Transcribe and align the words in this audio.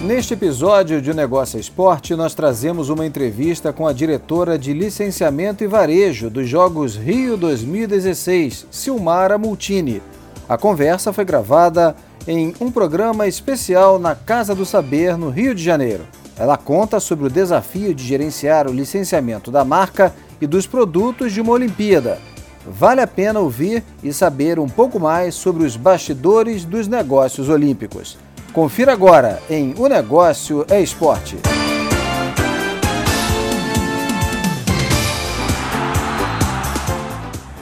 Neste 0.00 0.34
episódio 0.34 1.02
de 1.02 1.12
Negócio 1.12 1.58
Esporte, 1.58 2.14
nós 2.14 2.32
trazemos 2.32 2.88
uma 2.88 3.04
entrevista 3.04 3.72
com 3.72 3.84
a 3.84 3.92
diretora 3.92 4.56
de 4.56 4.72
licenciamento 4.72 5.64
e 5.64 5.66
varejo 5.66 6.30
dos 6.30 6.48
Jogos 6.48 6.94
Rio 6.94 7.36
2016, 7.36 8.68
Silmara 8.70 9.36
Multini. 9.36 10.00
A 10.48 10.56
conversa 10.56 11.12
foi 11.12 11.24
gravada 11.24 11.96
em 12.28 12.54
um 12.60 12.70
programa 12.70 13.26
especial 13.26 13.98
na 13.98 14.14
Casa 14.14 14.54
do 14.54 14.64
Saber, 14.64 15.18
no 15.18 15.30
Rio 15.30 15.52
de 15.52 15.64
Janeiro. 15.64 16.06
Ela 16.38 16.56
conta 16.56 17.00
sobre 17.00 17.26
o 17.26 17.30
desafio 17.30 17.92
de 17.92 18.04
gerenciar 18.04 18.68
o 18.68 18.72
licenciamento 18.72 19.50
da 19.50 19.64
marca 19.64 20.14
e 20.40 20.46
dos 20.46 20.64
produtos 20.64 21.32
de 21.32 21.40
uma 21.40 21.52
Olimpíada. 21.52 22.20
Vale 22.64 23.00
a 23.00 23.06
pena 23.06 23.40
ouvir 23.40 23.82
e 24.00 24.12
saber 24.12 24.60
um 24.60 24.68
pouco 24.68 25.00
mais 25.00 25.34
sobre 25.34 25.64
os 25.64 25.76
bastidores 25.76 26.64
dos 26.64 26.86
negócios 26.86 27.48
olímpicos. 27.48 28.16
Confira 28.58 28.92
agora 28.92 29.40
em 29.48 29.72
O 29.78 29.86
Negócio 29.86 30.66
é 30.68 30.80
Esporte. 30.80 31.36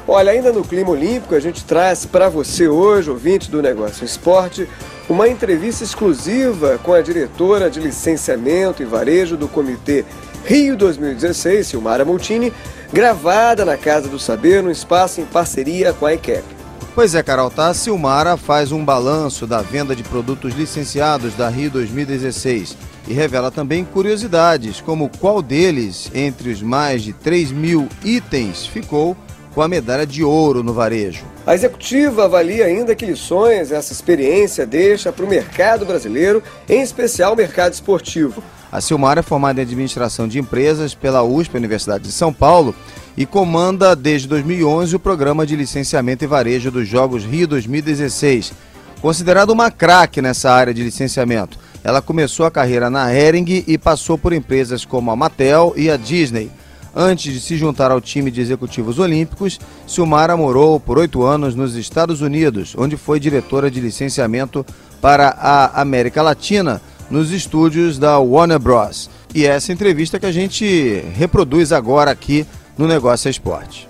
Olha, 0.08 0.32
ainda 0.32 0.50
no 0.52 0.64
clima 0.64 0.88
olímpico, 0.88 1.34
a 1.34 1.38
gente 1.38 1.66
traz 1.66 2.06
para 2.06 2.30
você 2.30 2.66
hoje, 2.66 3.10
ouvinte 3.10 3.50
do 3.50 3.60
Negócio 3.60 4.06
Esporte, 4.06 4.66
uma 5.06 5.28
entrevista 5.28 5.84
exclusiva 5.84 6.80
com 6.82 6.94
a 6.94 7.02
diretora 7.02 7.68
de 7.68 7.78
licenciamento 7.78 8.82
e 8.82 8.86
varejo 8.86 9.36
do 9.36 9.48
Comitê 9.48 10.02
Rio 10.46 10.78
2016, 10.78 11.66
Silmara 11.66 12.06
Montini, 12.06 12.50
gravada 12.90 13.66
na 13.66 13.76
Casa 13.76 14.08
do 14.08 14.18
Saber, 14.18 14.62
no 14.62 14.70
espaço 14.70 15.20
em 15.20 15.26
parceria 15.26 15.92
com 15.92 16.06
a 16.06 16.14
ICAP. 16.14 16.55
Pois 16.96 17.14
é, 17.14 17.22
Carol, 17.22 17.50
tá? 17.50 17.68
A 17.68 17.74
Silmara 17.74 18.38
faz 18.38 18.72
um 18.72 18.82
balanço 18.82 19.46
da 19.46 19.60
venda 19.60 19.94
de 19.94 20.02
produtos 20.02 20.54
licenciados 20.54 21.34
da 21.34 21.46
Rio 21.46 21.70
2016 21.70 22.74
e 23.06 23.12
revela 23.12 23.50
também 23.50 23.84
curiosidades, 23.84 24.80
como 24.80 25.10
qual 25.20 25.42
deles, 25.42 26.10
entre 26.14 26.48
os 26.48 26.62
mais 26.62 27.02
de 27.02 27.12
3 27.12 27.52
mil 27.52 27.86
itens, 28.02 28.66
ficou 28.66 29.14
com 29.54 29.60
a 29.60 29.68
medalha 29.68 30.06
de 30.06 30.24
ouro 30.24 30.62
no 30.62 30.72
varejo. 30.72 31.26
A 31.46 31.54
executiva 31.54 32.24
avalia 32.24 32.64
ainda 32.64 32.94
que 32.94 33.04
lições 33.04 33.72
essa 33.72 33.92
experiência 33.92 34.64
deixa 34.64 35.12
para 35.12 35.24
o 35.26 35.28
mercado 35.28 35.84
brasileiro, 35.84 36.42
em 36.66 36.80
especial 36.80 37.34
o 37.34 37.36
mercado 37.36 37.74
esportivo. 37.74 38.42
A 38.72 38.80
Silmar 38.80 39.18
é 39.18 39.22
formada 39.22 39.60
em 39.60 39.64
administração 39.64 40.26
de 40.26 40.38
empresas 40.38 40.94
pela 40.94 41.22
USP, 41.22 41.58
Universidade 41.58 42.04
de 42.04 42.12
São 42.12 42.32
Paulo, 42.32 42.74
e 43.16 43.24
comanda 43.24 43.96
desde 43.96 44.28
2011 44.28 44.94
o 44.94 45.00
programa 45.00 45.46
de 45.46 45.56
licenciamento 45.56 46.22
e 46.22 46.26
varejo 46.26 46.70
dos 46.70 46.86
Jogos 46.86 47.24
Rio 47.24 47.46
2016. 47.46 48.52
Considerada 49.00 49.52
uma 49.52 49.70
craque 49.70 50.20
nessa 50.20 50.50
área 50.50 50.74
de 50.74 50.82
licenciamento, 50.82 51.58
ela 51.82 52.02
começou 52.02 52.44
a 52.44 52.50
carreira 52.50 52.90
na 52.90 53.12
Hering 53.12 53.64
e 53.66 53.78
passou 53.78 54.18
por 54.18 54.32
empresas 54.32 54.84
como 54.84 55.10
a 55.10 55.16
Mattel 55.16 55.72
e 55.76 55.90
a 55.90 55.96
Disney. 55.96 56.50
Antes 56.94 57.32
de 57.32 57.40
se 57.40 57.56
juntar 57.56 57.90
ao 57.90 58.00
time 58.00 58.30
de 58.30 58.40
executivos 58.40 58.98
olímpicos, 58.98 59.60
Silmara 59.86 60.36
morou 60.36 60.80
por 60.80 60.98
oito 60.98 61.22
anos 61.22 61.54
nos 61.54 61.74
Estados 61.74 62.22
Unidos, 62.22 62.74
onde 62.76 62.96
foi 62.96 63.20
diretora 63.20 63.70
de 63.70 63.80
licenciamento 63.80 64.64
para 65.00 65.28
a 65.28 65.80
América 65.80 66.22
Latina 66.22 66.80
nos 67.10 67.32
estúdios 67.32 67.98
da 67.98 68.18
Warner 68.18 68.58
Bros. 68.58 69.10
E 69.34 69.46
é 69.46 69.50
essa 69.50 69.72
entrevista 69.72 70.18
que 70.18 70.26
a 70.26 70.32
gente 70.32 71.04
reproduz 71.14 71.70
agora 71.70 72.10
aqui 72.10 72.46
no 72.76 72.86
Negócio 72.86 73.28
Esporte. 73.30 73.88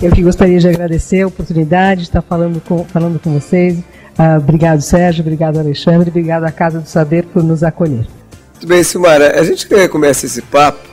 Eu 0.00 0.10
que 0.10 0.22
gostaria 0.22 0.58
de 0.58 0.68
agradecer 0.68 1.22
a 1.22 1.26
oportunidade 1.26 2.02
de 2.02 2.06
estar 2.08 2.22
falando 2.22 2.60
com, 2.60 2.84
falando 2.84 3.20
com 3.20 3.38
vocês. 3.38 3.78
Uh, 4.18 4.38
obrigado, 4.38 4.80
Sérgio. 4.80 5.22
Obrigado, 5.22 5.58
Alexandre. 5.58 6.10
Obrigado 6.10 6.44
à 6.44 6.50
Casa 6.50 6.80
do 6.80 6.88
Saber 6.88 7.24
por 7.26 7.42
nos 7.42 7.62
acolher. 7.62 8.06
Muito 8.54 8.66
bem, 8.66 8.82
Silmara. 8.82 9.40
A 9.40 9.44
gente 9.44 9.66
começa 9.88 10.26
esse 10.26 10.42
papo 10.42 10.92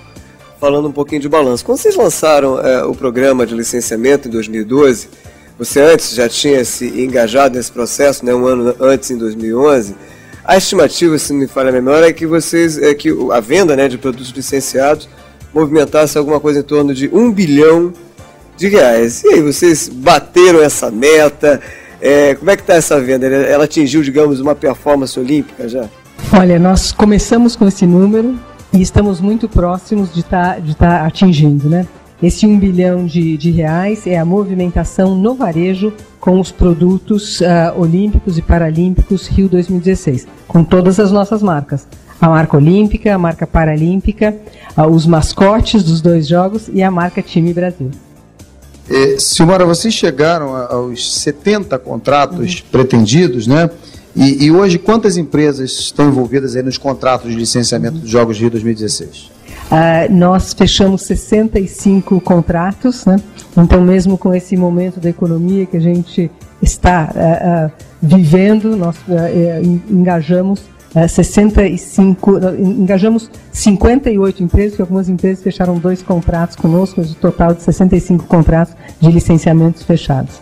falando 0.59 0.87
um 0.87 0.91
pouquinho 0.91 1.21
de 1.21 1.29
balanço. 1.29 1.65
Quando 1.65 1.79
vocês 1.79 1.95
lançaram 1.95 2.59
é, 2.59 2.83
o 2.83 2.93
programa 2.93 3.45
de 3.45 3.55
licenciamento 3.55 4.27
em 4.27 4.31
2012, 4.31 5.07
você 5.57 5.81
antes 5.81 6.13
já 6.13 6.27
tinha 6.27 6.63
se 6.63 6.85
engajado 7.01 7.55
nesse 7.55 7.71
processo, 7.71 8.25
né, 8.25 8.33
um 8.33 8.45
ano 8.45 8.75
antes, 8.79 9.09
em 9.09 9.17
2011. 9.17 9.95
A 10.43 10.57
estimativa, 10.57 11.17
se 11.17 11.31
não 11.31 11.39
me 11.39 11.47
falha 11.47 11.69
a 11.69 11.71
memória, 11.71 12.07
é 12.07 12.13
que 12.13 12.25
vocês, 12.25 12.77
é 12.77 12.93
que 12.93 13.09
a 13.31 13.39
venda 13.39 13.75
né, 13.75 13.87
de 13.87 13.97
produtos 13.97 14.29
licenciados 14.29 15.07
movimentasse 15.53 16.17
alguma 16.17 16.39
coisa 16.39 16.59
em 16.59 16.63
torno 16.63 16.93
de 16.93 17.09
um 17.13 17.31
bilhão 17.31 17.93
de 18.57 18.67
reais. 18.67 19.23
E 19.23 19.29
aí, 19.29 19.41
vocês 19.41 19.89
bateram 19.89 20.61
essa 20.61 20.91
meta? 20.91 21.61
É, 22.01 22.35
como 22.35 22.49
é 22.51 22.55
que 22.55 22.63
está 22.63 22.75
essa 22.75 22.99
venda? 22.99 23.25
Ela 23.25 23.65
atingiu, 23.65 24.01
digamos, 24.01 24.39
uma 24.39 24.55
performance 24.55 25.19
olímpica 25.19 25.67
já? 25.67 25.89
Olha, 26.33 26.59
nós 26.59 26.91
começamos 26.91 27.55
com 27.55 27.67
esse 27.67 27.85
número, 27.85 28.37
e 28.71 28.81
estamos 28.81 29.19
muito 29.19 29.49
próximos 29.49 30.13
de 30.13 30.19
estar 30.19 30.55
tá, 30.55 30.59
de 30.59 30.75
tá 30.75 31.05
atingindo, 31.05 31.67
né? 31.67 31.87
Esse 32.21 32.45
1 32.45 32.59
bilhão 32.59 33.05
de, 33.05 33.37
de, 33.37 33.49
reais 33.49 34.05
é 34.05 34.17
a 34.17 34.25
movimentação 34.25 35.15
no 35.15 35.35
varejo 35.35 35.93
com 36.19 36.39
os 36.39 36.51
produtos 36.51 37.39
uh, 37.39 37.45
olímpicos 37.77 38.37
e 38.37 38.41
paralímpicos 38.41 39.25
Rio 39.27 39.47
2016, 39.47 40.27
com 40.45 40.63
todas 40.63 40.99
as 40.99 41.13
nossas 41.13 41.41
marcas. 41.41 41.87
A 42.21 42.27
marca 42.27 42.57
olímpica, 42.57 43.15
a 43.15 43.17
marca 43.17 43.47
paralímpica, 43.47 44.35
os 44.89 45.05
mascotes 45.05 45.83
dos 45.83 46.01
dois 46.01 46.27
jogos 46.27 46.69
e 46.73 46.83
a 46.83 46.91
marca 46.91 47.21
Time 47.21 47.53
Brasil. 47.53 47.91
É, 48.89 49.19
Silmara, 49.19 49.65
vocês 49.65 49.93
chegaram 49.93 50.55
aos 50.55 51.21
70 51.21 51.77
contratos 51.77 52.55
uhum. 52.55 52.61
pretendidos, 52.71 53.45
né? 53.45 53.69
E, 54.15 54.45
e, 54.45 54.51
hoje, 54.51 54.79
quantas 54.79 55.15
empresas 55.15 55.71
estão 55.71 56.09
envolvidas 56.09 56.55
aí 56.55 56.63
nos 56.63 56.77
contratos 56.77 57.29
de 57.29 57.37
licenciamento 57.37 57.99
dos 57.99 58.09
Jogos 58.09 58.39
Rio 58.39 58.49
2016? 58.49 59.17
Uh, 59.17 59.29
ah, 59.69 60.07
nós 60.09 60.53
fechamos 60.53 61.03
65 61.03 62.19
contratos, 62.19 63.05
né? 63.05 63.17
então 63.55 63.81
mesmo 63.81 64.17
com 64.17 64.33
esse 64.33 64.57
momento 64.57 64.99
da 64.99 65.09
economia 65.09 65.67
que 65.67 65.77
a 65.77 65.79
gente 65.79 66.31
está 66.59 67.11
uh, 67.13 67.67
uh, 67.67 67.71
vivendo, 68.01 68.75
nós 68.75 68.95
eh, 69.09 69.61
engajamos 70.95 71.11
65, 71.11 72.39
engajamos 72.57 73.31
58 73.51 74.43
empresas, 74.43 74.75
que 74.75 74.81
algumas 74.81 75.07
empresas 75.07 75.43
fecharam 75.43 75.77
dois 75.77 76.01
contratos 76.01 76.55
conosco, 76.55 76.95
mas 76.99 77.11
o 77.11 77.15
total 77.15 77.53
de 77.53 77.61
65 77.61 78.25
contratos 78.25 78.73
de 78.99 79.11
licenciamentos 79.11 79.83
fechados. 79.83 80.41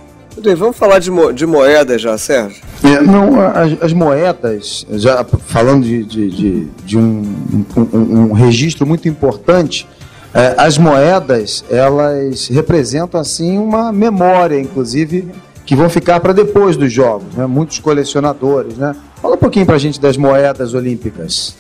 Vamos 0.56 0.78
falar 0.78 1.00
de, 1.00 1.10
mo 1.10 1.32
de 1.32 1.48
moedas 1.48 2.02
já, 2.02 2.18
Sérgio? 2.18 2.62
É, 2.84 3.02
não, 3.02 3.42
as, 3.42 3.82
as, 3.82 3.94
moedas, 3.94 4.86
já 4.92 5.24
falando 5.24 5.84
de, 5.84 6.04
de, 6.04 6.30
de, 6.30 6.66
de 6.86 6.98
um, 6.98 7.66
um, 7.76 8.20
um, 8.20 8.34
registro 8.34 8.86
muito 8.86 9.10
importante, 9.10 9.88
é, 10.34 10.54
as 10.58 10.78
moedas, 10.78 11.66
elas 11.72 12.48
representam 12.50 13.20
assim 13.20 13.58
uma 13.58 13.92
memória, 13.92 14.60
inclusive, 14.60 15.28
que 15.66 15.76
vão 15.76 15.90
ficar 15.90 16.20
para 16.20 16.34
depois 16.34 16.78
dos 16.78 16.94
jogos, 16.94 17.34
né? 17.36 17.48
muitos 17.48 17.80
colecionadores. 17.80 18.78
Né? 18.78 18.96
Fala 19.28 19.36
um 19.36 19.40
pouquinho 19.40 19.66
para 19.66 19.76
a 19.76 19.78
gente 19.78 20.00
das 20.00 20.16
moedas 20.16 20.74
olímpicas. 20.74 21.54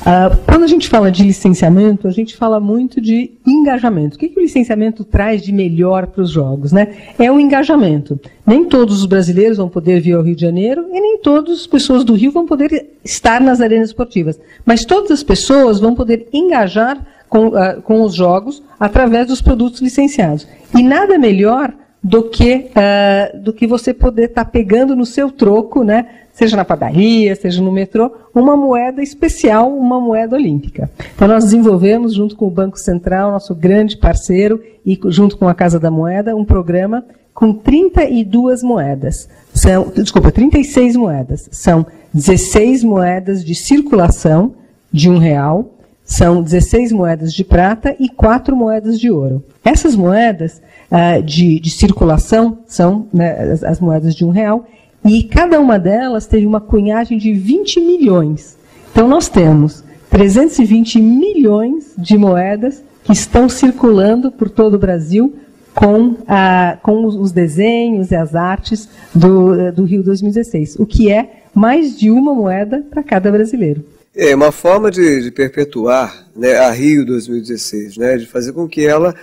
Uh, 0.00 0.34
quando 0.46 0.62
a 0.62 0.66
gente 0.66 0.88
fala 0.88 1.12
de 1.12 1.22
licenciamento, 1.22 2.08
a 2.08 2.10
gente 2.10 2.34
fala 2.34 2.58
muito 2.58 2.98
de 2.98 3.32
engajamento. 3.46 4.16
O 4.16 4.18
que, 4.18 4.30
que 4.30 4.40
o 4.40 4.42
licenciamento 4.42 5.04
traz 5.04 5.42
de 5.42 5.52
melhor 5.52 6.06
para 6.06 6.22
os 6.22 6.30
jogos? 6.30 6.72
Né? 6.72 6.96
É 7.18 7.30
o 7.30 7.38
engajamento. 7.38 8.18
Nem 8.46 8.64
todos 8.64 9.00
os 9.00 9.04
brasileiros 9.04 9.58
vão 9.58 9.68
poder 9.68 10.00
vir 10.00 10.14
ao 10.14 10.22
Rio 10.22 10.34
de 10.34 10.40
Janeiro 10.40 10.86
e 10.90 10.98
nem 10.98 11.18
todas 11.18 11.60
as 11.60 11.66
pessoas 11.66 12.04
do 12.04 12.14
Rio 12.14 12.32
vão 12.32 12.46
poder 12.46 12.88
estar 13.04 13.38
nas 13.38 13.60
arenas 13.60 13.90
esportivas. 13.90 14.40
Mas 14.64 14.86
todas 14.86 15.10
as 15.10 15.22
pessoas 15.22 15.78
vão 15.78 15.94
poder 15.94 16.26
engajar 16.32 17.06
com, 17.28 17.48
uh, 17.48 17.82
com 17.82 18.00
os 18.00 18.14
jogos 18.14 18.62
através 18.80 19.26
dos 19.26 19.42
produtos 19.42 19.82
licenciados. 19.82 20.48
E 20.74 20.82
nada 20.82 21.18
melhor 21.18 21.70
do 22.02 22.22
que, 22.24 22.70
uh, 22.70 23.38
do 23.40 23.52
que 23.52 23.66
você 23.66 23.92
poder 23.92 24.30
estar 24.30 24.44
tá 24.44 24.50
pegando 24.50 24.96
no 24.96 25.04
seu 25.04 25.30
troco, 25.30 25.84
né? 25.84 26.06
seja 26.32 26.56
na 26.56 26.64
padaria, 26.64 27.36
seja 27.36 27.60
no 27.60 27.70
metrô, 27.70 28.10
uma 28.34 28.56
moeda 28.56 29.02
especial, 29.02 29.70
uma 29.70 30.00
moeda 30.00 30.36
olímpica. 30.36 30.90
Então 31.14 31.28
nós 31.28 31.44
desenvolvemos, 31.44 32.14
junto 32.14 32.34
com 32.34 32.46
o 32.46 32.50
Banco 32.50 32.78
Central, 32.78 33.30
nosso 33.30 33.54
grande 33.54 33.98
parceiro, 33.98 34.62
e 34.84 34.98
junto 35.06 35.36
com 35.36 35.46
a 35.46 35.54
Casa 35.54 35.78
da 35.78 35.90
Moeda, 35.90 36.34
um 36.34 36.44
programa 36.44 37.04
com 37.34 37.52
32 37.52 38.62
moedas. 38.62 39.28
São, 39.52 39.92
desculpa, 39.94 40.32
36 40.32 40.96
moedas. 40.96 41.48
São 41.52 41.86
16 42.14 42.84
moedas 42.84 43.44
de 43.44 43.54
circulação 43.54 44.54
de 44.90 45.10
um 45.10 45.18
real, 45.18 45.68
são 46.10 46.42
16 46.42 46.90
moedas 46.90 47.32
de 47.32 47.44
prata 47.44 47.94
e 48.00 48.08
4 48.08 48.56
moedas 48.56 48.98
de 48.98 49.08
ouro. 49.08 49.44
Essas 49.64 49.94
moedas 49.94 50.60
uh, 50.90 51.22
de, 51.22 51.60
de, 51.60 51.70
circulação 51.70 52.58
são 52.66 53.06
né, 53.14 53.52
as, 53.52 53.62
as, 53.62 53.80
moedas 53.80 54.16
de 54.16 54.24
um 54.24 54.30
real 54.30 54.66
e 55.04 55.22
cada 55.22 55.60
uma 55.60 55.78
delas 55.78 56.26
teve 56.26 56.44
uma 56.44 56.60
cunhagem 56.60 57.16
de 57.16 57.32
20 57.32 57.80
milhões. 57.80 58.58
Então 58.90 59.06
nós 59.06 59.28
temos 59.28 59.84
320 60.10 61.00
milhões 61.00 61.94
de 61.96 62.18
moedas 62.18 62.82
que 63.04 63.12
estão 63.12 63.48
circulando 63.48 64.32
por 64.32 64.50
todo 64.50 64.74
o 64.74 64.80
Brasil 64.80 65.32
com, 65.72 66.08
uh, 66.08 66.76
com 66.82 67.04
os 67.06 67.30
desenhos 67.30 68.10
e 68.10 68.16
as 68.16 68.34
artes 68.34 68.88
do, 69.14 69.70
do 69.70 69.84
Rio 69.84 70.02
2016, 70.02 70.74
o 70.80 70.84
que 70.84 71.08
é 71.08 71.44
mais 71.54 71.96
de 71.96 72.10
uma 72.10 72.34
moeda 72.34 72.84
para 72.90 73.00
cada 73.00 73.30
brasileiro. 73.30 73.84
É 74.14 74.34
uma 74.34 74.50
forma 74.50 74.90
de, 74.90 75.22
de 75.22 75.30
perpetuar 75.30 76.28
né, 76.34 76.56
a 76.56 76.70
Rio 76.72 77.06
2016, 77.06 77.96
né, 77.96 78.16
de 78.16 78.26
fazer 78.26 78.52
com 78.52 78.68
que 78.68 78.84
ela 78.84 79.14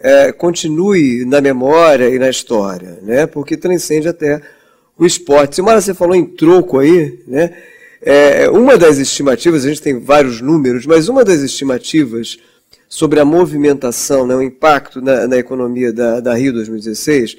é, 0.00 0.32
continue 0.32 1.24
na 1.24 1.40
memória 1.40 2.08
e 2.08 2.18
na 2.18 2.28
história, 2.28 2.98
né, 3.02 3.24
porque 3.24 3.56
transcende 3.56 4.08
até 4.08 4.42
o 4.98 5.06
esporte. 5.06 5.56
Simara, 5.56 5.80
você 5.80 5.94
falou 5.94 6.16
em 6.16 6.24
troco 6.24 6.78
aí, 6.78 7.20
né? 7.26 7.56
É, 8.04 8.50
uma 8.50 8.76
das 8.76 8.98
estimativas, 8.98 9.64
a 9.64 9.68
gente 9.68 9.80
tem 9.80 10.00
vários 10.00 10.40
números, 10.40 10.86
mas 10.86 11.08
uma 11.08 11.24
das 11.24 11.40
estimativas 11.40 12.36
sobre 12.88 13.20
a 13.20 13.24
movimentação, 13.24 14.26
né, 14.26 14.34
o 14.34 14.42
impacto 14.42 15.00
na, 15.00 15.28
na 15.28 15.38
economia 15.38 15.92
da, 15.92 16.18
da, 16.18 16.34
Rio 16.34 16.52
2016, 16.52 17.36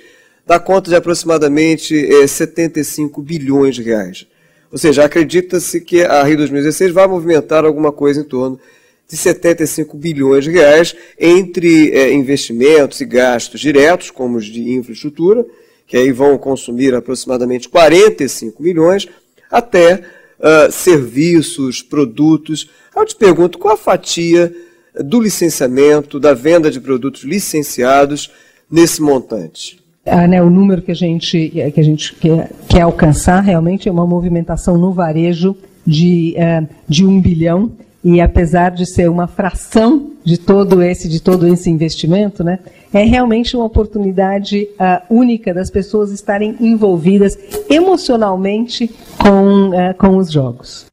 dá 0.48 0.58
conta 0.58 0.90
de 0.90 0.96
aproximadamente 0.96 1.94
é, 2.16 2.26
75 2.26 3.22
bilhões 3.22 3.76
de 3.76 3.84
reais. 3.84 4.26
Ou 4.74 4.80
seja, 4.80 5.06
acredita-se 5.06 5.80
que 5.80 6.02
a 6.02 6.24
Rio 6.24 6.38
2016 6.38 6.92
vai 6.92 7.06
movimentar 7.06 7.64
alguma 7.64 7.92
coisa 7.92 8.22
em 8.22 8.24
torno 8.24 8.60
de 9.08 9.16
75 9.16 9.96
bilhões 9.96 10.46
de 10.46 10.50
reais 10.50 10.96
entre 11.20 11.92
é, 11.92 12.12
investimentos 12.12 13.00
e 13.00 13.06
gastos 13.06 13.62
diretos, 13.62 14.10
como 14.10 14.38
os 14.38 14.46
de 14.46 14.74
infraestrutura, 14.74 15.46
que 15.86 15.96
aí 15.96 16.12
vão 16.12 16.40
consumir 16.40 16.96
aproximadamente 16.96 17.70
45 17.70 18.64
milhões, 18.64 19.08
até 19.52 20.02
uh, 20.40 20.72
serviços, 20.72 21.84
produtos. 21.84 22.68
Eu 22.96 23.06
te 23.06 23.16
pergunto, 23.16 23.60
qual 23.60 23.76
a 23.76 23.78
fatia 23.78 24.52
do 24.96 25.22
licenciamento, 25.22 26.20
da 26.20 26.34
venda 26.34 26.72
de 26.72 26.82
produtos 26.82 27.22
licenciados 27.22 28.32
nesse 28.72 29.04
montante? 29.04 29.83
Ah, 30.06 30.28
né, 30.28 30.42
o 30.42 30.50
número 30.50 30.82
que 30.82 30.92
a 30.92 30.96
gente, 30.96 31.50
que 31.74 31.80
a 31.80 31.84
gente 31.84 32.14
quer, 32.16 32.52
quer 32.68 32.82
alcançar 32.82 33.40
realmente 33.40 33.88
é 33.88 33.92
uma 33.92 34.06
movimentação 34.06 34.78
no 34.78 34.92
varejo 34.92 35.56
de, 35.86 36.36
uh, 36.38 36.68
de 36.88 37.06
um 37.06 37.22
bilhão 37.22 37.72
e 38.04 38.20
apesar 38.20 38.72
de 38.72 38.86
ser 38.86 39.10
uma 39.10 39.28
fração 39.28 40.12
de 40.24 40.38
todo 40.38 40.82
esse 40.82 41.08
de 41.08 41.22
todo 41.22 41.48
esse 41.48 41.70
investimento, 41.70 42.44
né, 42.44 42.60
é 42.94 43.04
realmente 43.04 43.56
uma 43.56 43.66
oportunidade 43.66 44.68
uh, 44.74 45.14
única 45.14 45.54
das 45.54 45.70
pessoas 45.70 46.12
estarem 46.12 46.56
envolvidas 46.60 47.38
emocionalmente 47.70 48.90
com, 49.18 49.70
uh, 49.70 49.94
com 49.98 50.18
os 50.18 50.30
jogos. 50.30 50.93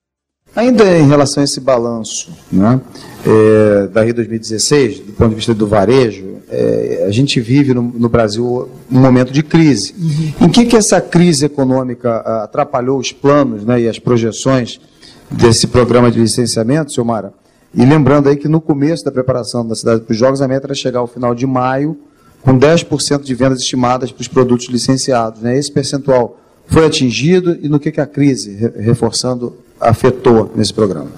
Ainda 0.54 0.98
em 0.98 1.06
relação 1.06 1.42
a 1.42 1.44
esse 1.44 1.60
balanço 1.60 2.32
né, 2.50 2.80
é, 3.24 3.86
da 3.86 4.02
Rio 4.02 4.14
2016, 4.14 5.00
do 5.00 5.12
ponto 5.12 5.30
de 5.30 5.36
vista 5.36 5.54
do 5.54 5.66
varejo, 5.66 6.38
é, 6.48 7.04
a 7.06 7.10
gente 7.10 7.40
vive 7.40 7.72
no, 7.72 7.82
no, 7.82 8.08
Brasil 8.08 8.68
um 8.90 8.98
momento 8.98 9.32
de 9.32 9.42
crise. 9.42 9.94
Uhum. 9.96 10.46
Em 10.46 10.48
que, 10.48 10.66
que 10.66 10.76
essa 10.76 11.00
crise 11.00 11.46
econômica 11.46 12.16
atrapalhou 12.42 12.98
os 12.98 13.12
planos 13.12 13.64
né, 13.64 13.80
e 13.82 13.88
as 13.88 14.00
projeções 14.00 14.80
desse 15.30 15.68
programa 15.68 16.10
de 16.10 16.18
licenciamento, 16.18 16.92
senhor 16.92 17.04
Mara? 17.04 17.32
E 17.72 17.84
lembrando 17.84 18.28
aí 18.28 18.36
que 18.36 18.48
no 18.48 18.60
começo 18.60 19.04
da 19.04 19.12
preparação 19.12 19.64
da 19.64 19.76
cidade 19.76 20.00
para 20.00 20.12
os 20.12 20.18
Jogos, 20.18 20.42
a 20.42 20.48
meta 20.48 20.66
era 20.66 20.74
chegar 20.74 20.98
ao 20.98 21.06
final 21.06 21.34
de 21.34 21.46
maio 21.46 21.96
com 22.42 22.58
10% 22.58 23.22
de 23.22 23.34
vendas 23.34 23.60
estimadas 23.60 24.10
para 24.10 24.22
os 24.22 24.28
produtos 24.28 24.66
licenciados. 24.66 25.40
Né? 25.42 25.56
Esse 25.56 25.70
percentual 25.70 26.36
foi 26.66 26.86
atingido 26.86 27.56
e 27.62 27.68
no 27.68 27.78
que, 27.78 27.92
que 27.92 28.00
a 28.00 28.06
crise, 28.06 28.72
reforçando, 28.76 29.54
afetou 29.80 30.50
nesse 30.54 30.72
programa? 30.74 31.10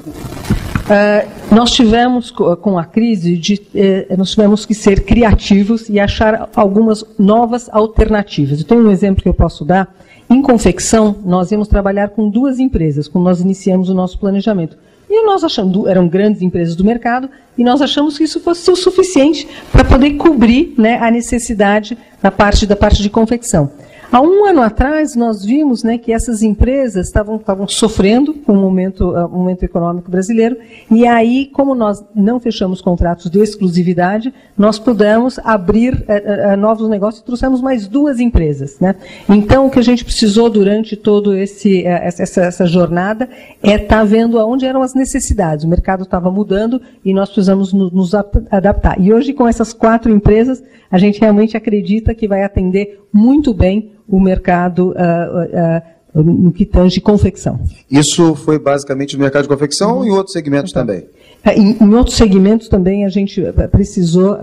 Uh, 0.82 1.55
nós 1.55 1.70
tivemos 1.70 2.31
com 2.31 2.79
a 2.79 2.85
crise, 2.85 3.37
de, 3.37 3.55
uh, 3.55 4.17
nós 4.17 4.31
tivemos 4.31 4.67
que 4.67 4.75
ser 4.75 5.05
criativos 5.05 5.88
e 5.88 5.99
achar 6.00 6.50
algumas 6.55 7.05
novas 7.19 7.69
alternativas. 7.70 8.59
Eu 8.59 8.67
tenho 8.67 8.87
um 8.87 8.91
exemplo 8.91 9.23
que 9.23 9.29
eu 9.29 9.35
posso 9.35 9.64
dar. 9.64 9.94
Em 10.29 10.43
confecção, 10.43 11.17
nós 11.25 11.53
íamos 11.53 11.69
trabalhar 11.69 12.09
com 12.11 12.29
duas 12.29 12.59
empresas, 12.59 13.06
quando 13.06 13.25
nós 13.25 13.41
iniciamos 13.41 13.88
o 13.88 13.94
nosso 13.94 14.19
planejamento. 14.19 14.76
E 15.09 15.26
nós 15.26 15.44
achamos, 15.44 15.87
eram 15.87 16.09
grandes 16.09 16.41
empresas 16.41 16.75
do 16.75 16.82
mercado, 16.82 17.29
e 17.56 17.62
nós 17.62 17.82
achamos 17.82 18.17
que 18.17 18.25
isso 18.25 18.41
fosse 18.41 18.70
o 18.70 18.75
suficiente 18.75 19.47
para 19.70 19.85
poder 19.85 20.12
cobrir 20.12 20.75
né, 20.79 20.99
a 20.99 21.11
necessidade 21.11 21.99
da 22.23 22.31
parte 22.31 22.67
da 22.67 22.75
parte 22.75 23.03
de 23.03 23.11
confecção. 23.11 23.70
Há 24.12 24.20
um 24.20 24.44
ano 24.44 24.61
atrás, 24.61 25.17
nós 25.17 25.43
vimos 25.43 25.82
né, 25.82 25.97
que 25.97 26.12
essas 26.12 26.43
empresas 26.43 27.06
estavam, 27.06 27.37
estavam 27.37 27.67
sofrendo 27.67 28.35
com 28.35 28.53
o 28.53 28.56
momento, 28.56 29.11
uh, 29.11 29.26
momento 29.26 29.62
econômico 29.62 30.11
brasileiro, 30.11 30.59
e 30.91 31.06
aí, 31.06 31.47
como 31.47 31.75
nós 31.75 32.05
não 32.14 32.38
fechamos 32.38 32.82
contratos 32.82 33.31
de 33.31 33.41
exclusividade, 33.41 34.31
nós 34.55 34.79
pudemos 34.79 35.38
abrir 35.38 35.94
uh, 35.94 36.53
uh, 36.53 36.56
novos 36.59 36.91
negócios 36.91 37.23
e 37.23 37.25
trouxemos 37.25 37.62
mais 37.62 37.88
duas 37.88 38.20
empresas. 38.20 38.79
Né? 38.79 38.94
Então, 39.31 39.67
o 39.67 39.70
que 39.70 39.79
a 39.79 39.82
gente 39.82 40.05
precisou 40.05 40.50
durante 40.50 40.94
toda 40.94 41.41
essa, 41.41 42.43
essa, 42.43 42.67
jornada 42.67 43.31
é 43.62 43.76
estar 43.76 44.00
tá 44.00 44.05
vendo 44.05 44.38
aonde 44.38 44.67
eram 44.67 44.82
as 44.82 44.93
necessidades. 44.93 45.64
O 45.64 45.69
mercado 45.69 46.03
estava 46.03 46.31
mudando 46.31 46.82
e 47.03 47.14
nós 47.14 47.31
precisamos 47.31 47.73
nos, 47.73 47.91
nos 47.91 48.14
adaptar. 48.50 49.00
E 49.00 49.11
hoje, 49.11 49.32
com 49.32 49.49
essas 49.49 49.73
quatro 49.73 50.12
empresas, 50.12 50.62
a 50.91 50.99
gente 50.99 51.19
realmente 51.19 51.56
acredita 51.56 52.14
que 52.14 52.29
vai 52.29 52.43
atender 52.43 53.00
muito 53.11 53.55
bem 53.55 53.93
o 54.08 54.20
mercado 54.20 54.90
uh, 54.90 56.18
uh, 56.18 56.23
no 56.23 56.52
que 56.52 56.66
tange 56.66 57.00
confecção. 57.00 57.61
Isso 57.90 58.35
foi 58.35 58.59
basicamente 58.59 59.16
no 59.16 59.23
mercado 59.23 59.42
de 59.44 59.49
confecção 59.49 59.99
ou 59.99 60.04
em 60.04 60.11
outros 60.11 60.32
segmentos 60.32 60.71
então, 60.71 60.85
também? 60.85 61.06
É, 61.44 61.59
em, 61.59 61.76
em, 61.80 61.94
outros 61.94 62.16
segmentos 62.16 62.68
também 62.68 63.04
a 63.04 63.09
gente 63.09 63.42
precisou, 63.71 64.38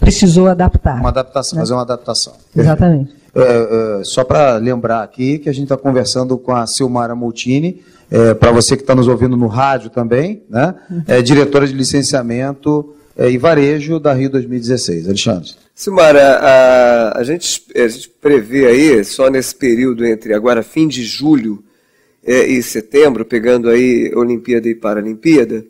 precisou 0.00 0.48
adaptar. 0.48 0.98
Uma 0.98 1.10
adaptação, 1.10 1.56
né? 1.56 1.62
fazer 1.62 1.74
uma 1.74 1.82
adaptação. 1.82 2.32
Exatamente. 2.56 3.14
É, 3.34 4.00
é, 4.00 4.04
só 4.04 4.24
para 4.24 4.56
lembrar 4.56 5.02
aqui 5.02 5.38
que 5.38 5.48
a 5.48 5.54
gente 5.54 5.64
está 5.64 5.76
conversando 5.76 6.36
com 6.36 6.52
a 6.52 6.66
Silmara 6.66 7.14
Multini, 7.14 7.80
é, 8.10 8.34
para 8.34 8.52
você 8.52 8.76
que 8.76 8.82
está 8.82 8.94
nos 8.94 9.08
ouvindo 9.08 9.38
no 9.38 9.46
rádio 9.46 9.88
também, 9.88 10.42
né? 10.50 10.74
Uhum. 10.90 11.02
É 11.08 11.22
diretora 11.22 11.66
de 11.66 11.72
licenciamento 11.72 12.94
e 13.16 13.38
varejo 13.38 13.98
da 13.98 14.12
Rio 14.12 14.30
2016. 14.30 15.06
Alexandre. 15.06 15.50
Silmara, 15.74 16.36
a, 16.36 17.18
a, 17.18 17.24
gente, 17.24 17.62
a 17.74 17.88
gente 17.88 18.08
prevê 18.08 18.66
aí, 18.66 19.04
só 19.04 19.28
nesse 19.28 19.54
período 19.54 20.04
entre 20.04 20.34
agora 20.34 20.62
fim 20.62 20.86
de 20.86 21.02
julho 21.02 21.62
é, 22.24 22.46
e 22.46 22.62
setembro, 22.62 23.24
pegando 23.24 23.68
aí 23.68 24.12
Olimpíada 24.14 24.68
e 24.68 24.74
Paralimpíada, 24.74 25.64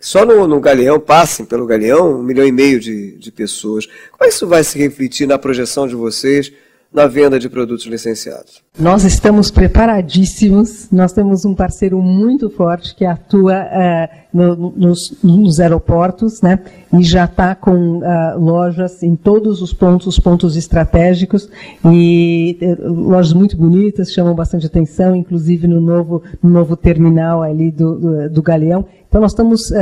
só 0.00 0.26
no, 0.26 0.46
no 0.46 0.60
Galeão, 0.60 1.00
passem 1.00 1.46
pelo 1.46 1.66
Galeão, 1.66 2.20
um 2.20 2.22
milhão 2.22 2.46
e 2.46 2.52
meio 2.52 2.78
de, 2.78 3.12
de 3.12 3.32
pessoas. 3.32 3.86
Como 3.86 4.24
é 4.24 4.24
que 4.24 4.34
isso 4.34 4.46
vai 4.46 4.62
se 4.62 4.78
refletir 4.78 5.26
na 5.26 5.38
projeção 5.38 5.86
de 5.86 5.94
vocês 5.94 6.52
na 6.94 7.08
venda 7.08 7.40
de 7.40 7.48
produtos 7.48 7.84
licenciados? 7.86 8.62
Nós 8.78 9.02
estamos 9.02 9.50
preparadíssimos. 9.50 10.88
Nós 10.92 11.12
temos 11.12 11.44
um 11.44 11.52
parceiro 11.52 12.00
muito 12.00 12.48
forte 12.48 12.94
que 12.94 13.04
atua 13.04 13.64
uh, 13.64 14.08
no, 14.32 14.70
nos, 14.70 15.18
nos, 15.22 15.58
aeroportos, 15.58 16.40
né? 16.40 16.60
E 16.92 17.02
já 17.02 17.24
está 17.24 17.56
com 17.56 17.98
uh, 17.98 18.38
lojas 18.38 19.02
em 19.02 19.16
todos 19.16 19.60
os 19.60 19.74
pontos, 19.74 20.06
os 20.06 20.20
pontos 20.20 20.56
estratégicos 20.56 21.50
e 21.84 22.56
uh, 22.62 22.92
lojas 22.92 23.32
muito 23.32 23.56
bonitas, 23.56 24.12
chamam 24.12 24.34
bastante 24.34 24.66
atenção, 24.66 25.16
inclusive 25.16 25.66
no 25.66 25.80
novo, 25.80 26.22
no 26.40 26.48
novo 26.48 26.76
terminal 26.76 27.42
ali 27.42 27.72
do, 27.72 27.98
do, 27.98 28.30
do 28.30 28.42
Galeão. 28.42 28.86
Então 29.08 29.20
nós 29.20 29.32
estamos 29.32 29.72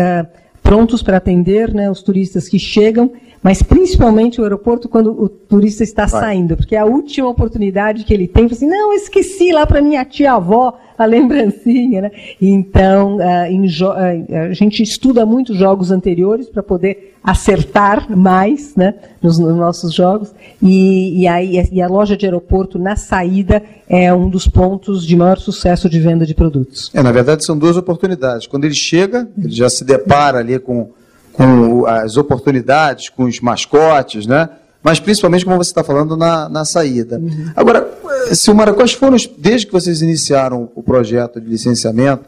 prontos 0.73 1.03
para 1.03 1.19
atender, 1.19 1.75
né, 1.75 1.91
os 1.91 2.03
turistas 2.03 2.49
que 2.49 2.59
chegam 2.59 3.13
mas 3.43 3.61
principalmente 3.61 4.41
o 4.41 4.45
aeroporto 4.45 4.89
quando 4.89 5.11
o 5.21 5.29
turista 5.29 5.83
está 5.83 6.07
Vai. 6.07 6.21
saindo, 6.21 6.57
porque 6.57 6.77
é 6.77 6.79
a 6.79 6.85
última 6.85 7.29
oportunidade 7.29 8.05
que 8.05 8.15
ele 8.15 8.29
tem, 8.29 8.47
assim, 8.47 8.69
não, 8.69 8.93
esqueci 8.93 9.51
lá 9.51 9.67
para 9.67 9.83
minha 9.83 10.05
tia-avó 10.05 10.79
a 11.03 11.07
lembrancinha, 11.07 12.03
né? 12.03 12.11
Então, 12.41 13.17
uh, 13.17 13.21
uh, 13.21 14.37
a 14.51 14.53
gente 14.53 14.83
estuda 14.83 15.27
muito 15.27 15.55
jogos 15.55 15.91
anteriores 15.91 16.49
para 16.49 16.63
poder 16.63 17.13
acertar 17.23 18.11
mais 18.11 18.75
né, 18.75 18.95
nos, 19.23 19.39
nos 19.39 19.55
nossos 19.57 19.95
jogos. 19.95 20.35
E, 20.61 21.23
e, 21.23 21.29
aí, 21.29 21.69
e 21.71 21.81
a 21.81 21.87
loja 21.87 22.17
de 22.17 22.27
aeroporto, 22.27 22.79
na 22.79 22.97
saída, 22.97 23.63
é 23.89 24.13
um 24.13 24.29
dos 24.29 24.49
pontos 24.49 25.07
de 25.07 25.17
maior 25.17 25.39
sucesso 25.39 25.89
de 25.89 26.01
venda 26.01 26.27
de 26.27 26.35
produtos. 26.35 26.91
É, 26.93 27.03
na 27.03 27.13
verdade, 27.13 27.45
são 27.45 27.57
duas 27.57 27.77
oportunidades. 27.77 28.47
Quando 28.47 28.65
ele 28.65 28.75
chega, 28.75 29.29
ele 29.39 29.53
já 29.53 29.71
se 29.71 29.85
depara 29.85 30.39
ali 30.39 30.59
com, 30.59 30.91
com 31.33 31.87
as 31.87 32.17
oportunidades, 32.17 33.09
com 33.09 33.25
os 33.25 33.41
mascotes, 33.41 34.27
né? 34.27 34.49
Mas 34.83 34.99
principalmente, 34.99 35.45
como 35.45 35.57
você 35.57 35.71
está 35.71 35.85
falando, 35.85 36.17
na, 36.17 36.49
na 36.49 36.65
saída. 36.65 37.19
Uhum. 37.19 37.53
Agora, 37.55 37.89
Silmara, 38.33 38.73
quais 38.73 38.93
foram, 38.93 39.17
desde 39.39 39.67
que 39.67 39.73
vocês 39.73 40.03
iniciaram 40.03 40.71
o 40.75 40.83
projeto 40.83 41.41
de 41.41 41.49
licenciamento, 41.49 42.25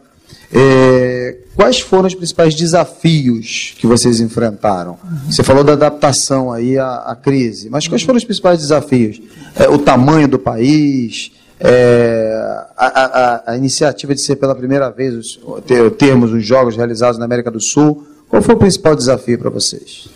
é, 0.53 1.37
quais 1.57 1.81
foram 1.81 2.07
os 2.07 2.15
principais 2.15 2.55
desafios 2.55 3.75
que 3.77 3.87
vocês 3.87 4.21
enfrentaram? 4.21 4.99
Uhum. 5.03 5.33
Você 5.33 5.43
falou 5.43 5.65
da 5.65 5.73
adaptação 5.73 6.53
aí 6.53 6.79
à, 6.79 6.97
à 6.99 7.17
crise, 7.17 7.69
mas 7.69 7.89
quais 7.89 8.03
foram 8.03 8.19
os 8.19 8.25
principais 8.25 8.61
desafios? 8.61 9.21
É, 9.57 9.69
o 9.69 9.79
tamanho 9.79 10.29
do 10.29 10.39
país, 10.39 11.33
é, 11.59 12.33
a, 12.77 12.87
a, 12.87 13.53
a, 13.53 13.57
iniciativa 13.57 14.15
de 14.15 14.21
ser 14.21 14.37
pela 14.37 14.55
primeira 14.55 14.91
vez 14.91 15.15
os, 15.15 15.41
ter, 15.67 15.91
termos 15.93 16.33
os 16.33 16.45
jogos 16.45 16.77
realizados 16.77 17.19
na 17.19 17.25
América 17.25 17.51
do 17.51 17.61
Sul. 17.61 18.07
Qual 18.29 18.43
foi 18.43 18.55
o 18.55 18.59
principal 18.59 18.95
desafio 18.95 19.39
para 19.39 19.51
vocês? 19.51 20.09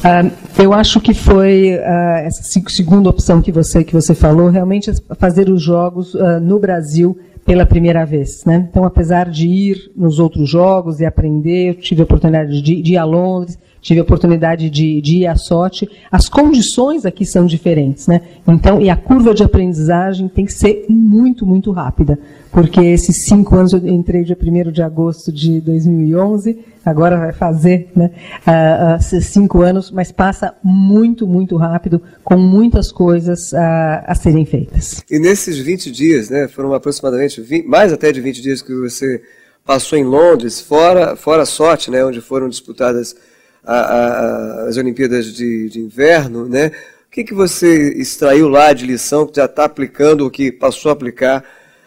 Uh, 0.00 0.62
eu 0.62 0.72
acho 0.72 0.98
que 0.98 1.12
foi 1.12 1.74
uh, 1.74 2.24
essa 2.24 2.42
segunda 2.42 3.10
opção 3.10 3.42
que 3.42 3.52
você 3.52 3.84
que 3.84 3.92
você 3.92 4.14
falou, 4.14 4.48
realmente 4.48 4.90
fazer 5.18 5.50
os 5.50 5.62
jogos 5.62 6.14
uh, 6.14 6.40
no 6.40 6.58
Brasil 6.58 7.18
pela 7.44 7.66
primeira 7.66 8.04
vez. 8.06 8.44
Né? 8.46 8.66
Então, 8.70 8.84
apesar 8.84 9.28
de 9.28 9.46
ir 9.46 9.92
nos 9.94 10.18
outros 10.18 10.48
jogos 10.48 11.00
e 11.00 11.04
aprender, 11.04 11.74
tive 11.74 12.00
a 12.00 12.04
oportunidade 12.04 12.62
de, 12.62 12.80
de 12.80 12.92
ir 12.92 12.96
a 12.96 13.04
Londres, 13.04 13.58
tive 13.80 14.00
a 14.00 14.02
oportunidade 14.02 14.68
de, 14.68 15.00
de 15.00 15.18
ir 15.18 15.26
à 15.26 15.36
sorte. 15.36 15.88
As 16.10 16.28
condições 16.28 17.04
aqui 17.04 17.24
são 17.24 17.46
diferentes, 17.46 18.06
né? 18.06 18.20
Então, 18.46 18.80
e 18.80 18.90
a 18.90 18.96
curva 18.96 19.34
de 19.34 19.42
aprendizagem 19.42 20.28
tem 20.28 20.44
que 20.44 20.52
ser 20.52 20.86
muito, 20.88 21.46
muito 21.46 21.70
rápida, 21.70 22.18
porque 22.52 22.80
esses 22.80 23.24
cinco 23.24 23.56
anos, 23.56 23.72
eu 23.72 23.86
entrei 23.86 24.24
dia 24.24 24.36
1 24.40 24.70
de 24.70 24.82
agosto 24.82 25.32
de 25.32 25.60
2011, 25.60 26.58
agora 26.84 27.16
vai 27.16 27.32
fazer 27.32 27.88
né, 27.94 28.10
uh, 28.46 29.20
cinco 29.22 29.62
anos, 29.62 29.90
mas 29.90 30.10
passa 30.10 30.54
muito, 30.62 31.26
muito 31.26 31.56
rápido, 31.56 32.02
com 32.24 32.36
muitas 32.36 32.90
coisas 32.90 33.52
uh, 33.52 34.04
a 34.06 34.14
serem 34.14 34.44
feitas. 34.44 35.04
E 35.10 35.18
nesses 35.18 35.58
20 35.58 35.90
dias, 35.90 36.30
né, 36.30 36.48
foram 36.48 36.72
aproximadamente 36.72 37.40
20, 37.40 37.66
mais 37.66 37.92
até 37.92 38.12
de 38.12 38.20
20 38.20 38.42
dias 38.42 38.62
que 38.62 38.74
você 38.74 39.22
passou 39.64 39.98
em 39.98 40.04
Londres, 40.04 40.60
fora, 40.60 41.14
fora 41.14 41.42
a 41.42 41.46
sorte, 41.46 41.90
né, 41.90 42.04
onde 42.04 42.20
foram 42.20 42.48
disputadas 42.48 43.14
a, 43.64 43.74
a, 43.74 44.68
as 44.68 44.76
Olimpíadas 44.76 45.26
de, 45.26 45.68
de, 45.68 45.80
Inverno, 45.80 46.46
né? 46.48 46.68
O 47.06 47.10
que, 47.10 47.24
que 47.24 47.34
você 47.34 47.92
extraiu 47.94 48.48
lá 48.48 48.72
de 48.72 48.86
lição 48.86 49.26
que 49.26 49.36
já 49.36 49.44
está 49.44 49.64
aplicando, 49.64 50.22
ou 50.22 50.30
que 50.30 50.52
passou 50.52 50.90
a 50.90 50.92
aplicar, 50.92 51.42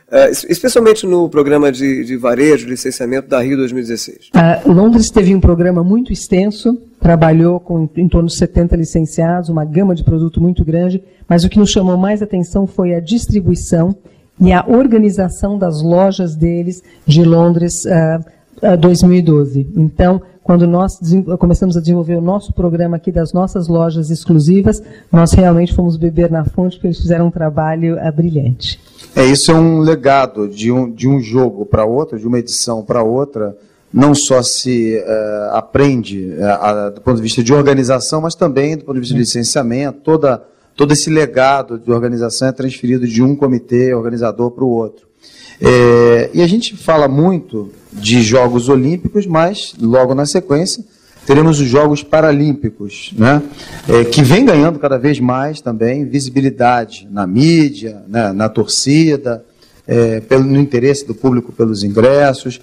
uh, 0.09 0.29
especialmente 0.49 1.05
no 1.07 1.29
programa 1.29 1.71
de, 1.71 2.03
de 2.03 2.17
varejo, 2.17 2.67
licenciamento 2.67 3.29
da 3.29 3.41
Rio 3.41 3.55
2016? 3.55 4.31
Uh, 4.35 4.71
Londres 4.71 5.09
teve 5.09 5.33
um 5.33 5.39
programa 5.39 5.81
muito 5.81 6.11
extenso, 6.11 6.77
trabalhou 6.99 7.59
com 7.59 7.89
em 7.95 8.07
torno 8.09 8.27
de 8.27 8.35
70 8.35 8.75
licenciados, 8.75 9.49
uma 9.49 9.63
gama 9.63 9.95
de 9.95 10.03
produto 10.03 10.41
muito 10.41 10.65
grande, 10.65 11.01
mas 11.27 11.45
o 11.45 11.49
que 11.49 11.57
nos 11.57 11.71
chamou 11.71 11.97
mais 11.97 12.21
atenção 12.21 12.67
foi 12.67 12.93
a 12.93 12.99
distribuição 12.99 13.95
e 14.41 14.51
a 14.51 14.65
organização 14.67 15.57
das 15.57 15.81
lojas 15.81 16.35
deles 16.35 16.83
de 17.07 17.23
Londres 17.23 17.85
uh, 17.85 18.77
2012. 18.77 19.71
Então, 19.75 20.21
quando 20.43 20.67
nós 20.67 20.99
começamos 21.39 21.77
a 21.77 21.79
desenvolver 21.79 22.15
o 22.15 22.21
nosso 22.21 22.51
programa 22.51 22.97
aqui 22.97 23.11
das 23.11 23.31
nossas 23.31 23.69
lojas 23.69 24.09
exclusivas, 24.09 24.83
nós 25.11 25.31
realmente 25.31 25.73
fomos 25.73 25.95
beber 25.95 26.29
na 26.29 26.43
fonte, 26.43 26.75
porque 26.75 26.87
eles 26.87 26.99
fizeram 26.99 27.27
um 27.27 27.31
trabalho 27.31 27.95
uh, 27.95 28.11
brilhante. 28.11 28.79
É, 29.15 29.23
isso 29.23 29.51
é 29.51 29.55
um 29.55 29.79
legado 29.79 30.49
de 30.49 30.71
um, 30.71 30.91
de 30.91 31.07
um 31.07 31.21
jogo 31.21 31.65
para 31.65 31.85
outro, 31.85 32.19
de 32.19 32.27
uma 32.27 32.39
edição 32.39 32.83
para 32.83 33.01
outra. 33.01 33.55
Não 33.91 34.13
só 34.13 34.41
se 34.41 34.97
uh, 34.97 35.55
aprende 35.55 36.33
uh, 36.33 36.91
do 36.91 36.99
ponto 36.99 37.17
de 37.17 37.21
vista 37.21 37.41
de 37.41 37.53
organização, 37.53 38.19
mas 38.21 38.35
também 38.35 38.75
do 38.75 38.83
ponto 38.83 38.95
de 38.95 39.01
vista 39.01 39.13
de 39.13 39.21
licenciamento. 39.21 39.99
Toda, 40.01 40.43
todo 40.75 40.91
esse 40.91 41.09
legado 41.09 41.79
de 41.79 41.91
organização 41.91 42.49
é 42.49 42.51
transferido 42.51 43.07
de 43.07 43.23
um 43.23 43.35
comitê 43.35 43.93
organizador 43.93 44.51
para 44.51 44.63
o 44.63 44.69
outro. 44.69 45.12
É, 45.61 46.29
e 46.33 46.41
a 46.41 46.47
gente 46.47 46.75
fala 46.75 47.07
muito 47.07 47.71
de 47.91 48.21
Jogos 48.21 48.69
Olímpicos, 48.69 49.25
mas 49.25 49.73
logo 49.79 50.15
na 50.15 50.25
sequência 50.25 50.83
teremos 51.25 51.59
os 51.59 51.67
Jogos 51.67 52.03
Paralímpicos, 52.03 53.13
né? 53.17 53.41
É, 53.87 54.03
que 54.03 54.21
vem 54.21 54.45
ganhando 54.45 54.77
cada 54.79 54.97
vez 54.97 55.19
mais 55.19 55.61
também 55.61 56.05
visibilidade 56.05 57.07
na 57.09 57.25
mídia, 57.25 58.03
né? 58.07 58.33
na 58.33 58.49
torcida, 58.49 59.43
é, 59.87 60.19
pelo, 60.19 60.43
no 60.43 60.59
interesse 60.59 61.05
do 61.05 61.15
público 61.15 61.51
pelos 61.51 61.83
ingressos. 61.83 62.59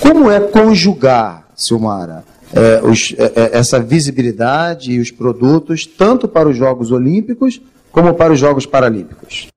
Como 0.00 0.30
é 0.30 0.40
conjugar, 0.40 1.48
Silmara, 1.56 2.24
é, 2.52 2.80
os, 2.84 3.14
é, 3.18 3.24
é, 3.24 3.58
essa 3.58 3.80
visibilidade 3.80 4.92
e 4.92 5.00
os 5.00 5.10
produtos, 5.10 5.86
tanto 5.86 6.28
para 6.28 6.48
os 6.48 6.56
Jogos 6.56 6.90
Olímpicos 6.90 7.60
como 7.90 8.14
para 8.14 8.32
os 8.32 8.38
Jogos 8.38 8.66
Paralímpicos? 8.66 9.53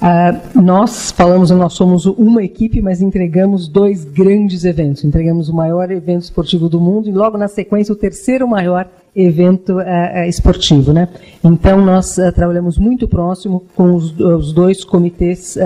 Uh, 0.00 0.60
nós 0.60 1.12
falamos, 1.12 1.50
nós 1.50 1.74
somos 1.74 2.06
uma 2.06 2.42
equipe, 2.42 2.82
mas 2.82 3.00
entregamos 3.00 3.68
dois 3.68 4.04
grandes 4.04 4.64
eventos. 4.64 5.04
Entregamos 5.04 5.48
o 5.48 5.54
maior 5.54 5.90
evento 5.90 6.22
esportivo 6.22 6.68
do 6.68 6.80
mundo 6.80 7.08
e 7.08 7.12
logo 7.12 7.38
na 7.38 7.48
sequência 7.48 7.92
o 7.92 7.96
terceiro 7.96 8.48
maior 8.48 8.84
evento 8.84 9.01
uh, 9.76 10.28
esportivo, 10.28 10.92
né? 10.92 11.08
Então 11.44 11.84
nós 11.84 12.16
uh, 12.18 12.32
trabalhamos 12.32 12.78
muito 12.78 13.06
próximo 13.06 13.64
com 13.74 13.94
os, 13.94 14.18
os 14.18 14.52
dois 14.52 14.84
comitês 14.84 15.56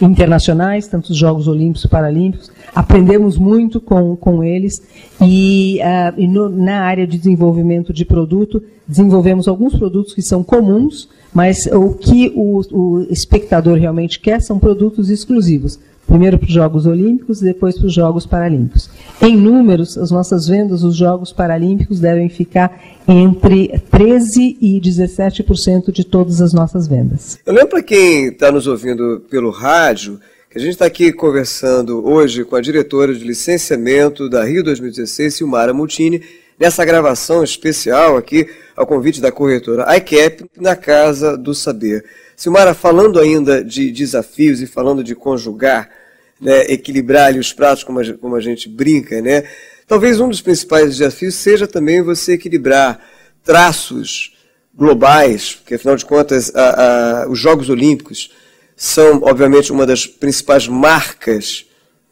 internacionais, 0.00 0.86
tanto 0.86 1.10
os 1.10 1.16
Jogos 1.16 1.48
Olímpicos 1.48 1.84
e 1.84 1.88
Paralímpicos. 1.88 2.50
Aprendemos 2.74 3.36
muito 3.36 3.80
com, 3.80 4.16
com 4.16 4.42
eles 4.42 4.82
e, 5.20 5.78
e 6.16 6.26
no, 6.26 6.48
na 6.48 6.80
área 6.82 7.06
de 7.06 7.18
desenvolvimento 7.18 7.92
de 7.92 8.04
produto 8.04 8.62
desenvolvemos 8.88 9.46
alguns 9.46 9.74
produtos 9.76 10.14
que 10.14 10.22
são 10.22 10.42
comuns 10.42 11.08
mas 11.32 11.66
o 11.66 11.94
que 11.94 12.30
o, 12.34 12.60
o 12.70 13.00
espectador 13.10 13.78
realmente 13.78 14.20
quer 14.20 14.40
são 14.40 14.58
produtos 14.58 15.08
exclusivos. 15.08 15.78
Primeiro 16.12 16.38
para 16.38 16.46
os 16.46 16.52
Jogos 16.52 16.84
Olímpicos 16.84 17.40
e 17.40 17.44
depois 17.46 17.78
para 17.78 17.86
os 17.86 17.94
Jogos 17.94 18.26
Paralímpicos. 18.26 18.90
Em 19.18 19.34
números, 19.34 19.96
as 19.96 20.10
nossas 20.10 20.46
vendas 20.46 20.82
dos 20.82 20.94
Jogos 20.94 21.32
Paralímpicos 21.32 22.00
devem 22.00 22.28
ficar 22.28 22.78
entre 23.08 23.70
13% 23.90 24.58
e 24.60 24.78
17% 24.78 25.90
de 25.90 26.04
todas 26.04 26.42
as 26.42 26.52
nossas 26.52 26.86
vendas. 26.86 27.38
Eu 27.46 27.54
lembro 27.54 27.70
para 27.70 27.82
quem 27.82 28.26
está 28.26 28.52
nos 28.52 28.66
ouvindo 28.66 29.24
pelo 29.30 29.50
rádio 29.50 30.20
que 30.50 30.58
a 30.58 30.60
gente 30.60 30.72
está 30.72 30.84
aqui 30.84 31.14
conversando 31.14 32.06
hoje 32.06 32.44
com 32.44 32.56
a 32.56 32.60
diretora 32.60 33.14
de 33.14 33.24
licenciamento 33.24 34.28
da 34.28 34.44
Rio 34.44 34.62
2016, 34.62 35.32
Silmara 35.32 35.72
Multini, 35.72 36.20
nessa 36.60 36.84
gravação 36.84 37.42
especial 37.42 38.18
aqui, 38.18 38.46
ao 38.76 38.86
convite 38.86 39.18
da 39.18 39.32
corretora 39.32 39.96
iCap, 39.96 40.44
na 40.60 40.76
Casa 40.76 41.38
do 41.38 41.54
Saber. 41.54 42.04
Silmara, 42.36 42.74
falando 42.74 43.18
ainda 43.18 43.64
de 43.64 43.90
desafios 43.90 44.60
e 44.60 44.66
falando 44.66 45.02
de 45.02 45.14
conjugar, 45.14 46.01
né, 46.42 46.72
equilibrar 46.72 47.28
ali 47.28 47.38
os 47.38 47.52
pratos, 47.52 47.84
como 47.84 48.00
a, 48.00 48.14
como 48.14 48.36
a 48.36 48.40
gente 48.40 48.68
brinca, 48.68 49.22
né? 49.22 49.44
Talvez 49.86 50.20
um 50.20 50.28
dos 50.28 50.40
principais 50.40 50.98
desafios 50.98 51.34
seja 51.36 51.66
também 51.66 52.02
você 52.02 52.32
equilibrar 52.32 53.00
traços 53.44 54.36
globais, 54.74 55.54
porque 55.54 55.74
afinal 55.74 55.96
de 55.96 56.04
contas 56.04 56.54
a, 56.54 57.22
a, 57.22 57.28
os 57.28 57.38
Jogos 57.38 57.70
Olímpicos 57.70 58.30
são, 58.76 59.20
obviamente, 59.22 59.70
uma 59.70 59.86
das 59.86 60.06
principais 60.06 60.66
marcas 60.66 61.64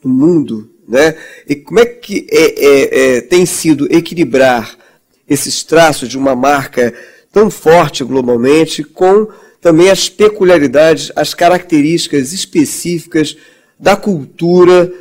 do 0.03 0.09
mundo 0.09 0.71
né? 0.91 1.15
E 1.49 1.55
como 1.55 1.79
é 1.79 1.87
que 1.87 2.27
é, 2.31 2.67
é, 2.67 3.17
é, 3.17 3.21
tem 3.21 3.47
sido 3.47 3.87
equilibrar 3.95 4.77
esses 5.29 5.63
traços 5.63 6.09
de 6.09 6.19
uma 6.19 6.35
marca 6.35 6.93
tão 7.33 7.49
forte 7.49 8.03
globalmente 8.03 8.83
com 8.83 9.29
também 9.61 9.89
as 9.89 10.09
peculiaridades, 10.09 11.13
as 11.15 11.33
características 11.33 12.33
específicas 12.33 13.37
da 13.81 13.97
cultura 13.97 14.93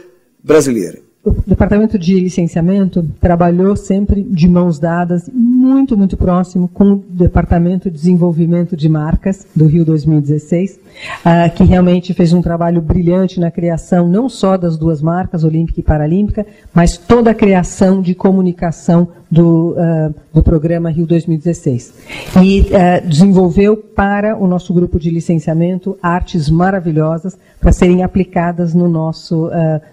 brasileira? 0.43 1.08
O 1.23 1.35
departamento 1.45 1.99
de 1.99 2.17
licenciamento 2.17 3.05
trabalhou 3.19 3.75
sempre 3.75 4.23
de 4.23 4.47
mãos 4.47 4.79
dadas, 4.79 5.29
muito, 5.33 5.97
muito 5.97 6.15
próximo 6.15 6.69
com 6.69 6.93
o 6.93 7.03
departamento 7.09 7.91
de 7.91 7.97
desenvolvimento 7.97 8.77
de 8.77 8.87
marcas 8.87 9.45
do 9.53 9.67
Rio 9.67 9.83
2016, 9.83 10.75
uh, 10.75 10.79
ah, 11.25 11.49
que 11.49 11.65
realmente 11.65 12.13
fez 12.13 12.31
um 12.31 12.41
trabalho 12.41 12.81
brilhante 12.81 13.37
na 13.37 13.51
criação 13.51 14.07
não 14.07 14.29
só 14.29 14.55
das 14.55 14.77
duas 14.77 15.01
marcas, 15.01 15.43
Olímpica 15.43 15.81
e 15.81 15.83
Paralímpica, 15.83 16.45
mas 16.73 16.97
toda 16.97 17.31
a 17.31 17.35
criação 17.35 18.01
de 18.01 18.15
comunicação 18.15 19.09
do, 19.29 19.71
uh, 19.73 20.15
do 20.33 20.41
programa 20.41 20.89
Rio 20.89 21.05
2016. 21.05 21.93
E 22.41 22.61
uh, 22.61 23.07
desenvolveu 23.07 23.75
para 23.75 24.37
o 24.37 24.47
nosso 24.47 24.73
grupo 24.73 24.97
de 24.97 25.11
licenciamento 25.11 25.97
artes 26.01 26.49
maravilhosas 26.49 27.37
para 27.59 27.73
serem 27.73 28.03
aplicadas 28.03 28.73
no 28.73 28.87
nosso, 28.87 29.49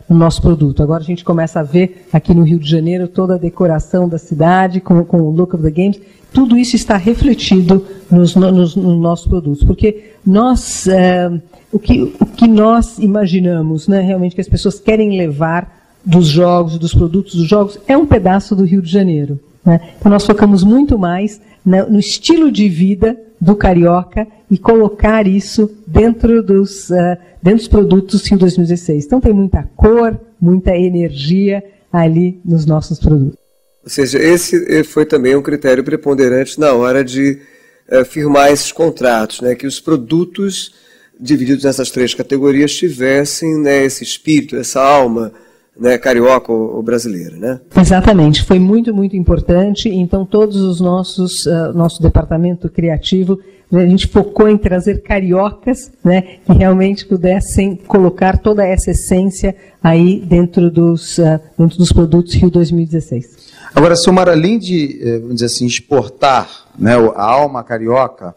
no 0.09 0.17
nosso 0.17 0.41
produto. 0.41 0.85
Agora 0.85 1.03
a 1.03 1.05
gente 1.05 1.16
gente 1.17 1.25
começa 1.25 1.61
a 1.61 1.63
ver 1.63 2.07
aqui 2.13 2.35
no 2.35 2.43
Rio 2.43 2.59
de 2.59 2.71
Janeiro 2.71 3.09
toda 3.09 3.35
a 3.35 3.39
decoração 3.39 4.07
da 4.07 4.19
cidade 4.19 4.81
com, 4.81 5.03
com 5.05 5.23
o 5.23 5.31
look 5.31 5.55
of 5.55 5.65
the 5.65 5.71
games. 5.71 5.99
Tudo 6.33 6.59
isso 6.59 6.77
está 6.77 6.99
refletido 6.99 7.85
nos, 8.11 8.37
nos, 8.37 8.77
nos 8.77 9.01
nossos 9.01 9.27
produtos, 9.27 9.65
porque 9.65 10.13
nós, 10.25 10.87
é, 10.87 11.31
o, 11.73 11.79
que, 11.79 12.03
o 12.21 12.27
que 12.27 12.47
nós 12.47 12.99
imaginamos, 12.99 13.89
né, 13.89 14.01
realmente 14.01 14.35
que 14.35 14.41
as 14.41 14.49
pessoas 14.49 14.79
querem 14.79 15.17
levar 15.17 15.75
dos 16.05 16.27
jogos, 16.27 16.79
dos 16.79 16.95
produtos 16.95 17.35
dos 17.35 17.49
jogos, 17.49 17.81
é 17.89 17.97
um 17.97 18.07
pedaço 18.07 18.55
do 18.55 18.65
Rio 18.65 18.83
de 18.83 18.91
Janeiro. 18.91 19.41
Né? 19.65 19.81
Então 19.99 20.13
nós 20.13 20.27
focamos 20.27 20.63
muito 20.63 20.99
mais 20.99 21.41
no 21.65 21.99
estilo 21.99 22.53
de 22.53 22.69
vida 22.69 23.19
do 23.41 23.57
carioca 23.57 24.27
e 24.51 24.57
colocar 24.57 25.27
isso 25.27 25.71
dentro 25.87 26.43
dos, 26.43 26.91
uh, 26.91 27.17
dentro 27.43 27.59
dos 27.59 27.69
produtos 27.69 28.27
Rio 28.27 28.39
2016. 28.39 29.05
Então 29.05 29.21
tem 29.21 29.33
muita 29.33 29.69
cor, 29.75 30.17
muita 30.41 30.77
energia 30.77 31.63
ali 31.93 32.41
nos 32.45 32.67
nossos 32.67 32.99
produtos. 32.99 33.39
Ou 33.83 33.91
seja, 33.91 34.19
esse 34.19 34.83
foi 34.85 35.07
também 35.07 35.37
um 35.37 35.43
critério 35.43 35.85
preponderante 35.85 36.59
na 36.59 36.73
hora 36.73 37.05
de 37.05 37.39
uh, 37.91 38.05
firmar 38.05 38.51
esses 38.51 38.73
contratos, 38.73 39.41
né? 39.41 39.55
que 39.55 39.67
os 39.67 39.81
produtos 39.81 40.75
divididos 41.19 41.65
nessas 41.65 41.91
três 41.91 42.13
categorias 42.15 42.75
tivessem 42.75 43.59
né, 43.59 43.85
esse 43.85 44.05
espírito, 44.05 44.57
essa 44.57 44.83
alma 44.83 45.33
né, 45.79 45.99
carioca 45.99 46.53
ou, 46.53 46.77
ou 46.77 46.83
brasileira, 46.83 47.37
né? 47.37 47.61
Exatamente, 47.77 48.43
foi 48.43 48.59
muito, 48.59 48.95
muito 48.95 49.17
importante. 49.17 49.89
Então, 49.89 50.25
todos 50.25 50.57
os 50.57 50.81
nossos, 50.81 51.47
uh, 51.47 51.73
nosso 51.75 52.03
departamento 52.03 52.69
criativo, 52.69 53.39
a 53.73 53.81
gente 53.81 54.07
focou 54.07 54.49
em 54.49 54.57
trazer 54.57 55.03
cariocas, 55.03 55.91
né, 56.05 56.39
que 56.47 56.53
realmente 56.53 57.05
pudessem 57.05 57.77
colocar 57.77 58.39
toda 58.39 58.65
essa 58.65 58.93
essência 58.93 59.57
aí 59.83 60.21
dentro 60.21 60.71
dos, 60.71 61.19
uh, 61.19 61.41
dentro 61.59 61.77
dos 61.79 61.93
produtos 61.93 62.35
Rio 62.35 62.51
2016. 62.51 63.47
Agora, 63.75 63.95
Silmar, 63.95 64.29
além 64.29 64.59
de, 64.59 64.99
eh, 65.03 65.19
vamos 65.19 65.35
dizer 65.35 65.47
assim, 65.47 65.67
exportar 65.67 66.49
né, 66.79 66.95
a 66.95 67.23
alma 67.23 67.63
carioca, 67.63 68.35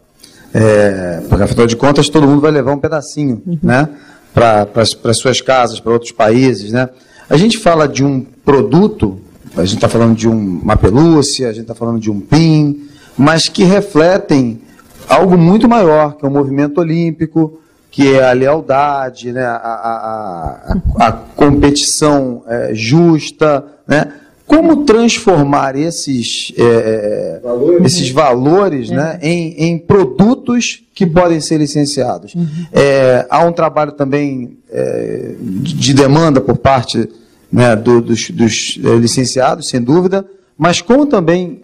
é, 0.54 1.22
porque 1.30 1.44
afinal 1.44 1.66
de 1.66 1.78
contas 1.78 2.10
todo 2.10 2.28
mundo 2.28 2.42
vai 2.42 2.52
levar 2.52 2.74
um 2.74 2.78
pedacinho, 2.78 3.42
uhum. 3.48 3.58
né, 3.64 3.88
para 4.34 4.68
as 4.76 5.18
suas 5.18 5.40
casas, 5.40 5.80
para 5.80 5.94
outros 5.94 6.12
países, 6.12 6.74
né? 6.74 6.90
A 7.30 7.38
gente 7.38 7.60
fala 7.60 7.88
de 7.88 8.04
um 8.04 8.22
produto, 8.44 9.20
a 9.56 9.64
gente 9.64 9.76
está 9.76 9.88
falando 9.88 10.16
de 10.16 10.28
um, 10.28 10.62
uma 10.64 10.76
pelúcia, 10.76 11.48
a 11.48 11.52
gente 11.52 11.62
está 11.62 11.76
falando 11.76 12.00
de 12.00 12.10
um 12.10 12.20
pin, 12.20 12.88
mas 13.16 13.48
que 13.48 13.64
refletem 13.64 14.60
algo 15.08 15.38
muito 15.38 15.70
maior, 15.70 16.18
que 16.18 16.26
é 16.26 16.28
o 16.28 16.32
movimento 16.32 16.80
olímpico, 16.80 17.60
que 17.92 18.14
é 18.14 18.28
a 18.28 18.32
lealdade, 18.32 19.32
né, 19.32 19.44
a, 19.44 19.56
a, 19.58 20.74
a, 20.98 21.08
a 21.08 21.12
competição 21.12 22.44
é, 22.48 22.72
justa, 22.74 23.64
né? 23.88 24.12
Como 24.46 24.84
transformar 24.84 25.76
esses, 25.76 26.52
é, 26.58 27.40
valores, 27.44 27.86
esses 27.86 28.10
valores 28.10 28.90
né, 28.90 29.20
é. 29.22 29.30
em, 29.30 29.54
em, 29.66 29.78
produtos 29.78 30.84
que 30.92 31.06
podem 31.06 31.40
ser 31.40 31.60
licenciados? 31.60 32.34
Uhum. 32.34 32.48
É, 32.74 33.28
há 33.30 33.46
um 33.46 33.52
trabalho 33.52 33.92
também 33.92 34.58
é, 34.72 35.36
de 35.40 35.94
demanda 35.94 36.42
por 36.42 36.58
parte 36.58 37.08
né, 37.52 37.76
do, 37.76 38.02
dos, 38.02 38.30
dos, 38.30 38.80
é, 38.84 38.96
licenciados, 38.96 39.70
sem 39.70 39.82
dúvida, 39.82 40.26
mas 40.58 40.82
como 40.82 41.06
também 41.06 41.62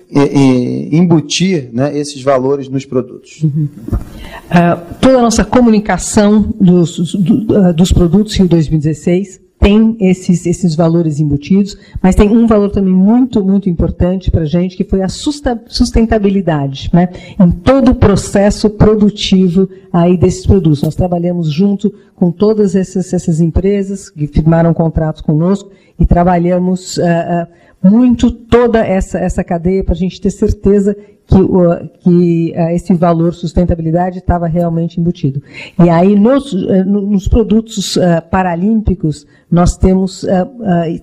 embutir 0.90 1.70
né, 1.74 1.98
esses 1.98 2.24
valores 2.24 2.70
nos 2.70 2.86
produtos? 2.86 3.44
Uhum. 3.44 3.68
Uh, 3.92 4.96
toda 5.02 5.18
a 5.18 5.22
nossa 5.22 5.44
comunicação 5.44 6.54
dos, 6.62 7.14
do, 7.14 7.60
uh, 7.60 7.74
dos 7.74 7.92
produtos 7.92 8.34
Rio 8.36 8.48
2016 8.48 9.45
tem 9.66 9.98
esses, 10.00 10.46
esses 10.46 10.76
valores 10.76 11.20
embutidos, 11.20 11.76
mas 12.00 12.14
tem 12.14 12.30
um 12.30 12.46
valor 12.46 12.70
também 12.70 12.94
muito, 12.94 13.44
muito 13.44 13.68
importante 13.68 14.30
para 14.30 14.44
a 14.44 14.46
gente, 14.46 14.78
que 14.78 14.84
foi 14.84 15.02
a 15.02 15.08
sustentabilidade, 15.10 16.92
né? 16.94 17.10
em 17.40 17.50
todo 17.50 17.90
o 17.90 17.96
processo 17.96 18.70
produtivo 18.70 19.68
aí 19.92 20.18
desses 20.18 20.46
produtos. 20.46 20.84
Nós 20.84 20.94
trabalhamos 20.94 21.52
junto 21.52 21.92
com 22.16 22.32
todas 22.32 22.76
essas, 22.76 23.12
essas 23.12 23.42
empresas 23.42 24.08
que 24.08 24.28
firmaram 24.28 24.72
contratos 24.72 25.22
conosco 25.22 25.72
e 26.00 26.06
trabalhamos 26.06 26.98
uh, 26.98 27.02
uh, 27.02 27.48
muito 27.86 28.32
toda 28.32 28.80
essa, 28.80 29.20
essa 29.20 29.44
cadeia 29.44 29.84
para 29.84 29.94
a 29.94 29.98
gente 29.98 30.20
ter 30.20 30.32
certeza 30.32 30.96
que, 31.28 31.36
uh, 31.36 31.90
que 32.00 32.54
uh, 32.56 32.70
esse 32.70 32.94
valor 32.94 33.34
sustentabilidade 33.34 34.20
estava 34.20 34.48
realmente 34.48 35.00
embutido. 35.00 35.42
E 35.84 35.90
aí, 35.90 36.16
nos, 36.16 36.54
uh, 36.54 36.84
nos 36.86 37.28
produtos 37.28 37.98
paralímpicos, 38.30 39.26
nós 39.50 39.78
temos 39.78 40.26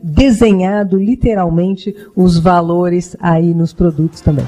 desenhado 0.03 0.97
literalmente 0.99 1.95
os 2.15 2.39
valores 2.39 3.17
aí 3.21 3.55
nos 3.55 3.73
produtos 3.73 4.21
também. 4.21 4.47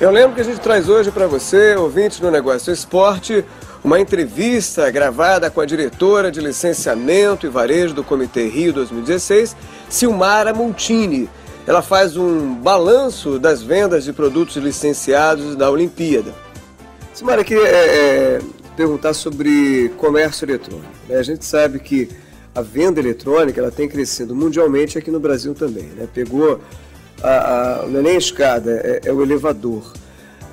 Eu 0.00 0.10
lembro 0.10 0.34
que 0.34 0.40
a 0.40 0.44
gente 0.44 0.60
traz 0.60 0.88
hoje 0.88 1.10
para 1.10 1.26
você, 1.26 1.74
ouvinte 1.74 2.20
do 2.20 2.30
Negócio 2.30 2.72
Esporte, 2.72 3.44
uma 3.86 4.00
entrevista 4.00 4.90
gravada 4.90 5.48
com 5.48 5.60
a 5.60 5.64
diretora 5.64 6.28
de 6.28 6.40
licenciamento 6.40 7.46
e 7.46 7.48
varejo 7.48 7.94
do 7.94 8.02
Comitê 8.02 8.48
Rio 8.48 8.72
2016, 8.72 9.56
Silmara 9.88 10.52
Montini 10.52 11.30
ela 11.64 11.80
faz 11.80 12.16
um 12.16 12.52
balanço 12.56 13.38
das 13.38 13.62
vendas 13.62 14.02
de 14.02 14.12
produtos 14.12 14.56
licenciados 14.56 15.54
da 15.54 15.70
Olimpíada. 15.70 16.34
Simara, 17.14 17.42
eu 17.42 17.44
queria 17.44 17.64
é, 17.64 17.86
é, 17.86 18.40
perguntar 18.76 19.14
sobre 19.14 19.88
comércio 19.96 20.44
eletrônico. 20.44 20.92
Né? 21.08 21.16
A 21.16 21.22
gente 21.22 21.44
sabe 21.44 21.78
que 21.78 22.08
a 22.56 22.62
venda 22.62 22.98
eletrônica 22.98 23.60
ela 23.60 23.70
tem 23.70 23.88
crescido 23.88 24.34
mundialmente 24.34 24.98
aqui 24.98 25.12
no 25.12 25.20
Brasil 25.20 25.54
também. 25.54 25.86
Né? 25.96 26.08
Pegou, 26.12 26.60
a, 27.22 27.82
a, 27.82 27.86
não 27.86 28.00
é 28.00 28.02
nem 28.02 28.14
a 28.16 28.18
escada, 28.18 28.80
é, 28.82 29.02
é 29.04 29.12
o 29.12 29.22
elevador. 29.22 29.92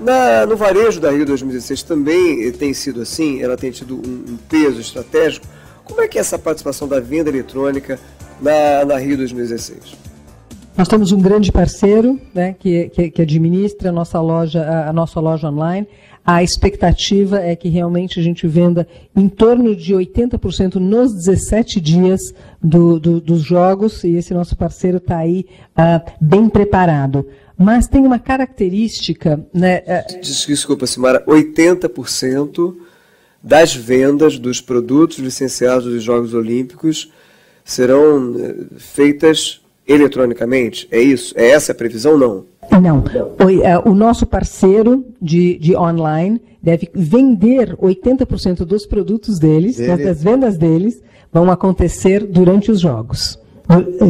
Na, 0.04 0.46
no 0.46 0.58
varejo 0.58 1.00
da 1.00 1.10
Rio 1.10 1.26
2016 1.26 1.82
também 1.84 2.52
tem 2.52 2.74
sido 2.74 3.02
assim, 3.02 3.42
ela 3.42 3.56
tem 3.56 3.72
tido 3.72 3.96
um, 3.96 4.34
um, 4.34 4.38
peso 4.50 4.82
estratégico. 4.82 5.48
Como 5.86 6.02
é 6.02 6.08
que 6.10 6.18
é 6.18 6.22
essa 6.22 6.38
participação 6.38 6.88
da 6.88 7.00
venda 7.00 7.30
eletrônica 7.30 7.98
na, 8.42 8.84
na 8.86 8.98
Rio 8.98 9.16
2016? 9.16 9.96
Nós 10.78 10.88
temos 10.90 11.12
um 11.14 11.22
grande 11.22 11.52
parceiro 11.52 12.20
né, 12.34 12.54
que, 12.60 12.90
que, 12.90 13.12
que, 13.12 13.22
administra 13.22 13.90
a 13.90 13.92
nossa, 13.94 14.20
loja, 14.20 14.62
a, 14.64 14.90
a 14.90 14.94
nossa 14.94 15.20
loja 15.22 15.48
online. 15.48 15.88
A 16.26 16.42
expectativa 16.42 17.42
é 17.42 17.54
que 17.56 17.68
realmente 17.68 18.20
a 18.20 18.24
gente 18.24 18.48
venda 18.48 18.88
em 19.14 19.28
torno 19.28 19.76
de 19.76 19.94
80% 19.94 20.76
nos 20.76 21.14
17 21.14 21.82
dias 21.82 22.34
do, 22.62 22.98
do, 22.98 23.20
dos 23.20 23.42
jogos, 23.42 24.04
e 24.06 24.16
esse 24.16 24.34
nosso 24.34 24.56
parceiro 24.56 24.98
está 24.98 25.18
aí 25.18 25.46
uh, 25.78 26.12
bem 26.22 26.48
preparado. 26.48 27.28
Mas 27.58 27.88
tem 27.88 28.06
uma 28.06 28.20
característica. 28.20 29.46
Né, 29.54 29.80
uh, 29.80 30.22
Desculpa, 30.22 30.88
Simara, 30.88 31.24
80% 31.26 32.74
das 33.44 33.76
vendas 33.76 34.40
dos 34.40 34.62
produtos 34.62 35.18
licenciados 35.18 35.86
dos 35.86 36.02
Jogos 36.02 36.34
Olímpicos 36.34 37.12
serão 37.66 38.36
eh, 38.40 38.56
feitas 38.78 39.62
eletronicamente? 39.86 40.88
É 40.90 41.02
isso? 41.02 41.34
É 41.38 41.50
essa 41.50 41.74
a 41.74 41.76
previsão? 41.76 42.18
Não. 42.18 42.46
Não. 42.82 43.04
O, 43.40 43.64
é, 43.64 43.78
o 43.80 43.94
nosso 43.94 44.26
parceiro 44.26 45.06
de, 45.22 45.58
de 45.58 45.76
online 45.76 46.42
deve 46.62 46.90
vender 46.94 47.76
80% 47.78 48.66
dos 48.66 48.86
produtos 48.86 49.38
deles, 49.38 49.78
Dele. 49.78 50.04
das 50.04 50.24
vendas 50.24 50.58
deles, 50.58 51.02
vão 51.32 51.52
acontecer 51.52 52.26
durante 52.26 52.72
os 52.72 52.80
jogos. 52.80 53.40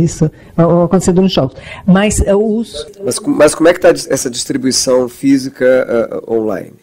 Isso, 0.03 0.31
vão 0.55 0.83
acontecer 0.83 1.11
durante 1.11 1.29
os 1.29 1.35
jogos. 1.35 1.55
Mas 1.85 2.19
uh, 2.19 2.35
os. 2.35 2.87
Mas, 3.03 3.19
mas 3.19 3.55
como 3.55 3.69
é 3.69 3.73
que 3.73 3.85
está 3.85 3.89
essa 4.11 4.29
distribuição 4.29 5.07
física 5.07 6.21
uh, 6.27 6.33
online? 6.33 6.73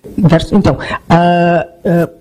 Então, 0.52 0.74
uh, 0.76 2.19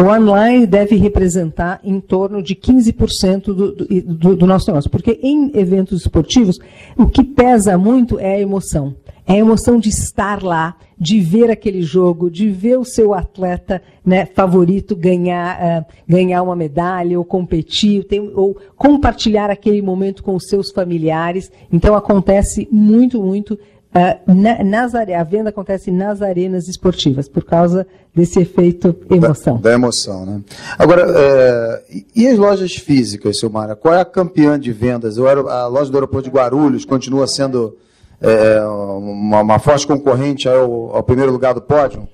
o 0.00 0.08
online 0.08 0.64
deve 0.64 0.94
representar 0.94 1.80
em 1.82 1.98
torno 1.98 2.40
de 2.40 2.54
15% 2.54 3.46
do, 3.46 3.74
do, 3.74 4.36
do 4.36 4.46
nosso 4.46 4.70
negócio. 4.70 4.88
Porque 4.88 5.18
em 5.22 5.50
eventos 5.58 6.02
esportivos, 6.02 6.58
o 6.96 7.06
que 7.06 7.24
pesa 7.24 7.76
muito 7.76 8.18
é 8.18 8.36
a 8.36 8.40
emoção. 8.40 8.94
É 9.26 9.34
a 9.34 9.38
emoção 9.38 9.78
de 9.78 9.88
estar 9.88 10.42
lá, 10.42 10.76
de 10.96 11.20
ver 11.20 11.50
aquele 11.50 11.82
jogo, 11.82 12.30
de 12.30 12.48
ver 12.48 12.78
o 12.78 12.84
seu 12.84 13.12
atleta 13.12 13.82
né, 14.04 14.24
favorito 14.24 14.96
ganhar, 14.96 15.58
uh, 15.60 15.86
ganhar 16.08 16.42
uma 16.42 16.56
medalha 16.56 17.18
ou 17.18 17.24
competir, 17.24 18.04
tem, 18.04 18.20
ou 18.34 18.56
compartilhar 18.76 19.50
aquele 19.50 19.82
momento 19.82 20.22
com 20.22 20.34
os 20.34 20.46
seus 20.46 20.70
familiares. 20.70 21.50
Então 21.70 21.94
acontece 21.94 22.66
muito, 22.70 23.20
muito 23.20 23.58
Uh, 23.88 24.34
na, 24.34 24.62
nas, 24.62 24.94
a 24.94 25.24
venda 25.24 25.48
acontece 25.48 25.90
nas 25.90 26.20
arenas 26.20 26.68
esportivas, 26.68 27.26
por 27.26 27.42
causa 27.42 27.86
desse 28.14 28.38
efeito 28.40 28.94
emoção. 29.10 29.56
Da, 29.56 29.70
da 29.70 29.74
emoção, 29.74 30.26
né? 30.26 30.42
Agora, 30.78 31.06
é, 31.08 31.82
e 32.14 32.28
as 32.28 32.36
lojas 32.36 32.74
físicas, 32.74 33.38
Silmara? 33.38 33.74
Qual 33.74 33.94
é 33.94 34.00
a 34.00 34.04
campeã 34.04 34.60
de 34.60 34.72
vendas? 34.72 35.18
A 35.18 35.66
loja 35.66 35.90
do 35.90 35.96
aeroporto 35.96 36.28
de 36.28 36.34
Guarulhos 36.34 36.84
continua 36.84 37.26
sendo 37.26 37.76
é, 38.20 38.60
uma, 38.62 39.40
uma, 39.40 39.58
forte 39.58 39.86
concorrente 39.86 40.48
ao, 40.48 40.96
ao 40.96 41.02
primeiro 41.02 41.32
lugar 41.32 41.54
do 41.54 41.62
pódio? 41.62 42.06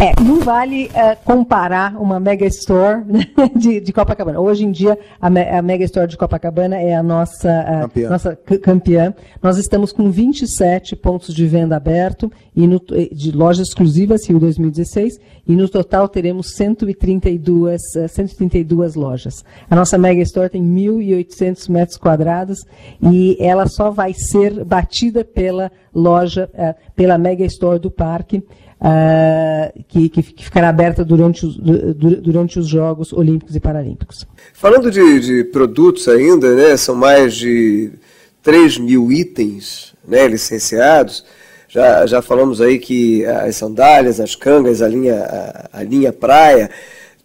É, 0.00 0.12
não 0.22 0.38
vale 0.38 0.86
uh, 0.86 1.24
comparar 1.24 2.00
uma 2.00 2.20
Mega 2.20 2.46
Store 2.46 3.04
né, 3.04 3.26
de, 3.56 3.80
de, 3.80 3.92
Copacabana. 3.92 4.38
Hoje 4.38 4.64
em 4.64 4.70
dia, 4.70 4.96
a, 5.20 5.28
me, 5.28 5.40
a, 5.40 5.60
Mega 5.60 5.84
Store 5.84 6.06
de 6.06 6.16
Copacabana 6.16 6.76
é 6.76 6.94
a 6.94 7.02
nossa, 7.02 7.48
uh, 7.48 7.80
campeã. 7.80 8.08
nossa 8.08 8.36
campeã. 8.36 9.14
Nós 9.42 9.58
estamos 9.58 9.92
com 9.92 10.08
27 10.08 10.94
pontos 10.94 11.34
de 11.34 11.44
venda 11.48 11.76
aberto 11.76 12.30
e 12.54 12.64
no, 12.68 12.80
de 13.10 13.32
lojas 13.32 13.66
exclusivas 13.66 14.24
Rio 14.28 14.38
2016 14.38 15.18
e 15.48 15.56
no 15.56 15.68
total 15.68 16.08
teremos 16.08 16.52
132, 16.54 17.80
uh, 17.96 18.08
132 18.08 18.94
lojas. 18.94 19.44
A 19.68 19.74
nossa 19.74 19.98
Mega 19.98 20.22
Store 20.22 20.48
tem 20.48 20.62
1.800 20.62 21.68
metros 21.68 21.98
quadrados 21.98 22.60
e 23.02 23.36
ela 23.40 23.66
só 23.66 23.90
vai 23.90 24.14
ser 24.14 24.64
batida 24.64 25.24
pela 25.24 25.72
loja, 25.92 26.48
uh, 26.54 26.92
pela 26.94 27.18
Mega 27.18 27.44
Store 27.44 27.80
do 27.80 27.90
parque 27.90 28.44
uh, 28.80 29.84
que, 29.88 30.08
que, 30.08 30.22
ficará 30.22 30.68
aberta 30.68 31.04
durante 31.04 31.44
os, 31.44 31.56
durante 31.56 32.58
os 32.58 32.66
Jogos 32.66 33.12
Olímpicos 33.12 33.54
e 33.54 33.60
Paralímpicos. 33.60 34.26
Falando 34.52 34.90
de, 34.90 35.20
de 35.20 35.44
produtos 35.44 36.08
ainda, 36.08 36.54
né, 36.54 36.76
são 36.76 36.94
mais 36.94 37.34
de 37.34 37.92
3 38.42 38.78
mil 38.78 39.10
itens 39.12 39.94
né, 40.06 40.26
licenciados. 40.26 41.24
Já, 41.68 42.06
já 42.06 42.22
falamos 42.22 42.60
aí 42.60 42.78
que 42.78 43.26
as 43.26 43.56
sandálias, 43.56 44.20
as 44.20 44.34
cangas, 44.34 44.80
a 44.80 44.88
linha, 44.88 45.22
a, 45.22 45.80
a 45.80 45.82
linha 45.82 46.12
praia 46.12 46.70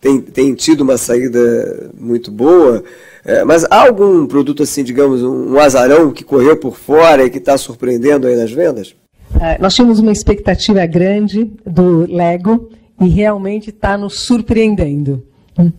tem, 0.02 0.20
tem 0.20 0.54
tido 0.54 0.82
uma 0.82 0.98
saída 0.98 1.90
muito 1.98 2.30
boa. 2.30 2.84
É, 3.24 3.46
mas 3.46 3.64
há 3.70 3.88
algum 3.88 4.28
produto 4.28 4.62
assim, 4.62 4.84
digamos, 4.84 5.24
um, 5.24 5.54
um 5.54 5.60
azarão 5.60 6.12
que 6.12 6.26
correu 6.26 6.58
por 6.58 6.76
fora 6.76 7.24
e 7.24 7.30
que 7.30 7.38
está 7.38 7.58
surpreendendo 7.58 8.28
aí 8.28 8.36
nas 8.36 8.52
vendas? 8.52 8.94
É, 9.40 9.60
nós 9.60 9.74
tínhamos 9.74 10.00
uma 10.00 10.12
expectativa 10.12 10.86
grande 10.86 11.52
do 11.66 12.12
Lego 12.12 12.70
e 13.02 13.08
realmente 13.08 13.70
está 13.70 13.98
nos 13.98 14.20
surpreendendo. 14.20 15.26
Hum. 15.58 15.72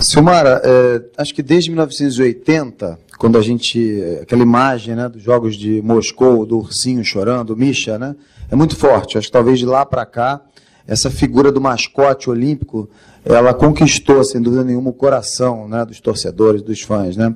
Silmara, 0.00 0.60
é, 0.64 1.02
acho 1.16 1.34
que 1.34 1.42
desde 1.42 1.70
1980, 1.70 2.98
quando 3.18 3.38
a 3.38 3.42
gente. 3.42 4.02
aquela 4.20 4.42
imagem 4.42 4.94
né, 4.94 5.08
dos 5.08 5.22
Jogos 5.22 5.56
de 5.56 5.80
Moscou, 5.82 6.44
do 6.44 6.58
ursinho 6.58 7.04
chorando, 7.04 7.56
Misha, 7.56 7.98
né, 7.98 8.14
é 8.50 8.56
muito 8.56 8.76
forte. 8.76 9.16
Acho 9.16 9.28
que 9.28 9.32
talvez 9.32 9.58
de 9.58 9.66
lá 9.66 9.86
para 9.86 10.04
cá, 10.04 10.40
essa 10.86 11.10
figura 11.10 11.50
do 11.50 11.60
mascote 11.60 12.28
olímpico, 12.28 12.88
ela 13.24 13.54
conquistou, 13.54 14.22
sem 14.24 14.42
dúvida 14.42 14.64
nenhuma, 14.64 14.90
o 14.90 14.92
coração 14.92 15.68
né, 15.68 15.84
dos 15.84 16.00
torcedores, 16.00 16.60
dos 16.60 16.82
fãs. 16.82 17.16
Né? 17.16 17.34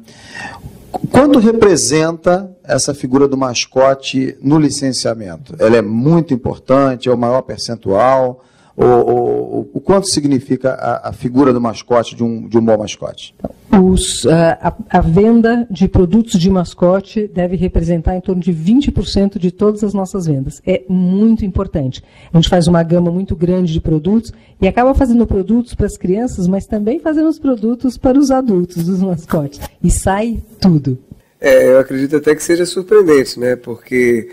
Quanto 1.10 1.38
representa 1.38 2.50
essa 2.64 2.94
figura 2.94 3.28
do 3.28 3.36
mascote 3.36 4.36
no 4.40 4.58
licenciamento? 4.58 5.54
Ela 5.58 5.76
é 5.76 5.82
muito 5.82 6.32
importante, 6.32 7.08
é 7.08 7.12
o 7.12 7.18
maior 7.18 7.42
percentual? 7.42 8.42
O, 8.78 8.84
o, 8.84 9.70
o 9.74 9.80
quanto 9.80 10.06
significa 10.06 10.74
a, 10.74 11.08
a, 11.08 11.12
figura 11.12 11.52
do 11.52 11.60
mascote, 11.60 12.14
de 12.14 12.22
um, 12.22 12.48
de 12.48 12.56
um 12.56 12.64
bom 12.64 12.78
mascote? 12.78 13.34
Os, 13.72 14.24
a, 14.24 14.76
a, 14.88 15.00
venda 15.00 15.66
de 15.68 15.88
produtos 15.88 16.38
de 16.38 16.48
mascote 16.48 17.26
deve 17.26 17.56
representar 17.56 18.14
em 18.14 18.20
torno 18.20 18.40
de 18.40 18.52
20% 18.52 19.36
de 19.36 19.50
todas 19.50 19.82
as 19.82 19.92
nossas 19.92 20.26
vendas. 20.26 20.62
É 20.64 20.82
muito 20.88 21.44
importante. 21.44 22.04
A 22.32 22.36
gente 22.36 22.48
faz 22.48 22.68
uma 22.68 22.84
gama 22.84 23.10
muito 23.10 23.34
grande 23.34 23.72
de 23.72 23.80
produtos 23.80 24.32
e 24.60 24.68
acaba 24.68 24.94
fazendo 24.94 25.26
produtos 25.26 25.74
para 25.74 25.86
as 25.86 25.96
crianças, 25.96 26.46
mas 26.46 26.64
também 26.64 27.00
fazendo 27.00 27.28
os 27.28 27.38
produtos 27.40 27.98
para 27.98 28.16
os 28.16 28.30
adultos, 28.30 28.84
dos 28.84 29.02
mascotes. 29.02 29.60
E 29.82 29.90
sai 29.90 30.40
tudo. 30.60 30.96
É, 31.40 31.72
eu 31.72 31.80
acredito 31.80 32.16
até 32.16 32.32
que 32.32 32.42
seja 32.44 32.64
surpreendente, 32.64 33.40
né? 33.40 33.56
Porque 33.56 34.28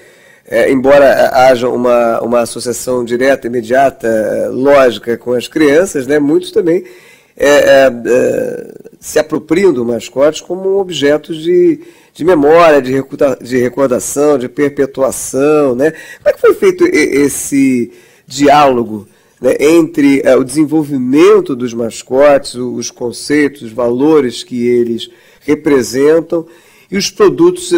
é, 0.47 0.71
embora 0.71 1.31
haja 1.33 1.67
uma, 1.69 2.21
uma 2.21 2.39
associação 2.41 3.03
direta, 3.03 3.47
imediata, 3.47 4.49
lógica 4.51 5.17
com 5.17 5.33
as 5.33 5.47
crianças, 5.47 6.05
né, 6.05 6.19
muitos 6.19 6.51
também 6.51 6.83
é, 7.35 7.49
é, 7.49 7.91
é 8.05 8.73
se 8.99 9.19
apropriam 9.19 9.73
do 9.73 9.83
mascote 9.83 10.43
como 10.43 10.69
um 10.69 10.79
objeto 10.79 11.33
de, 11.33 11.81
de 12.13 12.23
memória, 12.23 12.81
de, 12.81 12.93
de 13.41 13.57
recordação, 13.57 14.37
de 14.37 14.47
perpetuação. 14.47 15.75
Né? 15.75 15.91
Como 15.91 16.29
é 16.29 16.33
que 16.33 16.41
foi 16.41 16.53
feito 16.55 16.85
esse 16.85 17.91
diálogo 18.25 19.07
né, 19.39 19.55
entre 19.59 20.21
é, 20.23 20.35
o 20.35 20.43
desenvolvimento 20.43 21.55
dos 21.55 21.73
mascotes, 21.73 22.55
os 22.55 22.89
conceitos, 22.89 23.63
os 23.63 23.71
valores 23.71 24.43
que 24.43 24.65
eles 24.65 25.09
representam 25.41 26.47
e 26.95 26.97
os 26.97 27.09
produtos 27.09 27.71
uh, 27.71 27.77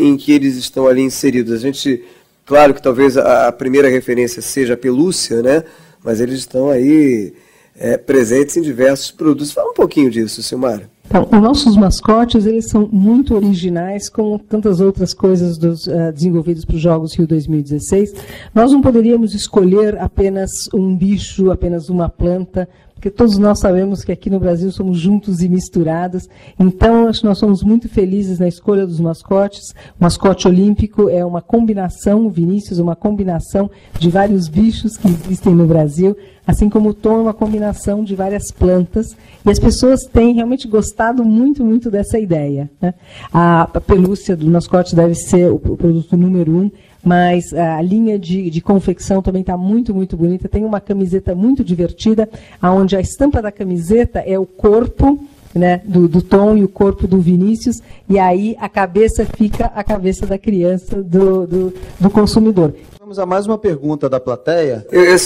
em 0.00 0.16
que 0.16 0.32
eles 0.32 0.56
estão 0.56 0.86
ali 0.86 1.02
inseridos. 1.02 1.52
A 1.52 1.56
gente, 1.56 2.02
claro 2.46 2.72
que 2.72 2.80
talvez 2.80 3.16
a, 3.16 3.48
a 3.48 3.52
primeira 3.52 3.88
referência 3.88 4.40
seja 4.40 4.74
a 4.74 4.76
pelúcia, 4.76 5.42
né? 5.42 5.64
mas 6.04 6.20
eles 6.20 6.38
estão 6.38 6.68
aí 6.68 7.32
é, 7.76 7.96
presentes 7.96 8.56
em 8.56 8.62
diversos 8.62 9.10
produtos. 9.10 9.50
Fala 9.50 9.70
um 9.70 9.74
pouquinho 9.74 10.10
disso, 10.10 10.42
Silmara. 10.42 10.88
Então, 11.06 11.28
os 11.30 11.40
nossos 11.40 11.76
mascotes 11.76 12.46
eles 12.46 12.66
são 12.68 12.88
muito 12.90 13.34
originais, 13.34 14.08
como 14.08 14.38
tantas 14.38 14.80
outras 14.80 15.12
coisas 15.12 15.58
dos, 15.58 15.86
uh, 15.86 16.12
desenvolvidas 16.12 16.64
para 16.64 16.76
os 16.76 16.80
Jogos 16.80 17.14
Rio 17.14 17.26
2016. 17.26 18.14
Nós 18.54 18.72
não 18.72 18.80
poderíamos 18.80 19.34
escolher 19.34 19.98
apenas 19.98 20.50
um 20.72 20.96
bicho, 20.96 21.50
apenas 21.50 21.88
uma 21.88 22.08
planta, 22.08 22.68
porque 23.04 23.18
todos 23.18 23.36
nós 23.36 23.58
sabemos 23.58 24.02
que 24.02 24.10
aqui 24.10 24.30
no 24.30 24.40
Brasil 24.40 24.72
somos 24.72 24.98
juntos 24.98 25.42
e 25.42 25.48
misturados. 25.50 26.26
Então, 26.58 27.06
acho 27.06 27.20
que 27.20 27.26
nós 27.26 27.36
somos 27.36 27.62
muito 27.62 27.86
felizes 27.86 28.38
na 28.38 28.48
escolha 28.48 28.86
dos 28.86 28.98
mascotes. 28.98 29.74
O 30.00 30.02
mascote 30.02 30.48
olímpico 30.48 31.10
é 31.10 31.22
uma 31.22 31.42
combinação, 31.42 32.30
Vinícius, 32.30 32.78
uma 32.78 32.96
combinação 32.96 33.70
de 33.98 34.08
vários 34.08 34.48
bichos 34.48 34.96
que 34.96 35.06
existem 35.06 35.54
no 35.54 35.66
Brasil, 35.66 36.16
assim 36.46 36.70
como 36.70 36.88
o 36.88 36.94
tom 36.94 37.18
é 37.18 37.22
uma 37.24 37.34
combinação 37.34 38.02
de 38.02 38.14
várias 38.14 38.50
plantas. 38.50 39.14
E 39.44 39.50
as 39.50 39.58
pessoas 39.58 40.06
têm 40.06 40.32
realmente 40.32 40.66
gostado 40.66 41.22
muito, 41.26 41.62
muito 41.62 41.90
dessa 41.90 42.18
ideia. 42.18 42.70
Né? 42.80 42.94
A 43.30 43.66
pelúcia 43.86 44.34
do 44.34 44.48
mascote 44.48 44.96
deve 44.96 45.14
ser 45.14 45.52
o 45.52 45.58
produto 45.58 46.16
número 46.16 46.56
um 46.56 46.70
mas 47.04 47.52
a 47.52 47.82
linha 47.82 48.18
de, 48.18 48.50
de 48.50 48.60
confecção 48.60 49.20
também 49.20 49.42
está 49.42 49.56
muito, 49.56 49.94
muito 49.94 50.16
bonita. 50.16 50.48
Tem 50.48 50.64
uma 50.64 50.80
camiseta 50.80 51.34
muito 51.34 51.62
divertida, 51.62 52.28
onde 52.62 52.96
a 52.96 53.00
estampa 53.00 53.42
da 53.42 53.52
camiseta 53.52 54.20
é 54.20 54.38
o 54.38 54.46
corpo 54.46 55.18
né, 55.54 55.80
do, 55.84 56.08
do, 56.08 56.20
Tom 56.20 56.56
e 56.56 56.64
o 56.64 56.68
corpo 56.68 57.06
do 57.06 57.20
Vinícius, 57.20 57.80
e 58.08 58.18
aí 58.18 58.56
a 58.58 58.68
cabeça 58.68 59.24
fica 59.24 59.66
a 59.66 59.84
cabeça 59.84 60.26
da 60.26 60.36
criança, 60.36 61.00
do, 61.00 61.46
do, 61.46 61.74
do 62.00 62.10
consumidor. 62.10 62.74
Vamos 62.98 63.18
a 63.18 63.26
mais 63.26 63.46
uma 63.46 63.56
pergunta 63.56 64.08
da 64.08 64.18
plateia. 64.18 64.84
Eu, 64.90 65.04
eu, 65.04 65.16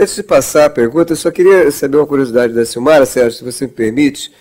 antes 0.00 0.16
de 0.16 0.22
passar 0.22 0.64
a 0.64 0.70
pergunta, 0.70 1.12
eu 1.12 1.16
só 1.16 1.30
queria 1.30 1.70
saber 1.70 1.98
uma 1.98 2.06
curiosidade 2.06 2.52
da 2.52 2.64
Silmara, 2.64 3.06
Sérgio, 3.06 3.38
se 3.38 3.44
você 3.44 3.66
me 3.66 3.72
permite 3.72 4.32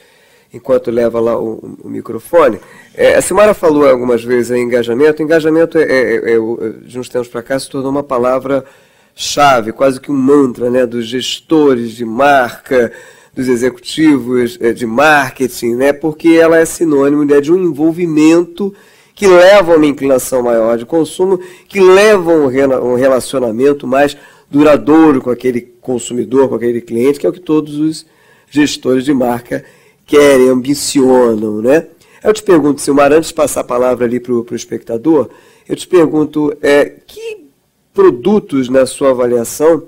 enquanto 0.53 0.91
leva 0.91 1.19
lá 1.19 1.38
o, 1.38 1.77
o 1.84 1.89
microfone. 1.89 2.60
É, 2.93 3.15
a 3.15 3.21
Simara 3.21 3.53
falou 3.53 3.88
algumas 3.88 4.23
vezes 4.23 4.51
em 4.51 4.63
engajamento. 4.63 5.21
Engajamento, 5.21 5.77
é, 5.77 5.84
é, 5.84 6.15
é, 6.15 6.34
é 6.34 6.69
de 6.86 6.99
uns 6.99 7.10
tempos 7.10 7.27
para 7.27 7.43
cá, 7.43 7.60
se 7.60 7.69
tornou 7.69 7.91
uma 7.91 8.03
palavra-chave, 8.03 9.71
quase 9.73 9.99
que 9.99 10.12
um 10.12 10.15
mantra 10.15 10.69
né, 10.69 10.86
dos 10.86 11.05
gestores 11.05 11.91
de 11.91 12.05
marca, 12.05 12.91
dos 13.34 13.49
executivos 13.49 14.58
é, 14.62 14.71
de 14.71 14.86
marketing, 14.86 15.75
né, 15.75 15.91
porque 15.91 16.29
ela 16.29 16.58
é 16.58 16.65
sinônimo 16.65 17.25
né, 17.25 17.41
de 17.41 17.51
um 17.51 17.62
envolvimento 17.62 18.73
que 19.13 19.27
leva 19.27 19.73
a 19.73 19.77
uma 19.77 19.86
inclinação 19.86 20.43
maior 20.43 20.77
de 20.77 20.86
consumo, 20.86 21.39
que 21.67 21.79
leva 21.79 22.31
a 22.31 22.84
um 22.84 22.95
relacionamento 22.95 23.88
mais 23.88 24.15
duradouro 24.49 25.21
com 25.21 25.29
aquele 25.29 25.62
consumidor, 25.81 26.49
com 26.49 26.55
aquele 26.55 26.81
cliente, 26.81 27.19
que 27.19 27.25
é 27.25 27.29
o 27.29 27.34
que 27.34 27.39
todos 27.39 27.77
os 27.77 28.05
gestores 28.49 29.03
de 29.03 29.13
marca 29.13 29.63
querem, 30.05 30.49
ambicionam, 30.49 31.61
né? 31.61 31.87
Eu 32.23 32.33
te 32.33 32.41
pergunto, 32.41 32.81
Silmar, 32.81 33.11
antes 33.11 33.29
de 33.29 33.35
passar 33.35 33.61
a 33.61 33.65
palavra 33.65 34.05
ali 34.05 34.19
para 34.19 34.33
o 34.33 34.55
espectador, 34.55 35.29
eu 35.67 35.75
te 35.75 35.87
pergunto, 35.87 36.55
é, 36.61 36.85
que 36.85 37.45
produtos, 37.93 38.67
na 38.67 38.85
sua 38.85 39.11
avaliação, 39.11 39.83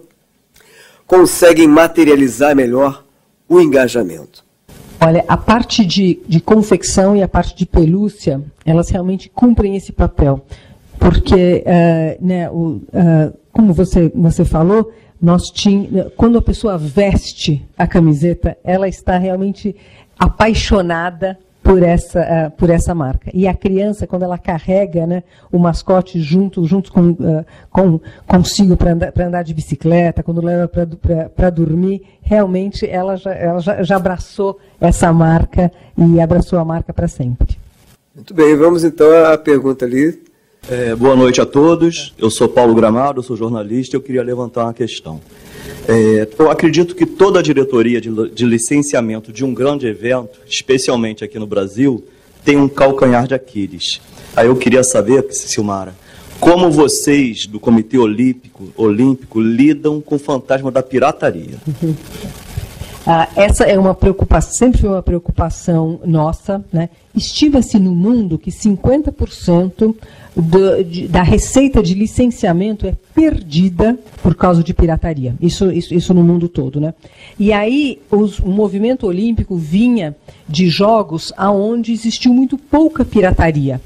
conseguem 1.06 1.68
materializar 1.68 2.56
melhor 2.56 3.04
o 3.50 3.60
engajamento? 3.60 4.46
Olha, 5.00 5.24
a 5.28 5.38
parte 5.38 5.86
de, 5.86 6.20
de 6.28 6.40
confecção 6.40 7.16
e 7.16 7.22
a 7.22 7.28
parte 7.28 7.56
de 7.56 7.66
pelúcia, 7.66 8.42
elas 8.66 8.90
realmente 8.90 9.30
cumprem 9.30 9.76
esse 9.76 9.92
papel. 9.92 10.44
Porque, 11.00 11.64
uh, 11.66 12.26
né, 12.26 12.50
o, 12.50 12.82
uh, 12.88 13.38
como 13.52 13.74
você, 13.74 14.12
você 14.16 14.44
falou, 14.44 14.92
nós 15.22 15.50
tinha, 15.52 16.12
quando 16.16 16.38
a 16.38 16.42
pessoa 16.42 16.78
veste 16.78 17.64
a 17.78 17.86
camiseta, 17.86 18.58
ela 18.64 18.88
está 18.88 19.18
realmente 19.18 19.76
apaixonada 20.18 21.38
por 21.68 21.84
essa, 21.84 22.22
uh, 22.22 22.52
por 22.52 22.70
essa 22.70 22.96
marca. 22.96 23.30
E 23.34 23.46
a 23.46 23.54
criança, 23.54 24.08
quando 24.08 24.24
ela 24.24 24.38
carrega 24.38 25.06
né, 25.06 25.24
o 25.52 25.60
mascote 25.60 26.22
junto, 26.22 26.64
junto 26.66 26.92
com, 26.94 27.10
uh, 27.10 27.46
com 27.70 28.00
consigo 28.26 28.78
para 28.78 28.94
andar, 28.94 29.12
andar 29.20 29.44
de 29.44 29.54
bicicleta, 29.54 30.24
quando 30.24 30.44
leva 30.44 30.70
para 31.36 31.50
dormir, 31.50 32.04
realmente 32.22 32.90
ela, 32.90 33.18
já, 33.18 33.34
ela 33.34 33.60
já, 33.60 33.84
já 33.84 33.98
abraçou 33.98 34.58
essa 34.80 35.12
marca 35.12 35.70
e 35.98 36.22
abraçou 36.22 36.58
a 36.58 36.64
marca 36.64 36.94
para 36.94 37.08
sempre. 37.08 37.58
Muito 38.16 38.34
bem, 38.34 38.56
vamos 38.56 38.86
então 38.86 39.08
à 39.26 39.38
pergunta 39.38 39.84
ali. 39.84 40.27
É, 40.70 40.94
boa 40.94 41.16
noite 41.16 41.40
a 41.40 41.46
todos. 41.46 42.14
Eu 42.18 42.30
sou 42.30 42.50
Paulo 42.50 42.76
Gramado, 42.76 43.24
sou 43.24 43.38
jornalista. 43.38 43.96
Eu 43.96 44.02
queria 44.02 44.22
levantar 44.22 44.66
uma 44.66 44.74
questão. 44.74 45.22
É, 45.88 46.28
eu 46.38 46.52
acredito 46.52 46.94
que 46.94 47.06
toda 47.06 47.40
a 47.40 47.42
diretoria 47.42 48.02
de, 48.02 48.10
de 48.32 48.46
licenciamento 48.46 49.32
de 49.32 49.46
um 49.46 49.54
grande 49.54 49.88
evento, 49.88 50.40
especialmente 50.46 51.24
aqui 51.24 51.40
no 51.40 51.48
Brasil, 51.48 52.04
tem 52.44 52.58
um 52.58 52.68
calcanhar 52.68 53.28
de 53.28 53.34
Aquiles. 53.34 54.02
Aí 54.36 54.48
eu 54.48 54.58
queria 54.58 54.84
saber, 54.84 55.26
Silmara, 55.32 55.96
como 56.38 56.70
vocês 56.70 57.48
do 57.48 57.62
Comitê 57.62 57.98
Olímpico, 57.98 58.68
Olímpico 58.76 59.40
lidam 59.40 60.02
com 60.02 60.16
o 60.16 60.20
fantasma 60.20 60.70
da 60.70 60.84
pirataria? 60.84 61.56
Ah, 63.10 63.30
essa 63.38 63.64
é 63.64 63.80
uma 63.80 63.96
preocupação, 63.96 64.52
sempre 64.52 64.82
foi 64.82 64.90
uma 64.90 65.02
preocupação 65.02 66.02
nossa. 66.04 66.62
Né? 66.74 66.90
Estima-se 67.16 67.80
no 67.80 67.96
mundo 67.96 68.38
que 68.38 68.52
50% 68.52 69.96
do, 70.36 70.84
de, 70.84 71.08
da 71.08 71.24
receita 71.24 71.82
de 71.82 71.94
licenciamento 71.94 72.86
é 72.86 72.94
perdida 73.16 73.98
por 74.22 74.36
causa 74.36 74.62
de 74.62 74.74
pirataria. 74.74 75.34
Isso, 75.40 75.72
isso, 75.72 75.94
isso 75.94 76.14
no 76.14 76.22
mundo 76.22 76.50
todo. 76.50 76.82
Né? 76.82 76.94
E 77.40 77.54
aí 77.54 78.02
os, 78.12 78.40
o 78.40 78.50
movimento 78.50 79.08
olímpico 79.08 79.56
vinha 79.56 80.14
de 80.46 80.68
jogos 80.68 81.32
aonde 81.38 81.94
existiu 81.94 82.34
muito 82.34 82.58
pouca 82.58 83.06
pirataria. 83.06 83.80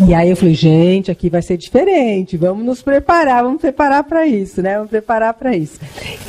E 0.00 0.14
aí 0.14 0.30
eu 0.30 0.36
falei, 0.36 0.54
gente, 0.54 1.10
aqui 1.10 1.28
vai 1.28 1.42
ser 1.42 1.58
diferente, 1.58 2.38
vamos 2.38 2.64
nos 2.64 2.80
preparar, 2.80 3.44
vamos 3.44 3.60
preparar 3.60 4.02
para 4.04 4.26
isso, 4.26 4.62
né? 4.62 4.76
Vamos 4.76 4.88
preparar 4.88 5.34
para 5.34 5.54
isso. 5.54 5.78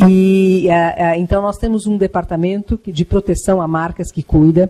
E 0.05 0.67
então 1.15 1.41
nós 1.41 1.57
temos 1.57 1.87
um 1.87 1.95
departamento 1.95 2.77
de 2.85 3.05
proteção 3.05 3.61
a 3.61 3.67
marcas 3.67 4.11
que 4.11 4.21
cuida, 4.21 4.69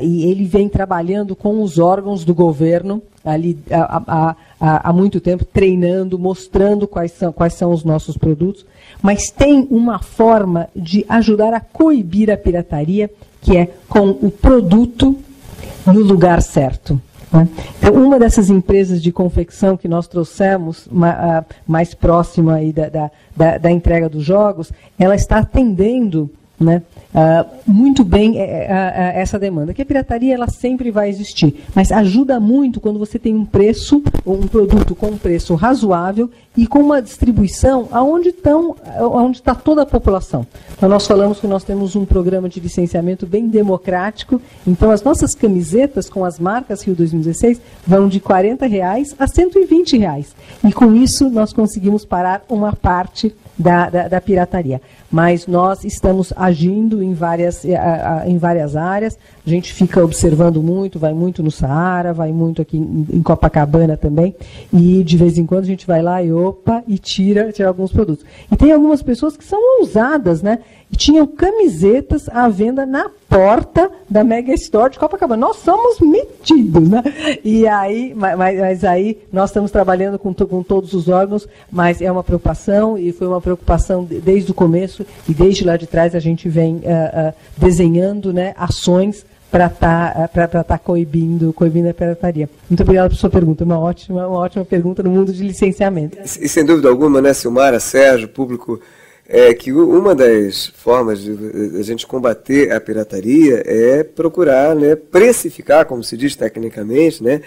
e 0.00 0.30
ele 0.30 0.44
vem 0.44 0.68
trabalhando 0.68 1.34
com 1.34 1.60
os 1.60 1.80
órgãos 1.80 2.24
do 2.24 2.32
governo 2.32 3.02
ali 3.24 3.58
há 3.68 4.92
muito 4.92 5.20
tempo, 5.20 5.44
treinando, 5.44 6.20
mostrando 6.20 6.86
quais 6.86 7.10
são, 7.10 7.32
quais 7.32 7.54
são 7.54 7.72
os 7.72 7.82
nossos 7.82 8.16
produtos, 8.16 8.64
mas 9.02 9.28
tem 9.28 9.66
uma 9.72 9.98
forma 9.98 10.68
de 10.74 11.04
ajudar 11.08 11.52
a 11.52 11.58
coibir 11.58 12.30
a 12.30 12.36
pirataria, 12.36 13.10
que 13.42 13.56
é 13.56 13.68
com 13.88 14.10
o 14.10 14.30
produto 14.30 15.18
no 15.84 16.00
lugar 16.00 16.40
certo. 16.42 17.00
Né? 17.32 17.48
Então, 17.78 17.94
uma 17.94 18.18
dessas 18.18 18.50
empresas 18.50 19.02
de 19.02 19.12
confecção 19.12 19.76
que 19.76 19.88
nós 19.88 20.06
trouxemos 20.06 20.88
mais 21.66 21.94
próxima 21.94 22.58
da, 22.72 23.10
da, 23.36 23.58
da 23.58 23.70
entrega 23.70 24.08
dos 24.08 24.24
jogos, 24.24 24.72
ela 24.98 25.14
está 25.14 25.38
atendendo 25.38 26.30
né, 26.60 26.82
uh, 27.14 27.48
muito 27.66 28.04
bem 28.04 28.32
uh, 28.32 28.34
uh, 28.34 29.14
essa 29.14 29.38
demanda. 29.38 29.72
Que 29.72 29.82
a 29.82 29.86
pirataria 29.86 30.34
ela 30.34 30.48
sempre 30.48 30.90
vai 30.90 31.08
existir, 31.08 31.64
mas 31.74 31.92
ajuda 31.92 32.40
muito 32.40 32.80
quando 32.80 32.98
você 32.98 33.18
tem 33.18 33.34
um 33.34 33.44
preço, 33.44 34.02
um 34.26 34.46
produto 34.46 34.94
com 34.94 35.08
um 35.08 35.18
preço 35.18 35.54
razoável 35.54 36.30
e 36.56 36.66
com 36.66 36.80
uma 36.80 37.00
distribuição 37.00 37.88
aonde 37.92 38.30
estão, 38.30 38.74
aonde 38.96 39.38
está 39.38 39.54
toda 39.54 39.82
a 39.82 39.86
população. 39.86 40.46
Então 40.76 40.88
nós 40.88 41.06
falamos 41.06 41.38
que 41.38 41.46
nós 41.46 41.62
temos 41.62 41.94
um 41.94 42.04
programa 42.04 42.48
de 42.48 42.58
licenciamento 42.58 43.26
bem 43.26 43.48
democrático. 43.48 44.40
Então 44.66 44.90
as 44.90 45.02
nossas 45.02 45.34
camisetas 45.34 46.10
com 46.10 46.24
as 46.24 46.38
marcas 46.38 46.82
Rio 46.82 46.96
2016 46.96 47.60
vão 47.86 48.08
de 48.08 48.18
40 48.18 48.66
reais 48.66 49.14
a 49.18 49.26
120 49.26 49.98
reais. 49.98 50.34
E 50.64 50.72
com 50.72 50.94
isso 50.94 51.30
nós 51.30 51.52
conseguimos 51.52 52.04
parar 52.04 52.44
uma 52.48 52.72
parte 52.72 53.32
da, 53.58 53.90
da, 53.90 54.08
da 54.08 54.20
pirataria. 54.20 54.80
Mas 55.10 55.46
nós 55.46 55.84
estamos 55.84 56.32
agindo 56.36 57.02
em 57.02 57.12
várias, 57.12 57.64
eh, 57.64 57.78
em 58.26 58.38
várias 58.38 58.76
áreas, 58.76 59.18
a 59.46 59.50
gente 59.50 59.72
fica 59.72 60.04
observando 60.04 60.62
muito, 60.62 60.98
vai 60.98 61.12
muito 61.12 61.42
no 61.42 61.50
Saara, 61.50 62.12
vai 62.12 62.30
muito 62.30 62.62
aqui 62.62 62.76
em 62.76 63.22
Copacabana 63.22 63.96
também, 63.96 64.36
e 64.72 65.02
de 65.02 65.16
vez 65.16 65.38
em 65.38 65.46
quando 65.46 65.64
a 65.64 65.66
gente 65.66 65.86
vai 65.86 66.02
lá 66.02 66.22
e 66.22 66.32
opa, 66.32 66.82
e 66.86 66.98
tira, 66.98 67.50
tira 67.52 67.68
alguns 67.68 67.90
produtos. 67.90 68.24
E 68.52 68.56
tem 68.56 68.70
algumas 68.70 69.02
pessoas 69.02 69.36
que 69.36 69.44
são 69.44 69.80
ousadas, 69.80 70.42
né? 70.42 70.58
Tinham 70.96 71.26
camisetas 71.26 72.28
à 72.28 72.48
venda 72.48 72.84
na 72.84 73.10
porta 73.28 73.90
da 74.08 74.24
Mega 74.24 74.52
Store 74.54 74.90
de 74.90 74.98
Copacabana. 74.98 75.46
Nós 75.46 75.58
somos 75.58 76.00
metidos, 76.00 76.88
né? 76.88 77.02
E 77.44 77.66
aí, 77.66 78.14
mas, 78.16 78.38
mas 78.38 78.84
aí 78.84 79.18
nós 79.32 79.50
estamos 79.50 79.70
trabalhando 79.70 80.18
com, 80.18 80.32
com 80.34 80.62
todos 80.62 80.94
os 80.94 81.08
órgãos, 81.08 81.46
mas 81.70 82.00
é 82.00 82.10
uma 82.10 82.24
preocupação 82.24 82.98
e 82.98 83.12
foi 83.12 83.26
uma 83.26 83.40
preocupação 83.40 84.04
desde 84.04 84.50
o 84.50 84.54
começo 84.54 85.04
e 85.28 85.34
desde 85.34 85.64
lá 85.64 85.76
de 85.76 85.86
trás 85.86 86.14
a 86.14 86.20
gente 86.20 86.48
vem 86.48 86.76
uh, 86.76 86.78
uh, 86.78 87.34
desenhando 87.58 88.32
né, 88.32 88.54
ações 88.56 89.24
para 89.50 89.66
estar 89.66 90.28
tá, 90.28 90.64
tá 90.64 90.78
coibindo, 90.78 91.52
coibindo 91.52 91.88
a 91.88 91.94
pirataria. 91.94 92.48
Muito 92.68 92.82
obrigado 92.82 93.10
por 93.10 93.16
sua 93.16 93.30
pergunta, 93.30 93.64
uma 93.64 93.78
ótima, 93.78 94.26
uma 94.26 94.38
ótima 94.38 94.64
pergunta 94.64 95.02
no 95.02 95.10
mundo 95.10 95.32
de 95.32 95.42
licenciamento. 95.42 96.18
E 96.22 96.48
sem 96.48 96.64
dúvida 96.64 96.88
alguma, 96.88 97.20
né, 97.20 97.32
Silmara, 97.32 97.80
Sérgio, 97.80 98.28
público, 98.28 98.80
é 99.28 99.52
que 99.52 99.70
uma 99.72 100.14
das 100.14 100.68
formas 100.68 101.20
de 101.20 101.78
a 101.78 101.82
gente 101.82 102.06
combater 102.06 102.72
a 102.72 102.80
pirataria 102.80 103.62
é 103.66 104.02
procurar 104.02 104.74
né, 104.74 104.96
precificar, 104.96 105.84
como 105.84 106.02
se 106.02 106.16
diz 106.16 106.34
tecnicamente, 106.34 107.22
né, 107.22 107.42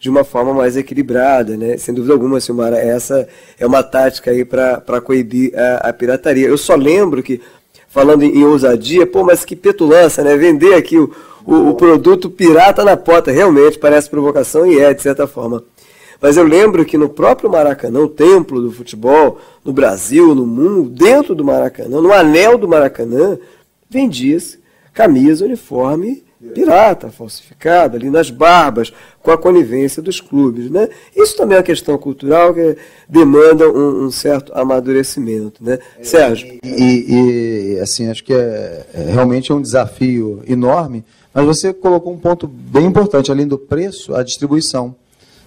de 0.00 0.08
uma 0.08 0.24
forma 0.24 0.54
mais 0.54 0.76
equilibrada, 0.76 1.56
né? 1.56 1.76
Sem 1.76 1.94
dúvida 1.94 2.12
alguma, 2.12 2.40
Silmara, 2.40 2.78
essa 2.78 3.26
é 3.58 3.66
uma 3.66 3.82
tática 3.82 4.30
aí 4.30 4.44
para 4.44 5.00
coibir 5.00 5.52
a, 5.58 5.88
a 5.88 5.92
pirataria. 5.92 6.46
Eu 6.48 6.58
só 6.58 6.74
lembro 6.74 7.22
que 7.22 7.40
falando 7.88 8.22
em, 8.22 8.38
em, 8.38 8.44
ousadia, 8.44 9.06
pô, 9.06 9.24
mas 9.24 9.44
que 9.44 9.56
petulância, 9.56 10.22
né? 10.22 10.36
Vender 10.36 10.74
aqui 10.74 10.98
o, 10.98 11.10
o, 11.46 11.70
o, 11.70 11.74
produto 11.74 12.28
pirata 12.28 12.84
na 12.84 12.94
porta, 12.96 13.30
realmente 13.30 13.78
parece 13.78 14.10
provocação 14.10 14.66
e 14.66 14.78
é, 14.78 14.92
de 14.92 15.00
certa 15.00 15.26
forma. 15.26 15.64
Mas 16.20 16.36
eu 16.36 16.44
lembro 16.44 16.84
que 16.84 16.96
no 16.96 17.08
próprio 17.08 17.50
Maracanã, 17.50 18.00
o 18.00 18.08
templo 18.08 18.60
do 18.60 18.72
futebol, 18.72 19.38
no 19.64 19.72
Brasil, 19.72 20.34
no 20.34 20.46
mundo, 20.46 20.90
dentro 20.90 21.34
do 21.34 21.44
Maracanã, 21.44 22.00
no 22.00 22.12
anel 22.12 22.56
do 22.56 22.68
Maracanã, 22.68 23.38
vendia-se 23.90 24.58
camisa, 24.92 25.44
uniforme 25.44 26.24
pirata, 26.54 27.10
falsificada, 27.10 27.96
ali 27.96 28.10
nas 28.10 28.30
barbas, 28.30 28.92
com 29.22 29.30
a 29.30 29.38
conivência 29.38 30.02
dos 30.02 30.20
clubes. 30.20 30.70
Né? 30.70 30.88
Isso 31.14 31.36
também 31.36 31.56
é 31.56 31.58
uma 31.58 31.64
questão 31.64 31.96
cultural 31.96 32.52
que 32.52 32.76
demanda 33.08 33.68
um, 33.68 34.04
um 34.04 34.10
certo 34.10 34.52
amadurecimento. 34.54 35.64
Né? 35.64 35.78
É, 35.98 36.04
Sérgio? 36.04 36.58
E, 36.62 37.74
e, 37.76 37.80
assim, 37.80 38.08
acho 38.10 38.22
que 38.22 38.32
é, 38.32 38.86
é, 38.94 39.10
realmente 39.10 39.50
é 39.50 39.54
um 39.54 39.62
desafio 39.62 40.42
enorme, 40.46 41.04
mas 41.32 41.44
você 41.44 41.72
colocou 41.72 42.12
um 42.12 42.18
ponto 42.18 42.46
bem 42.46 42.86
importante, 42.86 43.30
além 43.30 43.46
do 43.46 43.58
preço, 43.58 44.14
a 44.14 44.22
distribuição. 44.22 44.94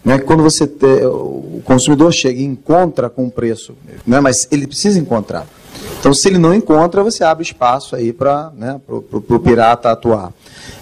Né? 0.04 0.20
Quando 0.20 0.42
você 0.44 0.66
te, 0.66 1.06
o 1.06 1.62
consumidor 1.64 2.12
chega 2.14 2.40
e 2.40 2.46
encontra 2.46 3.10
com 3.10 3.26
o 3.26 3.32
preço, 3.32 3.76
né? 4.06 4.20
mas 4.20 4.48
ele 4.52 4.66
precisa 4.66 5.00
encontrar. 5.00 5.46
Então, 6.00 6.14
se 6.14 6.28
ele 6.30 6.38
não 6.38 6.54
encontra, 6.54 7.04
você 7.04 7.24
abre 7.24 7.44
espaço 7.44 7.96
aí 7.96 8.14
para 8.14 8.52
né, 8.56 8.80
o 8.88 9.40
pirata 9.40 9.92
atuar. 9.92 10.32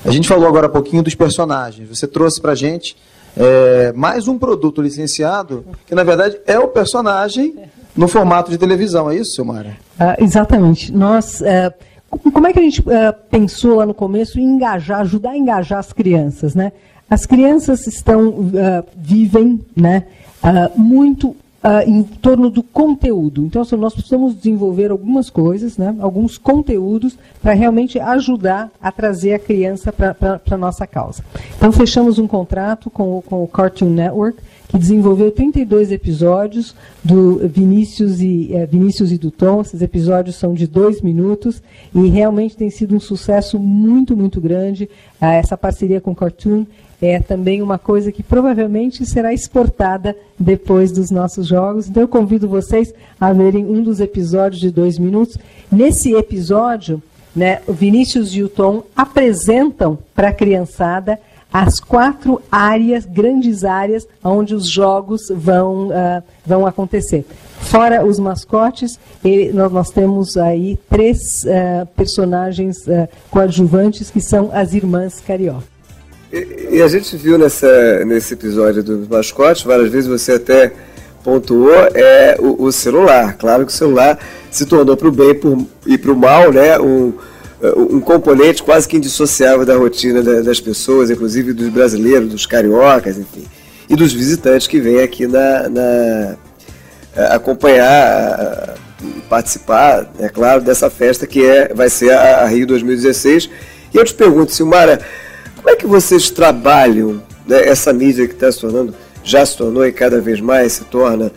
A 0.06 0.12
gente 0.12 0.28
falou 0.28 0.48
agora 0.48 0.68
há 0.68 0.70
pouquinho 0.70 1.02
dos 1.02 1.16
personagens. 1.16 1.90
Você 1.90 2.08
trouxe 2.08 2.40
para 2.40 2.52
a 2.52 2.56
gente 2.56 2.96
é, 3.36 3.92
mais 3.94 4.28
um 4.28 4.38
produto 4.38 4.82
licenciado, 4.82 5.66
que 5.86 5.96
na 5.96 6.04
verdade 6.04 6.40
é 6.46 6.60
o 6.60 6.68
personagem 6.68 7.56
no 7.96 8.08
formato 8.08 8.52
de 8.52 8.58
televisão. 8.58 9.10
É 9.10 9.16
isso, 9.16 9.34
Silmara? 9.34 9.78
Ah, 10.00 10.16
exatamente. 10.20 10.92
Nós. 10.92 11.42
É, 11.42 11.74
como 12.10 12.48
é 12.48 12.54
que 12.54 12.60
a 12.60 12.62
gente 12.62 12.84
é, 12.90 13.12
pensou 13.12 13.76
lá 13.76 13.86
no 13.86 13.94
começo 13.94 14.40
em 14.40 14.44
engajar, 14.44 15.02
ajudar 15.02 15.32
a 15.32 15.38
engajar 15.38 15.80
as 15.80 15.92
crianças, 15.92 16.56
né? 16.56 16.72
As 17.10 17.26
crianças 17.26 17.88
estão, 17.88 18.30
uh, 18.30 18.86
vivem, 18.96 19.62
né, 19.76 20.06
uh, 20.44 20.80
muito 20.80 21.36
Uh, 21.58 21.90
em 21.90 22.04
torno 22.04 22.52
do 22.52 22.62
conteúdo. 22.62 23.44
Então, 23.44 23.64
assim, 23.64 23.76
nós 23.76 23.92
precisamos 23.92 24.36
desenvolver 24.36 24.92
algumas 24.92 25.30
coisas, 25.30 25.76
né, 25.76 25.94
alguns 26.00 26.38
conteúdos, 26.38 27.18
para 27.42 27.52
realmente 27.54 28.00
ajudar 28.00 28.72
a 28.80 28.92
trazer 28.92 29.34
a 29.34 29.40
criança 29.40 29.92
para 29.92 30.16
a 30.50 30.58
nossa 30.58 30.86
causa. 30.86 31.26
Então, 31.58 31.72
fechamos 31.72 32.20
um 32.20 32.28
contrato 32.28 32.92
com, 32.92 33.22
com 33.24 33.44
o 33.44 33.48
Cartoon 33.48 33.90
Network, 33.90 34.38
que 34.68 34.78
desenvolveu 34.78 35.32
32 35.32 35.92
episódios 35.92 36.76
do 37.04 37.48
Vinícius 37.48 38.22
e, 38.22 38.54
é, 38.54 38.66
Vinícius 38.66 39.12
e 39.12 39.18
do 39.18 39.32
Tom. 39.32 39.62
Esses 39.62 39.82
episódios 39.82 40.36
são 40.36 40.54
de 40.54 40.68
dois 40.68 41.02
minutos 41.02 41.62
e 41.96 42.08
realmente 42.08 42.58
tem 42.58 42.70
sido 42.70 42.96
um 42.96 43.00
sucesso 43.00 43.58
muito, 43.58 44.16
muito 44.16 44.42
grande. 44.42 44.90
Ah, 45.20 45.34
essa 45.34 45.58
parceria 45.58 46.02
com 46.02 46.12
o 46.12 46.16
Cartoon 46.16 46.66
é 47.02 47.20
também 47.20 47.62
uma 47.62 47.78
coisa 47.78 48.12
que 48.12 48.24
provavelmente 48.24 49.06
será 49.06 49.34
exportada 49.34 50.16
depois 50.40 50.92
dos 50.92 51.12
nossos 51.12 51.48
jogos. 51.48 51.88
Então 51.88 52.02
eu 52.02 52.08
convido 52.08 52.48
vocês 52.48 52.94
a 53.20 53.32
verem 53.34 53.66
um 53.66 53.84
dos 53.84 54.00
episódios 54.00 54.60
de 54.60 54.72
dois 54.72 54.98
minutos. 54.98 55.38
Nesse 55.72 56.14
episódio, 56.14 57.02
né, 57.36 57.62
Vinícius 57.68 58.34
e 58.34 58.42
o 58.42 58.50
Tom 58.50 58.84
apresentam 58.96 59.98
para 60.16 60.30
a 60.30 60.34
criançada 60.34 61.20
as 61.54 61.80
quatro 61.80 62.42
áreas, 62.52 63.06
grandes 63.06 63.64
áreas, 63.64 64.08
onde 64.24 64.54
os 64.54 64.68
jogos 64.68 65.30
vão, 65.34 65.88
uh, 65.88 66.24
vão 66.46 66.66
acontecer. 66.66 67.26
Fora 67.60 68.06
os 68.06 68.20
mascotes, 68.20 69.00
ele, 69.24 69.54
nós, 69.54 69.72
nós, 69.72 69.90
temos 69.90 70.36
aí 70.36 70.78
três 70.90 71.46
uh, 71.46 71.86
personagens 71.96 72.86
uh, 72.88 73.08
coadjuvantes 73.32 74.12
que 74.12 74.22
são 74.22 74.50
as 74.54 74.74
irmãs 74.74 75.22
Carioca. 75.26 75.77
E, 76.32 76.78
e, 76.78 76.82
a 76.82 76.88
gente 76.88 77.16
viu 77.16 77.38
nessa, 77.38 78.04
nesse 78.06 78.34
episódio 78.34 78.84
dos 78.84 79.08
mascotes, 79.08 79.64
várias 79.64 79.90
vezes 79.90 80.08
você 80.08 80.34
até 80.34 80.74
pontuou 81.24 81.74
é 81.94 82.36
o, 82.40 82.64
o, 82.64 82.72
celular. 82.72 83.38
Claro 83.38 83.66
que 83.66 83.72
o 83.72 83.76
celular 83.76 84.20
se 84.52 84.66
tornou 84.66 84.96
para 84.98 85.08
o 85.08 85.12
bem 85.12 85.40
e 85.86 85.98
para 85.98 86.12
o 86.12 86.18
mal, 86.18 86.52
né? 86.52 86.80
Um, 86.80 87.14
um 87.76 88.00
componente 88.00 88.62
quase 88.62 88.88
que 88.88 88.98
indissociável 88.98 89.66
da 89.66 89.76
rotina 89.76 90.22
das 90.22 90.60
pessoas, 90.60 91.10
inclusive 91.10 91.54
dos 91.54 91.70
brasileiros, 91.70 92.30
dos 92.30 92.46
cariocas, 92.46 93.18
enfim, 93.18 93.46
e 93.90 93.96
dos 93.96 94.14
visitantes 94.14 94.68
que 94.68 94.80
vêm 94.80 95.02
aqui 95.02 95.26
na, 95.26 95.68
na 95.68 96.38
acompanhar, 97.32 98.76
participar, 99.28 100.12
é 100.20 100.30
claro, 100.30 100.62
dessa 100.62 100.90
festa 100.90 101.26
que 101.26 101.44
é, 101.44 101.74
vai 101.74 101.90
ser 101.90 102.12
a 102.12 102.46
Rio 102.46 102.68
2016. 102.68 103.50
E 103.94 103.98
eu 103.98 104.06
te 104.06 104.14
pergunto, 104.14 104.52
Silmara, 104.52 105.00
como 105.68 105.76
é 105.76 105.80
que 105.82 105.86
vocês 105.86 106.30
trabalham 106.30 107.22
né, 107.46 107.68
essa 107.68 107.92
mídia 107.92 108.26
que 108.26 108.34
está 108.34 108.50
se 108.50 108.62
tornando, 108.62 108.96
já 109.22 109.46
se 109.46 109.58
tornou 109.58 109.86
e 109.86 109.92
cada 109.92 110.22
vez 110.22 110.40
mais 110.40 110.72
se 110.72 110.86
torna 110.86 111.30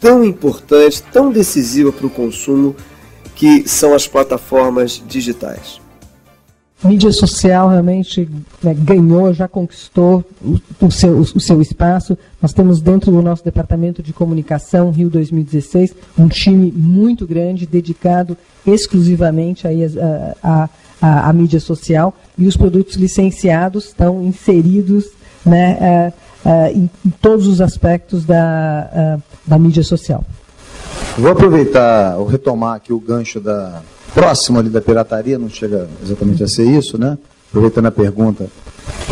tão 0.00 0.24
importante, 0.24 1.02
tão 1.12 1.30
decisiva 1.30 1.92
para 1.92 2.06
o 2.06 2.10
consumo, 2.10 2.74
que 3.34 3.68
são 3.68 3.92
as 3.92 4.08
plataformas 4.08 5.02
digitais? 5.06 5.78
mídia 6.84 7.10
social 7.10 7.68
realmente 7.68 8.28
né, 8.62 8.74
ganhou, 8.74 9.32
já 9.32 9.48
conquistou 9.48 10.24
o, 10.42 10.58
o, 10.80 10.90
seu, 10.90 11.18
o, 11.18 11.40
seu, 11.40 11.60
espaço. 11.60 12.16
Nós 12.40 12.52
temos 12.52 12.80
dentro 12.80 13.10
do 13.10 13.20
nosso 13.20 13.44
departamento 13.44 14.02
de 14.02 14.12
comunicação, 14.12 14.90
Rio 14.90 15.10
2016, 15.10 15.94
um 16.18 16.28
time 16.28 16.70
muito 16.72 17.26
grande 17.26 17.66
dedicado 17.66 18.36
exclusivamente 18.66 19.66
aí 19.66 19.84
a, 19.84 20.36
a, 20.42 20.68
a, 21.00 21.28
a 21.28 21.32
mídia 21.32 21.60
social 21.60 22.14
e 22.38 22.46
os 22.46 22.56
produtos 22.56 22.96
licenciados 22.96 23.86
estão 23.86 24.22
inseridos 24.22 25.06
né, 25.44 26.12
uh, 26.44 26.48
uh, 26.48 26.66
em, 26.68 26.90
em, 27.04 27.10
todos 27.20 27.46
os 27.46 27.60
aspectos 27.60 28.24
da, 28.24 29.18
uh, 29.18 29.22
da 29.46 29.58
mídia 29.58 29.82
social. 29.82 30.24
Vou 31.16 31.30
aproveitar, 31.30 32.16
ou 32.18 32.26
retomar 32.26 32.76
aqui 32.76 32.92
o 32.92 33.00
gancho 33.00 33.40
da 33.40 33.82
próximo 34.16 34.58
ali 34.58 34.70
da 34.70 34.80
pirataria, 34.80 35.38
não 35.38 35.50
chega 35.50 35.86
exatamente 36.02 36.42
a 36.42 36.48
ser 36.48 36.64
isso, 36.64 36.96
né? 36.96 37.18
Aproveitando 37.50 37.86
a 37.86 37.90
pergunta 37.90 38.46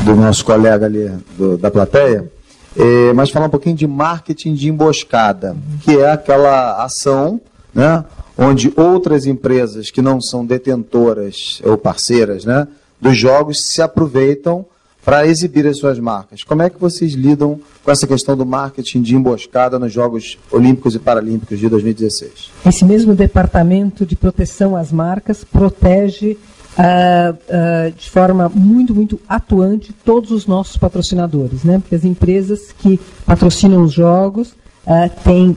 do 0.03 0.16
nosso 0.16 0.42
colega 0.44 0.87
ali 0.87 1.12
do, 1.37 1.59
da 1.59 1.70
plateia, 1.70 2.31
é, 2.75 3.12
mas 3.12 3.29
falar 3.29 3.47
um 3.47 3.51
pouquinho 3.51 3.77
de 3.77 3.87
marketing 3.87 4.55
de 4.55 4.70
emboscada, 4.70 5.55
que 5.83 5.99
é 5.99 6.11
aquela 6.11 6.83
ação, 6.83 7.38
né? 7.75 8.03
Onde 8.37 8.73
outras 8.77 9.27
empresas 9.27 9.90
que 9.90 10.03
não 10.03 10.20
são 10.20 10.44
detentoras 10.44 11.61
ou 11.64 11.79
parceiras, 11.79 12.44
né? 12.44 12.66
Dos 13.01 13.16
jogos 13.16 13.64
se 13.64 13.81
aproveitam 13.81 14.66
para 15.05 15.27
exibir 15.27 15.66
as 15.66 15.77
suas 15.77 15.99
marcas. 15.99 16.42
Como 16.42 16.62
é 16.62 16.70
que 16.70 16.81
vocês 16.81 17.12
lidam 17.12 17.61
com 17.85 17.90
essa 17.90 18.07
questão 18.07 18.37
do 18.37 18.47
marketing 18.47 19.03
de 19.03 19.14
emboscada 19.14 19.79
nos 19.79 19.92
Jogos 19.92 20.38
Olímpicos 20.51 20.94
e 20.94 20.99
Paralímpicos 20.99 21.59
de 21.59 21.68
2016? 21.68 22.51
Esse 22.66 22.85
mesmo 22.85 23.14
departamento 23.14 24.07
de 24.07 24.16
proteção 24.16 24.75
às 24.75 24.90
marcas 24.90 25.44
protege 25.44 26.38
uh, 26.79 27.35
uh, 27.35 27.92
de 27.92 28.09
forma 28.09 28.49
muito, 28.49 28.94
muito 28.94 29.20
atuante 29.29 29.92
todos 30.05 30.31
os 30.31 30.47
nossos 30.47 30.79
patrocinadores, 30.79 31.64
né? 31.64 31.79
Porque 31.79 31.94
as 31.94 32.05
empresas 32.05 32.73
que 32.73 32.99
patrocinam 33.27 33.83
os 33.83 33.92
jogos 33.92 34.55
uh, 34.87 35.11
têm, 35.23 35.57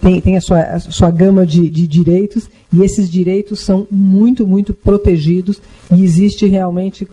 têm, 0.00 0.20
têm 0.20 0.36
a, 0.36 0.40
sua, 0.40 0.60
a 0.60 0.80
sua 0.80 1.10
gama 1.10 1.46
de, 1.46 1.68
de 1.68 1.86
direitos 1.86 2.48
e 2.72 2.82
esses 2.82 3.10
direitos 3.10 3.60
são 3.60 3.86
muito, 3.90 4.46
muito 4.46 4.74
protegidos 4.74 5.60
e 5.90 6.04
existe 6.04 6.46
realmente 6.46 7.08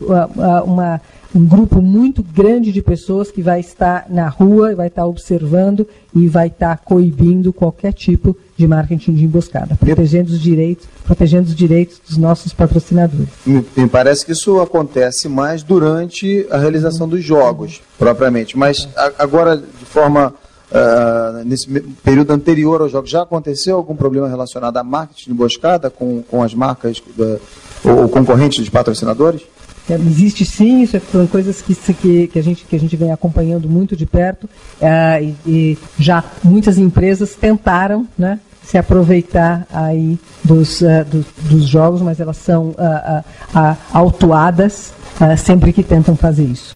uma 0.65 1.01
um 1.36 1.45
grupo 1.45 1.82
muito 1.82 2.23
grande 2.23 2.71
de 2.71 2.82
pessoas 2.82 3.30
que 3.30 3.41
vai 3.41 3.60
estar 3.60 4.06
na 4.10 4.30
rua, 4.30 4.73
vai 4.73 4.88
estar 4.88 5.06
observando 5.06 5.86
e 6.15 6.30
vai 6.30 6.47
estar 6.47 6.78
coibindo 6.78 7.51
qualquer 7.51 7.91
tipo 7.91 8.36
de 8.56 8.65
marketing 8.65 9.13
de 9.13 9.25
emboscada, 9.25 9.75
protegendo 9.75 10.32
os 10.32 10.39
direitos, 10.39 10.88
protegendo 11.04 11.49
os 11.49 11.56
direitos 11.56 11.99
dos 12.08 12.15
nossos 12.15 12.54
patrocinadores. 12.54 13.28
Me, 13.45 13.65
me 13.75 13.88
parece 13.89 14.25
que 14.25 14.32
isso 14.32 14.62
acontece 14.62 15.28
mais 15.28 15.62
durante 15.62 16.47
a 16.49 16.58
realização 16.58 17.08
dos 17.08 17.21
jogos, 17.21 17.82
propriamente, 17.99 18.58
mas 18.58 18.88
a, 18.95 19.12
agora 19.19 19.58
de 19.58 19.86
forma 19.86 20.34
Uh, 20.71 21.45
nesse 21.45 21.67
período 22.04 22.32
anterior 22.32 22.82
aos 22.82 22.91
jogos, 22.91 23.10
já 23.10 23.21
aconteceu 23.21 23.75
algum 23.75 23.95
problema 23.95 24.28
relacionado 24.28 24.78
a 24.78 24.84
marketing 24.84 25.25
de 25.25 25.32
emboscada 25.32 25.91
com, 25.91 26.23
com 26.23 26.41
as 26.41 26.56
marcas 26.56 27.01
da, 27.15 27.38
ou 27.84 28.10
concorrentes 28.10 28.65
de 28.65 28.71
patrocinadores? 28.71 29.41
É, 29.89 29.93
existe 29.93 30.43
sim, 30.43 30.82
isso 30.82 30.97
é, 30.97 30.99
são 30.99 31.28
coisas 31.28 31.62
que, 31.62 31.75
que, 31.75 32.28
que, 32.28 32.39
a 32.39 32.41
gente, 32.41 32.65
que 32.65 32.75
a 32.75 32.80
gente 32.80 32.95
vem 32.97 33.12
acompanhando 33.12 33.69
muito 33.69 33.95
de 33.95 34.06
perto 34.06 34.49
é, 34.82 35.21
e, 35.21 35.36
e, 35.45 35.78
já 35.99 36.23
muitas 36.43 36.80
empresas 36.80 37.36
tentaram 37.36 38.08
né, 38.17 38.39
se 38.63 38.80
aproveitar 38.80 39.67
aí 39.71 40.17
dos, 40.43 40.82
uh, 40.82 41.06
do, 41.06 41.23
dos 41.47 41.67
jogos, 41.67 42.01
mas 42.01 42.19
elas 42.19 42.38
são 42.38 42.69
uh, 42.69 43.19
uh, 43.56 43.78
autuadas 43.93 44.91
sempre 45.38 45.71
que 45.71 45.84
tentam 45.84 46.15
fazer 46.15 46.43
isso. 46.43 46.75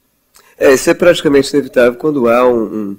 É, 0.58 0.74
isso 0.74 0.90
é 0.90 0.94
praticamente 0.94 1.52
inevitável 1.52 1.96
quando 1.96 2.30
há 2.30 2.48
um, 2.48 2.64
um, 2.64 2.98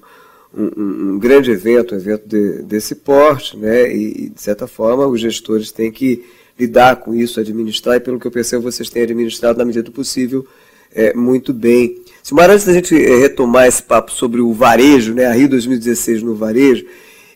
um, 0.55 1.13
um 1.15 1.19
grande 1.19 1.51
evento, 1.51 1.95
um 1.95 1.99
evento 1.99 2.27
de, 2.27 2.63
desse 2.63 2.95
porte, 2.95 3.57
né, 3.57 3.93
e 3.93 4.29
de 4.31 4.41
certa 4.41 4.67
forma 4.67 5.07
os 5.07 5.21
gestores 5.21 5.71
têm 5.71 5.91
que 5.91 6.25
lidar 6.59 6.97
com 6.97 7.15
isso, 7.15 7.41
administrar, 7.41 7.97
e 7.97 8.01
pelo 8.01 8.19
que 8.19 8.27
eu 8.27 8.31
percebo, 8.31 8.63
vocês 8.63 8.91
têm 8.91 9.03
administrado 9.03 9.59
na 9.59 9.65
medida 9.65 9.85
do 9.85 9.93
possível 9.93 10.47
é, 10.93 11.15
muito 11.15 11.55
bem. 11.55 12.03
Silmar, 12.23 12.51
antes 12.51 12.67
da 12.67 12.73
gente 12.73 12.95
é, 12.95 13.17
retomar 13.17 13.67
esse 13.67 13.83
papo 13.83 14.13
sobre 14.13 14.41
o 14.41 14.53
varejo, 14.53 15.15
né, 15.15 15.27
a 15.27 15.33
Rio 15.33 15.49
2016 15.49 16.23
no 16.23 16.35
varejo, 16.35 16.85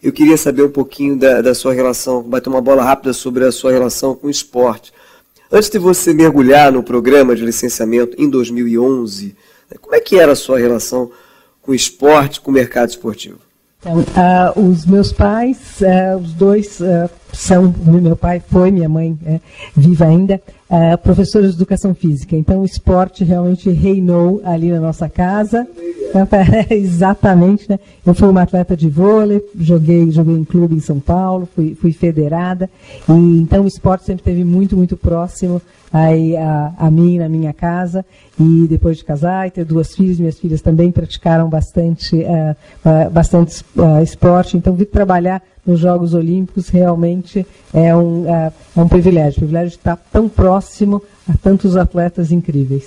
eu 0.02 0.12
queria 0.12 0.36
saber 0.36 0.62
um 0.62 0.70
pouquinho 0.70 1.16
da, 1.16 1.40
da 1.40 1.54
sua 1.54 1.72
relação, 1.72 2.22
bater 2.22 2.50
uma 2.50 2.60
bola 2.60 2.84
rápida 2.84 3.12
sobre 3.14 3.44
a 3.44 3.52
sua 3.52 3.72
relação 3.72 4.14
com 4.14 4.26
o 4.26 4.30
esporte. 4.30 4.92
Antes 5.50 5.70
de 5.70 5.78
você 5.78 6.12
mergulhar 6.12 6.70
no 6.70 6.82
programa 6.82 7.34
de 7.34 7.44
licenciamento 7.44 8.14
em 8.20 8.28
2011, 8.28 9.34
né, 9.70 9.76
como 9.80 9.94
é 9.94 10.00
que 10.00 10.18
era 10.18 10.32
a 10.32 10.36
sua 10.36 10.58
relação 10.58 11.10
com 11.64 11.72
o 11.72 11.74
esporte, 11.74 12.40
com 12.40 12.50
o 12.50 12.54
mercado 12.54 12.90
esportivo? 12.90 13.38
Então, 13.80 13.98
uh, 13.98 14.60
os 14.60 14.86
meus 14.86 15.12
pais, 15.12 15.58
uh, 15.80 16.18
os 16.18 16.32
dois 16.32 16.80
uh, 16.80 17.10
são, 17.32 17.74
meu 17.84 18.16
pai 18.16 18.42
foi, 18.50 18.70
minha 18.70 18.88
mãe 18.88 19.18
é 19.26 19.40
viva 19.76 20.06
ainda, 20.06 20.40
professores 21.02 21.50
de 21.50 21.56
educação 21.56 21.94
física. 21.94 22.36
Então, 22.36 22.62
o 22.62 22.64
esporte 22.64 23.22
realmente 23.22 23.70
reinou 23.70 24.40
ali 24.44 24.70
na 24.70 24.80
nossa 24.80 25.08
casa. 25.08 25.66
Exatamente, 26.70 27.68
né? 27.68 27.78
Eu 28.04 28.14
fui 28.14 28.28
uma 28.28 28.42
atleta 28.42 28.76
de 28.76 28.88
vôlei, 28.88 29.44
joguei, 29.58 30.10
joguei 30.10 30.34
em 30.34 30.44
clube 30.44 30.74
em 30.74 30.80
São 30.80 30.98
Paulo, 30.98 31.48
fui, 31.54 31.76
fui 31.80 31.92
federada. 31.92 32.68
E, 33.08 33.12
então, 33.12 33.64
o 33.64 33.68
esporte 33.68 34.04
sempre 34.04 34.22
esteve 34.22 34.44
muito, 34.44 34.76
muito 34.76 34.96
próximo 34.96 35.60
aí 35.94 36.36
a, 36.36 36.72
a 36.76 36.90
mim 36.90 37.18
na 37.18 37.28
minha 37.28 37.52
casa 37.52 38.04
e 38.38 38.66
depois 38.68 38.96
de 38.96 39.04
casar 39.04 39.46
e 39.46 39.52
ter 39.52 39.64
duas 39.64 39.94
filhas, 39.94 40.18
minhas 40.18 40.36
filhas 40.36 40.60
também 40.60 40.90
praticaram 40.90 41.48
bastante, 41.48 42.16
uh, 42.16 42.56
uh, 42.84 43.10
bastante 43.10 43.64
uh, 43.76 44.02
esporte, 44.02 44.56
então 44.56 44.74
vir 44.74 44.86
trabalhar 44.86 45.40
nos 45.64 45.78
Jogos 45.78 46.12
Olímpicos 46.12 46.68
realmente 46.68 47.46
é 47.72 47.94
um, 47.94 48.26
é 48.28 48.52
um 48.76 48.88
privilégio, 48.88 49.38
privilégio 49.38 49.70
de 49.70 49.76
estar 49.76 49.96
tão 50.12 50.28
próximo 50.28 50.53
a 50.56 51.36
tantos 51.42 51.76
atletas 51.76 52.30
incríveis. 52.30 52.84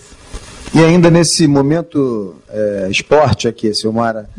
E 0.73 0.79
ainda 0.83 1.09
nesse 1.09 1.47
momento 1.47 2.35
é, 2.49 2.87
esporte 2.89 3.47
aqui, 3.47 3.73
Silmara, 3.73 4.29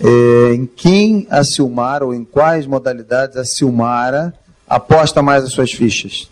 é, 0.00 0.54
em 0.54 0.66
quem 0.66 1.26
a 1.30 1.42
Silmara 1.42 2.04
ou 2.04 2.14
em 2.14 2.24
quais 2.24 2.66
modalidades 2.66 3.36
a 3.36 3.44
Silmara 3.44 4.34
aposta 4.68 5.22
mais 5.22 5.44
as 5.44 5.52
suas 5.52 5.72
fichas? 5.72 6.30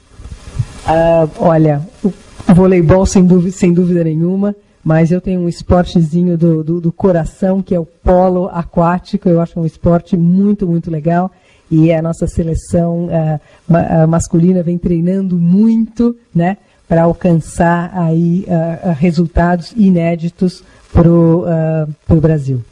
Uh, 0.87 1.29
olha, 1.39 1.81
o 2.05 2.13
voleibol 2.55 3.05
sem 3.07 3.25
dúvida, 3.25 3.57
sem 3.57 3.73
dúvida 3.73 4.05
nenhuma, 4.05 4.55
mas 4.85 5.11
eu 5.11 5.21
tenho 5.21 5.41
um 5.41 5.49
esportezinho 5.49 6.39
do, 6.39 6.63
do, 6.63 6.81
do, 6.81 6.93
coração, 6.93 7.61
que 7.61 7.75
é 7.75 7.81
o 7.81 7.85
polo 7.85 8.49
aquático, 8.53 9.29
eu 9.29 9.41
acho 9.41 9.59
um 9.59 9.67
esporte 9.67 10.17
muito, 10.17 10.65
muito 10.65 10.91
legal, 10.91 11.33
e 11.71 11.93
a 11.93 12.01
nossa 12.01 12.27
seleção 12.27 13.07
uh, 13.07 13.41
ma 13.69 14.07
masculina 14.07 14.63
vem 14.63 14.79
treinando 14.79 15.37
muito, 15.37 16.17
né, 16.35 16.57
para 16.89 17.03
alcançar 17.03 17.91
aí 17.95 18.47
uh, 18.47 18.93
resultados 18.93 19.73
inéditos 19.77 20.63
para 20.93 21.11
o 21.11 22.21
Brasil. 22.21 22.63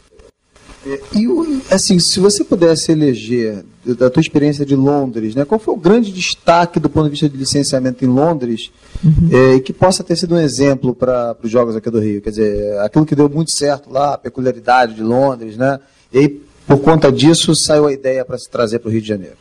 E, 1.15 1.27
assim, 1.71 1.99
se 1.99 2.21
você 2.21 2.45
pudesse 2.45 2.93
eleger, 2.93 3.65
da 3.99 4.11
tua 4.11 4.21
experiência 4.21 4.67
de 4.67 4.77
Londres, 4.77 5.35
né, 5.35 5.45
qual 5.45 5.59
foi 5.59 5.75
o 5.75 5.79
grande 5.79 6.13
destaque 6.13 6.79
do 6.79 6.91
ponto 6.91 7.05
de 7.05 7.11
vista 7.11 7.29
de 7.29 7.37
licenciamento 7.37 8.05
em 8.05 8.09
Londres 8.09 8.71
uhum. 9.03 9.61
que 9.61 9.73
possa 9.73 10.05
ter 10.05 10.17
sido 10.17 10.35
um 10.35 10.39
exemplo 10.39 10.95
para 10.95 11.37
os 11.43 11.51
Jogos 11.51 11.75
aqui 11.75 11.91
do 11.91 12.01
Rio? 12.01 12.21
Quer 12.21 12.31
dizer, 12.31 12.79
aquilo 12.81 13.07
que 13.07 13.17
deu 13.17 13.29
muito 13.31 13.51
certo 13.51 13.91
lá, 13.91 14.15
a 14.15 14.19
peculiaridade 14.19 14.95
de 14.95 15.03
Londres, 15.03 15.57
né? 15.57 15.81
E 16.13 16.19
aí, 16.19 16.43
por 16.67 16.79
conta 16.81 17.13
disso, 17.13 17.55
saiu 17.55 17.87
a 17.87 17.93
ideia 17.93 18.25
para 18.25 18.39
se 18.39 18.49
trazer 18.49 18.79
para 18.79 18.89
o 18.89 18.93
Rio 18.93 19.03
de 19.03 19.09
Janeiro. 19.09 19.37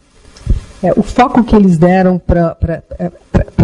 É, 0.81 0.91
o 0.97 1.01
foco 1.01 1.43
que 1.43 1.55
eles 1.55 1.77
deram 1.77 2.19
para 2.19 2.55
pra, 2.55 2.83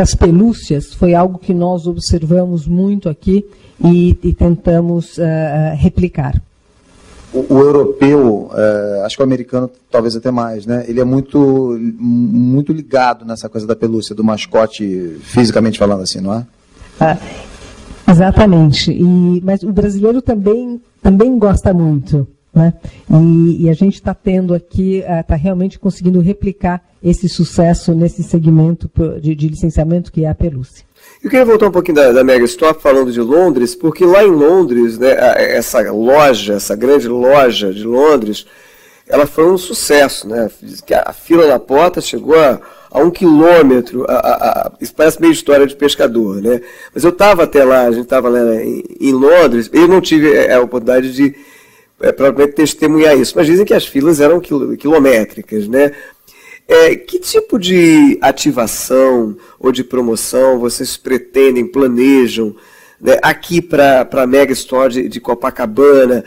as 0.01 0.15
pelúcias 0.15 0.93
foi 0.93 1.13
algo 1.13 1.37
que 1.37 1.53
nós 1.53 1.85
observamos 1.85 2.65
muito 2.65 3.09
aqui 3.09 3.45
e, 3.83 4.17
e 4.23 4.33
tentamos 4.33 5.17
uh, 5.17 5.21
replicar. 5.75 6.41
o, 7.33 7.53
o 7.53 7.59
europeu, 7.59 8.49
é, 8.53 9.03
acho 9.05 9.15
que 9.15 9.21
o 9.21 9.25
americano 9.25 9.69
talvez 9.91 10.15
até 10.15 10.31
mais, 10.31 10.65
né? 10.65 10.85
Ele 10.87 10.99
é 10.99 11.03
muito, 11.03 11.77
muito 11.79 12.73
ligado 12.73 13.25
nessa 13.25 13.47
coisa 13.49 13.67
da 13.67 13.75
pelúcia, 13.75 14.15
do 14.15 14.23
mascote, 14.23 15.17
fisicamente 15.21 15.77
falando 15.77 16.01
assim, 16.01 16.21
não 16.21 16.33
é? 16.33 16.45
Ah, 16.99 17.17
exatamente. 18.09 18.91
E, 18.91 19.41
mas 19.43 19.61
o 19.63 19.71
brasileiro 19.71 20.21
também, 20.21 20.81
também 21.01 21.37
gosta 21.37 21.73
muito. 21.73 22.27
Né? 22.59 22.73
E, 23.09 23.63
e, 23.63 23.69
a 23.69 23.73
gente 23.73 23.95
está 23.95 24.13
tendo 24.13 24.53
aqui, 24.53 24.97
está 24.97 25.35
uh, 25.35 25.37
realmente 25.37 25.79
conseguindo 25.79 26.19
replicar 26.19 26.83
esse 27.01 27.29
sucesso 27.29 27.93
nesse 27.93 28.21
segmento 28.21 28.91
de, 29.21 29.33
de 29.33 29.47
licenciamento 29.47 30.11
que 30.11 30.25
é 30.25 30.29
a 30.29 30.35
pelúcia. 30.35 30.83
Eu 31.23 31.29
queria 31.29 31.45
voltar 31.45 31.67
um 31.67 31.71
pouquinho 31.71 31.95
da, 31.95 32.11
da 32.11 32.23
Mega 32.23 32.43
Stop 32.43 32.81
falando 32.81 33.13
de 33.13 33.21
Londres, 33.21 33.75
porque 33.75 34.05
lá 34.05 34.25
em 34.25 34.31
Londres, 34.31 34.97
né, 34.97 35.15
essa 35.55 35.79
loja, 35.89 36.55
essa 36.55 36.75
grande 36.75 37.07
loja 37.07 37.73
de 37.73 37.85
Londres, 37.85 38.45
ela 39.07 39.25
foi 39.25 39.49
um 39.49 39.57
sucesso, 39.57 40.27
né? 40.27 40.49
A 41.05 41.13
fila 41.13 41.47
na 41.47 41.59
porta 41.59 42.01
chegou 42.01 42.37
a, 42.37 42.59
a 42.91 42.99
um 42.99 43.09
quilômetro. 43.09 44.05
A, 44.07 44.13
a, 44.13 44.71
isso 44.81 44.93
parece 44.93 45.21
meio 45.21 45.31
história 45.31 45.65
de 45.65 45.75
pescador, 45.75 46.41
né? 46.41 46.61
Mas 46.93 47.05
eu 47.05 47.09
estava 47.09 47.43
até 47.43 47.63
lá, 47.63 47.83
a 47.83 47.91
gente 47.91 48.03
estava 48.03 48.27
lá 48.27 48.55
em, 48.61 48.83
em, 48.99 49.13
Londres, 49.13 49.69
eu 49.71 49.87
não 49.87 50.01
tive 50.01 50.33
é, 50.33 50.53
a 50.53 50.61
oportunidade 50.61 51.13
de 51.13 51.33
é, 52.01 52.11
provavelmente 52.11 52.55
testemunhar 52.55 53.17
isso, 53.17 53.33
mas 53.35 53.47
dizem 53.47 53.65
que 53.65 53.73
as 53.73 53.85
filas 53.85 54.19
eram 54.19 54.39
quilométricas, 54.39 55.67
né? 55.67 55.91
É, 56.67 56.95
que 56.95 57.17
tipo 57.17 57.57
de 57.57 58.17
ativação 58.21 59.35
ou 59.59 59.71
de 59.71 59.83
promoção 59.83 60.59
vocês 60.59 60.95
pretendem, 60.97 61.65
planejam 61.65 62.55
né, 63.01 63.17
aqui 63.23 63.59
para 63.59 64.07
a 64.11 64.27
Mega 64.27 64.53
Store 64.53 64.93
de, 64.93 65.09
de 65.09 65.19
Copacabana, 65.19 66.23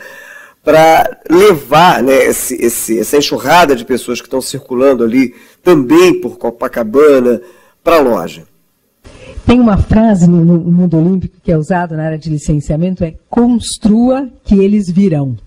para 0.61 1.21
levar 1.29 2.03
né, 2.03 2.25
esse, 2.25 2.55
esse, 2.55 2.99
essa 2.99 3.17
enxurrada 3.17 3.75
de 3.75 3.85
pessoas 3.85 4.19
que 4.19 4.27
estão 4.27 4.41
circulando 4.41 5.03
ali 5.03 5.33
também 5.61 6.19
por 6.19 6.37
Copacabana 6.37 7.41
para 7.81 7.97
a 7.97 8.01
loja? 8.01 8.43
Tem 9.45 9.59
uma 9.59 9.77
frase 9.77 10.27
no, 10.27 10.43
no 10.43 10.71
mundo 10.71 10.97
olímpico 10.97 11.37
que 11.41 11.51
é 11.51 11.57
usada 11.57 11.95
na 11.95 12.03
área 12.03 12.17
de 12.17 12.29
licenciamento, 12.29 13.03
é 13.03 13.15
construa 13.29 14.29
que 14.43 14.55
eles 14.55 14.89
virão. 14.89 15.37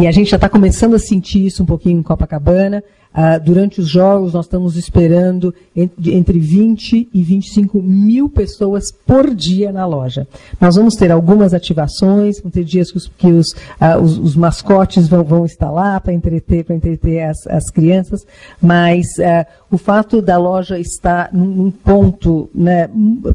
E 0.00 0.06
a 0.06 0.12
gente 0.12 0.30
já 0.30 0.36
está 0.36 0.48
começando 0.48 0.94
a 0.94 0.98
sentir 0.98 1.46
isso 1.46 1.62
um 1.62 1.66
pouquinho 1.66 1.98
em 1.98 2.02
Copacabana. 2.02 2.82
Uh, 3.14 3.38
durante 3.44 3.78
os 3.78 3.88
jogos, 3.88 4.32
nós 4.32 4.46
estamos 4.46 4.74
esperando 4.74 5.54
entre 5.76 6.38
20 6.38 7.10
e 7.12 7.22
25 7.22 7.82
mil 7.82 8.26
pessoas 8.26 8.90
por 8.90 9.34
dia 9.34 9.70
na 9.70 9.84
loja. 9.84 10.26
Nós 10.58 10.76
vamos 10.76 10.96
ter 10.96 11.10
algumas 11.10 11.52
ativações, 11.52 12.40
vão 12.40 12.50
ter 12.50 12.64
dias 12.64 12.90
que 12.90 12.96
os, 12.96 13.08
que 13.08 13.26
os, 13.30 13.52
uh, 13.52 14.00
os, 14.02 14.16
os 14.16 14.34
mascotes 14.34 15.08
vão, 15.08 15.22
vão, 15.22 15.44
estar 15.44 15.70
lá 15.70 16.00
para 16.00 16.14
entreter, 16.14 16.64
entreter 16.70 17.28
as, 17.28 17.46
as, 17.48 17.70
crianças, 17.70 18.26
mas 18.60 19.06
uh, 19.18 19.46
o 19.70 19.76
fato 19.76 20.22
da 20.22 20.38
loja 20.38 20.78
estar 20.78 21.28
num, 21.34 21.70
ponto 21.70 22.48
né, 22.54 22.88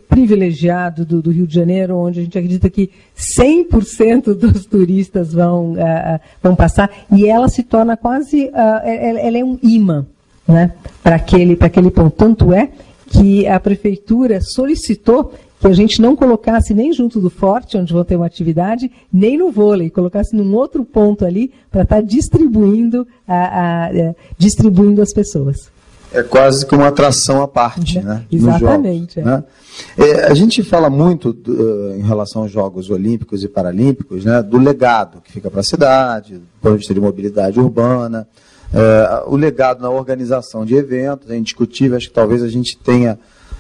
privilegiado 0.10 1.06
do, 1.06 1.22
do, 1.22 1.30
Rio 1.30 1.46
de 1.46 1.54
Janeiro, 1.54 1.98
onde 1.98 2.20
a 2.20 2.24
gente 2.24 2.38
acredita 2.38 2.68
que 2.68 2.90
100% 3.16 4.34
dos 4.34 4.66
turistas 4.66 5.34
vão, 5.34 5.76
vão 6.42 6.56
passar, 6.56 6.90
e 7.12 7.28
ela 7.28 7.48
se 7.48 7.64
torna 7.64 7.98
quase, 7.98 8.50
ela, 8.54 9.20
ela 9.20 9.38
é 9.38 9.44
um 9.44 9.58
imã 9.76 10.06
né, 10.48 10.72
para 11.04 11.16
aquele, 11.16 11.58
aquele 11.60 11.92
ponto. 11.92 12.16
Tanto 12.16 12.54
é 12.54 12.70
que 13.08 13.48
a 13.48 13.60
prefeitura 13.60 14.42
solicitou 14.42 15.34
que 15.60 15.68
a 15.68 15.74
gente 15.74 16.02
não 16.02 16.16
colocasse 16.16 16.74
nem 16.74 16.94
junto 16.94 17.20
do 17.20 17.30
forte, 17.30 17.78
onde 17.78 17.92
vão 17.92 18.04
ter 18.04 18.16
uma 18.16 18.28
atividade, 18.28 18.92
nem 19.12 19.38
no 19.38 19.52
vôlei, 19.52 19.90
colocasse 19.90 20.36
num 20.36 20.54
outro 20.54 20.86
ponto 20.86 21.26
ali 21.26 21.52
para 21.72 21.82
estar 21.82 21.96
tá 21.96 22.02
distribuindo, 22.02 23.08
a, 23.28 23.36
a, 23.36 23.86
a, 23.86 23.98
é, 23.98 24.16
distribuindo 24.38 25.02
as 25.02 25.12
pessoas. 25.12 25.70
É 26.12 26.24
quase 26.24 26.66
que 26.66 26.74
uma 26.74 26.88
atração 26.88 27.42
à 27.42 27.48
parte, 27.48 28.00
né? 28.00 28.24
Exatamente. 28.32 29.16
Jogos, 29.16 29.18
é. 29.18 29.24
Né? 29.24 29.44
É, 29.98 30.26
a 30.32 30.34
gente 30.34 30.64
fala 30.64 30.90
muito 30.90 31.34
do, 31.34 31.96
em 31.96 32.02
relação 32.02 32.44
aos 32.44 32.52
Jogos 32.52 32.90
Olímpicos 32.90 33.44
e 33.44 33.48
Paralímpicos, 33.48 34.24
né, 34.24 34.42
do 34.42 34.58
legado 34.58 35.22
que 35.22 35.32
fica 35.32 35.52
para 35.52 35.60
a 35.60 35.64
cidade, 35.64 36.36
do 36.36 36.42
ponto 36.62 36.74
de 36.74 36.78
vista 36.80 36.94
de 36.94 37.02
mobilidade 37.02 37.60
urbana, 37.60 38.28
é, 38.74 39.24
o 39.28 39.36
legado 39.36 39.82
na 39.82 39.90
organização 39.90 40.66
de 40.66 40.76
eventos 40.76 41.30
é 41.30 41.38
indiscutível, 41.38 41.98
acho 41.98 42.08
que 42.08 42.14
talvez 42.14 42.44
a 42.44 42.48
gente 42.48 42.78
tenha, 42.78 43.18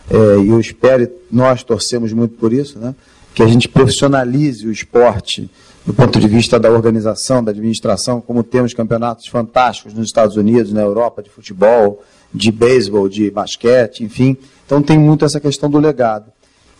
é, 0.09 0.39
e 0.39 0.49
eu 0.49 0.59
espero, 0.59 1.09
nós 1.31 1.63
torcemos 1.63 2.11
muito 2.13 2.35
por 2.35 2.51
isso, 2.51 2.77
né, 2.79 2.93
que 3.33 3.43
a 3.43 3.47
gente 3.47 3.69
profissionalize 3.69 4.67
o 4.67 4.71
esporte 4.71 5.49
do 5.85 5.93
ponto 5.93 6.19
de 6.19 6.27
vista 6.27 6.59
da 6.59 6.69
organização, 6.69 7.41
da 7.41 7.51
administração, 7.51 8.19
como 8.19 8.43
temos 8.43 8.73
campeonatos 8.73 9.27
fantásticos 9.27 9.93
nos 9.93 10.07
Estados 10.07 10.35
Unidos, 10.35 10.73
na 10.73 10.81
Europa, 10.81 11.23
de 11.23 11.29
futebol, 11.29 12.03
de 12.33 12.51
beisebol, 12.51 13.07
de 13.07 13.31
basquete, 13.31 14.03
enfim. 14.03 14.35
Então 14.65 14.81
tem 14.81 14.99
muito 14.99 15.23
essa 15.23 15.39
questão 15.39 15.69
do 15.69 15.79
legado. 15.79 16.25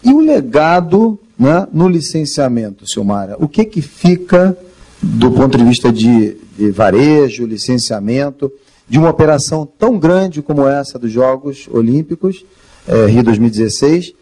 E 0.04 0.12
o 0.12 0.20
legado 0.20 1.18
né, 1.40 1.66
no 1.72 1.88
licenciamento, 1.88 2.86
Silmara, 2.86 3.38
o 3.40 3.48
que, 3.48 3.64
que 3.64 3.82
fica 3.82 4.58
do 5.02 5.32
ponto 5.32 5.58
de 5.58 5.64
vista 5.64 5.92
de 5.92 6.38
de 6.58 6.72
varejo, 6.72 7.46
licenciamento, 7.46 8.52
de 8.90 8.98
uma 8.98 9.10
operação 9.10 9.66
tão 9.66 10.00
grande 10.00 10.42
como 10.42 10.68
essa 10.68 10.98
dos 10.98 11.12
Jogos 11.12 11.70
Olímpicos, 11.72 12.44
eh, 12.88 13.06
Rio 13.06 13.24
2016, 13.24 14.14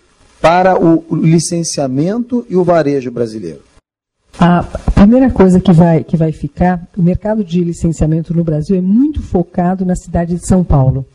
para 0.42 0.78
o 0.78 1.04
licenciamento 1.16 2.46
e 2.50 2.56
o 2.56 2.64
varejo 2.64 3.10
brasileiro? 3.10 3.62
A 4.38 4.64
primeira 4.94 5.30
coisa 5.30 5.62
que 5.62 5.72
vai, 5.72 6.04
que 6.04 6.18
vai 6.18 6.34
ficar, 6.34 6.86
o 6.98 7.02
mercado 7.02 7.42
de 7.42 7.64
licenciamento 7.64 8.34
no 8.34 8.44
Brasil 8.44 8.76
é 8.76 8.82
muito 8.82 9.22
focado 9.22 9.86
na 9.86 9.96
cidade 9.96 10.36
de 10.36 10.46
São 10.46 10.62
Paulo. 10.62 11.06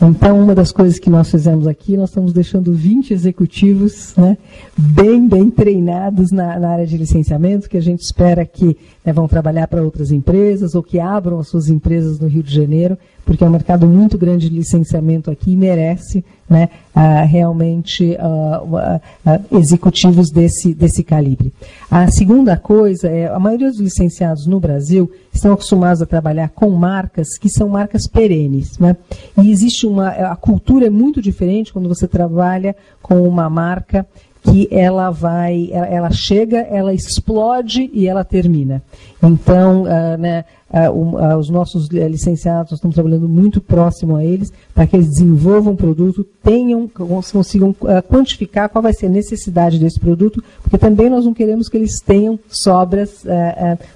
Então, 0.00 0.38
uma 0.38 0.54
das 0.54 0.70
coisas 0.72 0.98
que 0.98 1.08
nós 1.08 1.30
fizemos 1.30 1.66
aqui, 1.66 1.96
nós 1.96 2.10
estamos 2.10 2.32
deixando 2.32 2.70
20 2.72 3.14
executivos 3.14 4.14
né, 4.14 4.36
bem, 4.76 5.26
bem 5.26 5.48
treinados 5.48 6.30
na, 6.30 6.58
na, 6.58 6.68
área 6.68 6.86
de 6.86 6.98
licenciamento, 6.98 7.68
que 7.68 7.78
a 7.78 7.82
gente 7.82 8.02
espera 8.02 8.44
que 8.44 8.76
né, 9.02 9.12
vão 9.12 9.26
trabalhar 9.26 9.66
para 9.68 9.82
outras 9.82 10.12
empresas 10.12 10.74
ou 10.74 10.82
que 10.82 11.00
abram 11.00 11.38
as 11.38 11.48
suas 11.48 11.70
empresas 11.70 12.20
no 12.20 12.28
Rio 12.28 12.42
de 12.42 12.54
Janeiro 12.54 12.98
porque 13.26 13.42
é 13.42 13.46
um 13.46 13.50
mercado 13.50 13.88
muito 13.88 14.16
grande 14.16 14.48
de 14.48 14.54
licenciamento 14.54 15.32
aqui 15.32 15.50
e 15.50 15.56
merece 15.56 16.24
né, 16.48 16.68
uh, 16.94 17.26
realmente 17.26 18.16
uh, 18.20 18.76
uh, 18.76 19.58
executivos 19.58 20.30
desse, 20.30 20.72
desse 20.72 21.02
calibre. 21.02 21.52
A 21.90 22.08
segunda 22.08 22.56
coisa 22.56 23.08
é, 23.08 23.26
a 23.26 23.38
maioria 23.38 23.68
dos 23.68 23.80
licenciados 23.80 24.46
no 24.46 24.60
Brasil 24.60 25.10
estão 25.32 25.52
acostumados 25.52 26.00
a 26.00 26.06
trabalhar 26.06 26.50
com 26.50 26.70
marcas 26.70 27.36
que 27.36 27.48
são 27.48 27.68
marcas 27.68 28.06
perenes. 28.06 28.78
Né? 28.78 28.96
E 29.42 29.50
existe 29.50 29.88
uma, 29.88 30.08
a 30.08 30.36
cultura 30.36 30.86
é 30.86 30.90
muito 30.90 31.20
diferente 31.20 31.72
quando 31.72 31.88
você 31.88 32.06
trabalha 32.06 32.76
com 33.02 33.26
uma 33.28 33.50
marca 33.50 34.06
que 34.50 34.68
ela 34.70 35.10
vai, 35.10 35.68
ela, 35.72 35.86
ela, 35.86 36.10
chega, 36.10 36.58
ela 36.58 36.94
explode 36.94 37.90
e 37.92 38.06
ela 38.06 38.24
termina. 38.24 38.82
Então, 39.22 39.82
uh, 39.82 40.18
né, 40.18 40.44
uh, 40.70 40.90
uh, 40.90 41.36
os 41.36 41.50
nossos 41.50 41.88
licenciados, 41.88 42.70
nós 42.70 42.78
estamos 42.78 42.94
trabalhando 42.94 43.28
muito 43.28 43.60
próximo 43.60 44.16
a 44.16 44.24
eles, 44.24 44.52
para 44.74 44.86
que 44.86 44.96
eles 44.96 45.08
desenvolvam 45.08 45.72
um 45.72 45.76
produto, 45.76 46.24
tenham, 46.42 46.88
consigam 46.88 47.74
quantificar 48.08 48.68
qual 48.68 48.82
vai 48.82 48.92
ser 48.92 49.06
a 49.06 49.10
necessidade 49.10 49.78
desse 49.78 49.98
produto, 49.98 50.42
porque 50.62 50.78
também 50.78 51.10
nós 51.10 51.24
não 51.24 51.34
queremos 51.34 51.68
que 51.68 51.76
eles 51.76 52.00
tenham 52.00 52.38
sobras, 52.48 53.24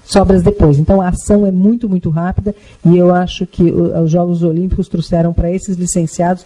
sobras 0.03 0.43
depois. 0.43 0.79
Então, 0.79 0.99
a 0.99 1.09
ação 1.09 1.45
é 1.45 1.51
muito, 1.51 1.87
muito 1.87 2.09
rápida 2.09 2.53
e 2.83 2.97
eu 2.97 3.13
acho 3.13 3.45
que 3.45 3.63
os 3.63 4.11
Jogos 4.11 4.43
Olímpicos 4.43 4.87
trouxeram 4.87 5.33
para 5.33 5.51
esses 5.51 5.77
licenciados 5.77 6.45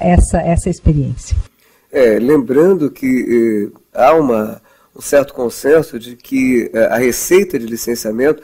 essa, 0.00 0.40
essa 0.40 0.70
experiência. 0.70 1.51
É, 1.92 2.18
lembrando 2.18 2.90
que 2.90 3.70
eh, 3.70 3.78
há 3.92 4.14
uma, 4.14 4.62
um 4.96 5.00
certo 5.02 5.34
consenso 5.34 5.98
de 5.98 6.16
que 6.16 6.70
eh, 6.72 6.86
a 6.86 6.96
receita 6.96 7.58
de 7.58 7.66
licenciamento, 7.66 8.42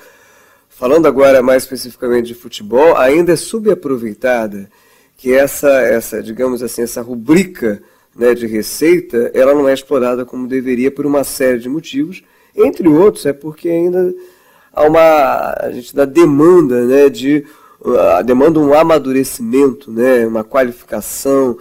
falando 0.69 1.07
agora 1.07 1.43
mais 1.43 1.63
especificamente 1.63 2.27
de 2.27 2.35
futebol, 2.35 2.95
ainda 2.95 3.33
é 3.33 3.37
subaproveitada, 3.37 4.69
que 5.17 5.33
essa, 5.33 5.71
essa 5.81 6.23
digamos 6.23 6.63
assim, 6.63 6.83
essa 6.83 7.01
rubrica 7.01 7.83
né, 8.15 8.35
de 8.35 8.47
receita, 8.47 9.31
ela 9.33 9.55
não 9.55 9.67
é 9.67 9.73
explorada 9.73 10.27
como 10.27 10.47
deveria 10.47 10.91
por 10.91 11.07
uma 11.07 11.25
série 11.25 11.59
de 11.59 11.71
motivos, 11.71 12.23
entre 12.55 12.87
outros 12.87 13.25
é 13.25 13.33
porque 13.33 13.71
ainda 13.71 14.15
há 14.75 14.83
uma 14.83 15.55
a 15.59 15.71
gente 15.73 15.97
dá 15.97 16.05
demanda 16.05 16.85
né, 16.85 17.09
de 17.09 17.47
a 18.15 18.21
demanda 18.21 18.61
um 18.61 18.75
amadurecimento, 18.75 19.91
né, 19.91 20.27
uma 20.27 20.45
qualificação, 20.45 21.57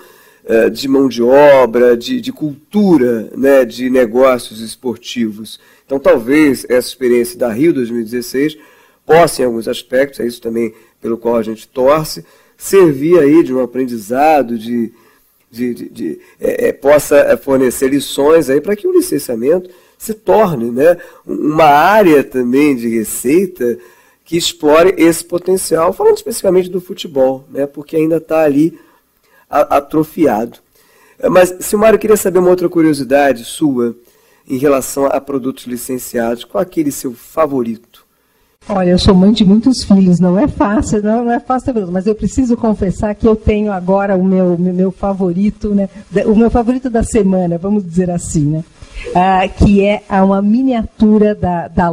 de 0.71 0.87
mão 0.87 1.09
de 1.09 1.21
obra, 1.21 1.97
de, 1.97 2.21
de 2.21 2.31
cultura 2.31 3.29
né, 3.35 3.65
de 3.65 3.89
negócios 3.89 4.61
esportivos. 4.61 5.59
Então, 5.85 5.99
talvez 5.99 6.65
essa 6.69 6.87
experiência 6.87 7.37
da 7.37 7.51
Rio 7.51 7.73
2016 7.73 8.57
possa, 9.05 9.41
em 9.41 9.45
alguns 9.45 9.67
aspectos, 9.67 10.19
é 10.19 10.27
isso 10.27 10.41
também 10.41 10.73
pelo 11.01 11.17
qual 11.17 11.35
a 11.35 11.43
gente 11.43 11.67
torce, 11.67 12.25
servir 12.57 13.19
aí 13.19 13.43
de 13.43 13.53
um 13.53 13.61
aprendizado, 13.61 14.57
de, 14.57 14.91
de, 15.51 15.73
de, 15.73 15.89
de 15.89 16.19
é, 16.39 16.71
possa 16.71 17.37
fornecer 17.37 17.89
lições 17.89 18.49
aí 18.49 18.59
para 18.59 18.75
que 18.75 18.87
o 18.87 18.91
licenciamento 18.91 19.69
se 19.97 20.13
torne 20.13 20.71
né, 20.71 20.97
uma 21.25 21.65
área 21.65 22.23
também 22.23 22.75
de 22.75 22.87
receita 22.87 23.77
que 24.23 24.35
explore 24.35 24.93
esse 24.97 25.23
potencial, 25.23 25.93
falando 25.93 26.17
especificamente 26.17 26.69
do 26.69 26.81
futebol, 26.81 27.45
né, 27.49 27.65
porque 27.65 27.95
ainda 27.95 28.17
está 28.17 28.43
ali 28.43 28.77
atrofiado. 29.49 30.59
Mas, 31.29 31.55
Silmar, 31.61 31.93
eu 31.93 31.99
queria 31.99 32.17
saber 32.17 32.39
uma 32.39 32.49
outra 32.49 32.69
curiosidade 32.69 33.43
sua 33.43 33.95
em 34.47 34.57
relação 34.57 35.05
a 35.05 35.19
produtos 35.19 35.65
licenciados. 35.65 36.43
Qual 36.43 36.61
aquele 36.61 36.91
seu 36.91 37.13
favorito? 37.13 38.05
Olha, 38.69 38.89
eu 38.89 38.99
sou 38.99 39.15
mãe 39.15 39.31
de 39.31 39.45
muitos 39.45 39.83
filhos, 39.83 40.19
não 40.19 40.37
é 40.37 40.45
fácil, 40.45 41.01
não, 41.01 41.23
não 41.23 41.31
é 41.31 41.39
fácil, 41.39 41.73
mas 41.89 42.05
eu 42.05 42.13
preciso 42.13 42.57
confessar 42.57 43.15
que 43.15 43.25
eu 43.25 43.33
tenho 43.33 43.71
agora 43.71 44.17
o 44.17 44.23
meu, 44.23 44.57
meu 44.57 44.91
favorito, 44.91 45.73
né? 45.73 45.87
O 46.25 46.35
meu 46.35 46.51
favorito 46.51 46.89
da 46.89 47.01
semana, 47.01 47.57
vamos 47.57 47.85
dizer 47.85 48.11
assim, 48.11 48.45
né? 48.45 48.63
Ah, 49.15 49.47
que 49.47 49.85
é 49.85 50.03
uma 50.21 50.41
miniatura 50.41 51.33
da, 51.33 51.69
da, 51.69 51.89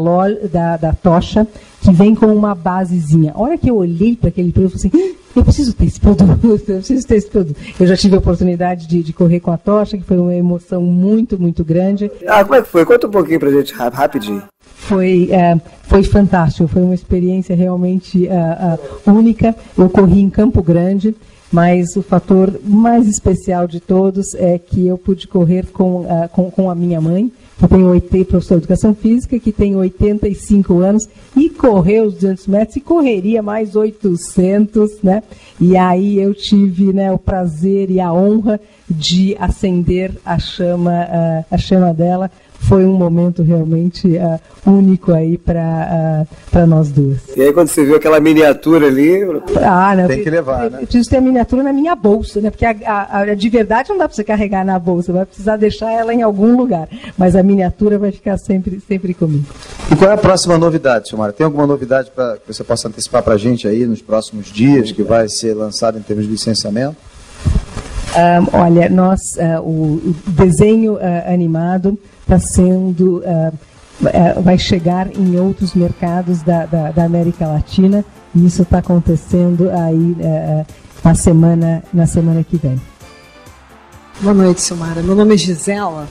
da, 0.50 0.76
da 0.76 0.92
tocha, 0.92 1.46
que 1.84 1.92
vem 1.92 2.14
com 2.14 2.26
uma 2.26 2.54
basezinha. 2.54 3.32
A 3.34 3.40
hora 3.40 3.58
que 3.58 3.70
eu 3.70 3.76
olhei 3.76 4.16
para 4.16 4.30
aquele 4.30 4.50
produto, 4.50 4.74
eu 4.74 4.78
falei 4.80 5.04
assim, 5.04 5.14
ah, 5.14 5.38
eu 5.38 5.44
preciso 5.44 5.74
ter 5.74 5.84
esse 5.84 6.00
produto, 6.00 6.38
eu 6.42 6.58
preciso 6.58 7.06
ter 7.06 7.16
esse 7.16 7.28
produto. 7.28 7.56
Eu 7.78 7.86
já 7.86 7.96
tive 7.96 8.14
a 8.14 8.18
oportunidade 8.18 8.86
de, 8.86 9.02
de 9.02 9.12
correr 9.12 9.40
com 9.40 9.50
a 9.50 9.58
tocha, 9.58 9.98
que 9.98 10.02
foi 10.02 10.16
uma 10.16 10.34
emoção 10.34 10.80
muito, 10.80 11.38
muito 11.38 11.62
grande. 11.62 12.10
Ah, 12.26 12.42
como 12.42 12.54
é 12.54 12.62
que 12.62 12.68
foi? 12.68 12.86
Conta 12.86 13.06
um 13.06 13.10
pouquinho 13.10 13.38
pra 13.38 13.50
gente, 13.50 13.74
rapidinho. 13.74 14.42
Foi, 14.60 15.28
é, 15.30 15.60
foi 15.82 16.02
fantástico, 16.02 16.68
foi 16.68 16.82
uma 16.82 16.94
experiência 16.94 17.54
realmente 17.54 18.26
uh, 18.26 19.10
uh, 19.10 19.14
única. 19.14 19.54
Eu 19.76 19.90
corri 19.90 20.20
em 20.20 20.30
Campo 20.30 20.62
Grande, 20.62 21.14
mas 21.52 21.96
o 21.96 22.02
fator 22.02 22.58
mais 22.64 23.06
especial 23.06 23.66
de 23.66 23.80
todos 23.80 24.34
é 24.34 24.58
que 24.58 24.86
eu 24.86 24.96
pude 24.96 25.28
correr 25.28 25.66
com, 25.66 26.06
com, 26.32 26.50
com 26.50 26.70
a 26.70 26.74
minha 26.74 27.00
mãe, 27.00 27.30
que 27.58 27.68
tem 27.68 27.84
80, 27.84 28.24
professor 28.24 28.54
de 28.54 28.64
educação 28.64 28.94
física, 28.94 29.38
que 29.38 29.52
tem 29.52 29.76
85 29.76 30.78
anos, 30.78 31.08
e 31.36 31.48
correu 31.48 32.04
os 32.06 32.14
200 32.14 32.46
metros 32.46 32.76
e 32.76 32.80
correria 32.80 33.42
mais 33.42 33.76
800, 33.76 35.02
né? 35.02 35.22
E 35.60 35.76
aí 35.76 36.18
eu 36.18 36.34
tive 36.34 36.92
né, 36.92 37.12
o 37.12 37.18
prazer 37.18 37.90
e 37.90 38.00
a 38.00 38.12
honra 38.12 38.60
de 38.88 39.36
acender 39.38 40.12
a 40.24 40.38
chama, 40.38 40.90
uh, 40.90 41.44
a 41.50 41.58
chama 41.58 41.94
dela 41.94 42.30
foi 42.60 42.84
um 42.84 42.94
momento 42.94 43.42
realmente 43.42 44.08
uh, 44.16 44.40
único 44.70 45.12
aí 45.12 45.36
para 45.36 46.26
uh, 46.54 46.66
nós 46.66 46.88
duas. 46.90 47.18
E 47.36 47.42
aí 47.42 47.52
quando 47.52 47.68
você 47.68 47.84
viu 47.84 47.96
aquela 47.96 48.20
miniatura 48.20 48.86
ali... 48.86 49.22
Ah, 49.62 49.94
não, 49.96 50.06
tem 50.06 50.22
que 50.22 50.30
levar, 50.30 50.64
eu, 50.64 50.70
né? 50.70 50.78
Eu 50.80 50.86
preciso 50.86 51.10
ter 51.10 51.18
a 51.18 51.20
miniatura 51.20 51.62
na 51.62 51.72
minha 51.72 51.94
bolsa, 51.94 52.40
né? 52.40 52.50
Porque 52.50 52.64
a, 52.64 52.74
a, 52.86 53.20
a, 53.20 53.34
de 53.34 53.48
verdade 53.48 53.90
não 53.90 53.98
dá 53.98 54.08
para 54.08 54.14
você 54.14 54.24
carregar 54.24 54.64
na 54.64 54.78
bolsa, 54.78 55.12
vai 55.12 55.26
precisar 55.26 55.56
deixar 55.56 55.92
ela 55.92 56.14
em 56.14 56.22
algum 56.22 56.56
lugar. 56.56 56.88
Mas 57.18 57.36
a 57.36 57.42
miniatura 57.42 57.98
vai 57.98 58.12
ficar 58.12 58.38
sempre, 58.38 58.80
sempre 58.80 59.12
comigo. 59.12 59.44
E 59.90 59.96
qual 59.96 60.10
é 60.10 60.14
a 60.14 60.18
próxima 60.18 60.56
novidade, 60.56 61.08
Silmara? 61.08 61.32
Tem 61.32 61.44
alguma 61.44 61.66
novidade 61.66 62.10
pra, 62.14 62.36
que 62.36 62.52
você 62.52 62.64
possa 62.64 62.88
antecipar 62.88 63.22
para 63.22 63.34
a 63.34 63.38
gente 63.38 63.68
aí 63.68 63.84
nos 63.86 64.00
próximos 64.00 64.46
dias, 64.46 64.90
que 64.90 65.02
vai 65.02 65.28
ser 65.28 65.54
lançado 65.54 65.98
em 65.98 66.02
termos 66.02 66.24
de 66.24 66.30
licenciamento? 66.30 66.96
Olha, 68.52 68.88
nós, 68.88 69.36
uh, 69.36 69.60
o, 69.60 70.14
desenho 70.26 70.94
uh, 70.94 71.32
animado 71.32 71.98
está 72.20 72.38
sendo, 72.38 73.18
uh, 73.18 74.42
vai 74.42 74.58
chegar 74.58 75.08
em 75.16 75.38
outros 75.38 75.74
mercados 75.74 76.42
da, 76.42 76.66
da, 76.66 76.90
da 76.90 77.04
América 77.04 77.46
Latina 77.46 78.04
e 78.34 78.46
isso 78.46 78.62
está 78.62 78.78
acontecendo 78.78 79.70
aí 79.70 80.16
na 81.04 81.14
semana, 81.14 81.82
na 81.92 82.06
semana 82.06 82.42
que 82.42 82.56
vem. 82.56 82.80
Boa 84.20 84.34
noite, 84.34 84.60
Silmara. 84.60 85.02
Meu 85.02 85.14
nome 85.14 85.34
é 85.34 85.36
Gisela. 85.36 86.08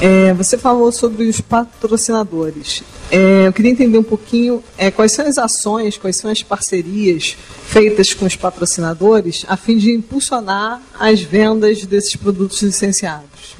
É, 0.00 0.34
você 0.34 0.58
falou 0.58 0.92
sobre 0.92 1.26
os 1.26 1.40
patrocinadores. 1.40 2.82
É, 3.10 3.46
eu 3.46 3.52
queria 3.52 3.70
entender 3.70 3.96
um 3.96 4.02
pouquinho 4.02 4.62
é, 4.76 4.90
quais 4.90 5.12
são 5.12 5.26
as 5.26 5.38
ações, 5.38 5.96
quais 5.96 6.16
são 6.16 6.30
as 6.30 6.42
parcerias 6.42 7.36
feitas 7.64 8.12
com 8.12 8.26
os 8.26 8.36
patrocinadores 8.36 9.44
a 9.48 9.56
fim 9.56 9.78
de 9.78 9.92
impulsionar 9.92 10.82
as 10.98 11.22
vendas 11.22 11.86
desses 11.86 12.14
produtos 12.16 12.60
licenciados. 12.62 13.56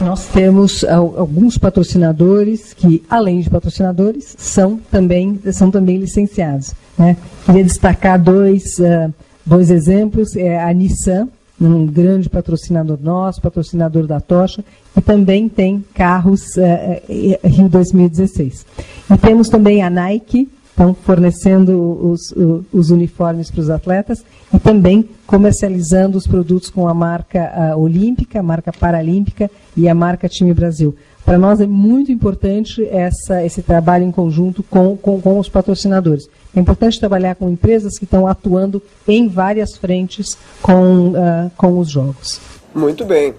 Nós 0.00 0.26
temos 0.26 0.84
alguns 0.84 1.56
patrocinadores 1.56 2.74
que, 2.74 3.04
além 3.08 3.40
de 3.40 3.48
patrocinadores, 3.48 4.34
são 4.36 4.76
também, 4.90 5.40
são 5.52 5.70
também 5.70 5.98
licenciados. 5.98 6.74
Né? 6.98 7.16
Queria 7.46 7.62
destacar 7.62 8.20
dois, 8.20 8.78
uh, 8.78 9.14
dois 9.46 9.70
exemplos. 9.70 10.34
É 10.34 10.60
a 10.60 10.72
Nissan, 10.72 11.28
um 11.60 11.86
grande 11.86 12.28
patrocinador 12.28 12.98
nosso, 13.00 13.40
patrocinador 13.40 14.06
da 14.06 14.20
Tocha, 14.20 14.64
e 14.96 15.00
também 15.00 15.48
tem 15.48 15.84
carros 15.94 16.56
uh, 16.56 17.46
Rio 17.46 17.68
2016. 17.68 18.66
E 19.10 19.18
temos 19.18 19.48
também 19.48 19.82
a 19.82 19.90
Nike, 19.90 20.48
então, 20.74 20.92
fornecendo 20.92 21.78
os, 22.10 22.34
os 22.72 22.90
uniformes 22.90 23.48
para 23.48 23.60
os 23.60 23.70
atletas 23.70 24.24
e 24.52 24.58
também 24.58 25.08
comercializando 25.24 26.18
os 26.18 26.26
produtos 26.26 26.68
com 26.68 26.88
a 26.88 26.94
marca 26.94 27.74
uh, 27.76 27.80
olímpica, 27.80 28.40
a 28.40 28.42
marca 28.42 28.72
paralímpica 28.72 29.48
e 29.76 29.88
a 29.88 29.94
marca 29.94 30.28
Time 30.28 30.52
Brasil. 30.52 30.94
Para 31.24 31.38
nós 31.38 31.60
é 31.60 31.66
muito 31.66 32.12
importante 32.12 32.86
essa, 32.90 33.42
esse 33.44 33.62
trabalho 33.62 34.04
em 34.04 34.10
conjunto 34.10 34.62
com, 34.64 34.96
com, 34.96 35.20
com 35.20 35.38
os 35.38 35.48
patrocinadores. 35.48 36.28
É 36.54 36.60
importante 36.60 37.00
trabalhar 37.00 37.34
com 37.36 37.48
empresas 37.48 37.96
que 37.96 38.04
estão 38.04 38.26
atuando 38.26 38.82
em 39.08 39.28
várias 39.28 39.76
frentes 39.76 40.36
com, 40.60 41.10
uh, 41.10 41.50
com 41.56 41.78
os 41.78 41.88
jogos. 41.88 42.40
Muito 42.74 43.04
bem. 43.04 43.32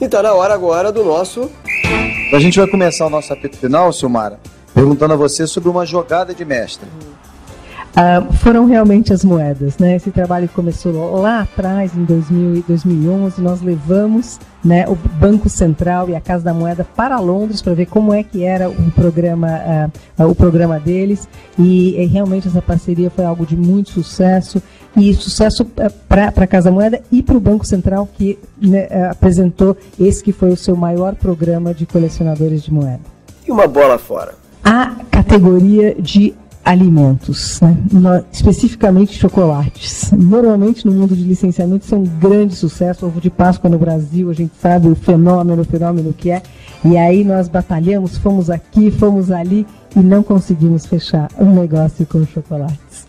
E 0.00 0.04
está 0.04 0.22
na 0.22 0.34
hora 0.34 0.54
agora 0.54 0.90
do 0.90 1.04
nosso. 1.04 1.50
A 2.32 2.38
gente 2.38 2.58
vai 2.58 2.68
começar 2.68 3.06
o 3.06 3.10
nosso 3.10 3.32
apito 3.32 3.56
final, 3.56 3.92
Silmara, 3.92 4.40
perguntando 4.74 5.14
a 5.14 5.16
você 5.16 5.46
sobre 5.46 5.68
uma 5.68 5.86
jogada 5.86 6.34
de 6.34 6.44
mestre. 6.44 6.88
Uh, 7.94 8.32
foram 8.38 8.66
realmente 8.66 9.12
as 9.12 9.24
moedas, 9.24 9.78
né? 9.78 9.94
Esse 9.94 10.10
trabalho 10.10 10.48
começou 10.48 11.14
lá 11.20 11.42
atrás, 11.42 11.96
em 11.96 12.04
2000, 12.04 12.64
2011, 12.66 13.40
nós 13.40 13.62
levamos 13.62 14.40
né, 14.64 14.84
o 14.88 14.96
Banco 14.96 15.48
Central 15.48 16.08
e 16.08 16.16
a 16.16 16.20
Casa 16.20 16.42
da 16.42 16.54
Moeda 16.54 16.84
para 16.96 17.20
Londres 17.20 17.60
para 17.62 17.74
ver 17.74 17.86
como 17.86 18.12
é 18.12 18.24
que 18.24 18.42
era 18.42 18.68
o 18.68 18.90
programa, 18.92 19.60
uh, 20.18 20.24
o 20.24 20.34
programa 20.34 20.80
deles 20.80 21.28
e, 21.58 22.00
e, 22.00 22.06
realmente 22.06 22.48
essa 22.48 22.62
parceria 22.62 23.10
foi 23.10 23.24
algo 23.24 23.44
de 23.44 23.56
muito 23.56 23.90
sucesso 23.90 24.60
e 24.96 25.12
sucesso 25.14 25.64
para 26.08 26.28
a 26.28 26.46
Casa 26.46 26.70
da 26.70 26.74
Moeda 26.74 27.02
e 27.10 27.22
para 27.22 27.36
o 27.36 27.40
Banco 27.40 27.66
Central 27.66 28.08
que 28.16 28.38
né, 28.60 28.86
apresentou 29.10 29.76
esse 29.98 30.22
que 30.22 30.32
foi 30.32 30.50
o 30.50 30.56
seu 30.56 30.76
maior 30.76 31.14
programa 31.14 31.74
de 31.74 31.86
colecionadores 31.86 32.62
de 32.62 32.72
moeda. 32.72 33.00
E 33.46 33.50
uma 33.50 33.66
bola 33.66 33.98
fora? 33.98 34.34
A 34.62 34.94
categoria 35.10 35.94
de 35.94 36.34
alimentos, 36.64 37.60
né? 37.60 38.24
especificamente 38.32 39.18
chocolates. 39.18 40.10
Normalmente 40.12 40.86
no 40.86 40.92
mundo 40.92 41.14
de 41.14 41.22
licenciamento 41.22 41.94
é 41.94 41.98
um 41.98 42.04
grande 42.04 42.54
sucesso. 42.56 43.04
Ovo 43.04 43.20
de 43.20 43.28
Páscoa 43.28 43.68
no 43.68 43.78
Brasil, 43.78 44.30
a 44.30 44.32
gente 44.32 44.56
sabe 44.56 44.88
o 44.88 44.94
fenômeno, 44.94 45.60
o 45.60 45.64
fenômeno 45.64 46.14
que 46.14 46.30
é. 46.30 46.42
E 46.84 46.96
aí 46.96 47.22
nós 47.22 47.48
batalhamos, 47.48 48.16
fomos 48.16 48.48
aqui, 48.48 48.90
fomos 48.90 49.30
ali 49.30 49.66
e 49.94 50.00
não 50.00 50.22
conseguimos 50.22 50.86
fechar 50.86 51.28
um 51.38 51.54
negócio 51.54 52.06
com 52.06 52.24
chocolates. 52.26 53.03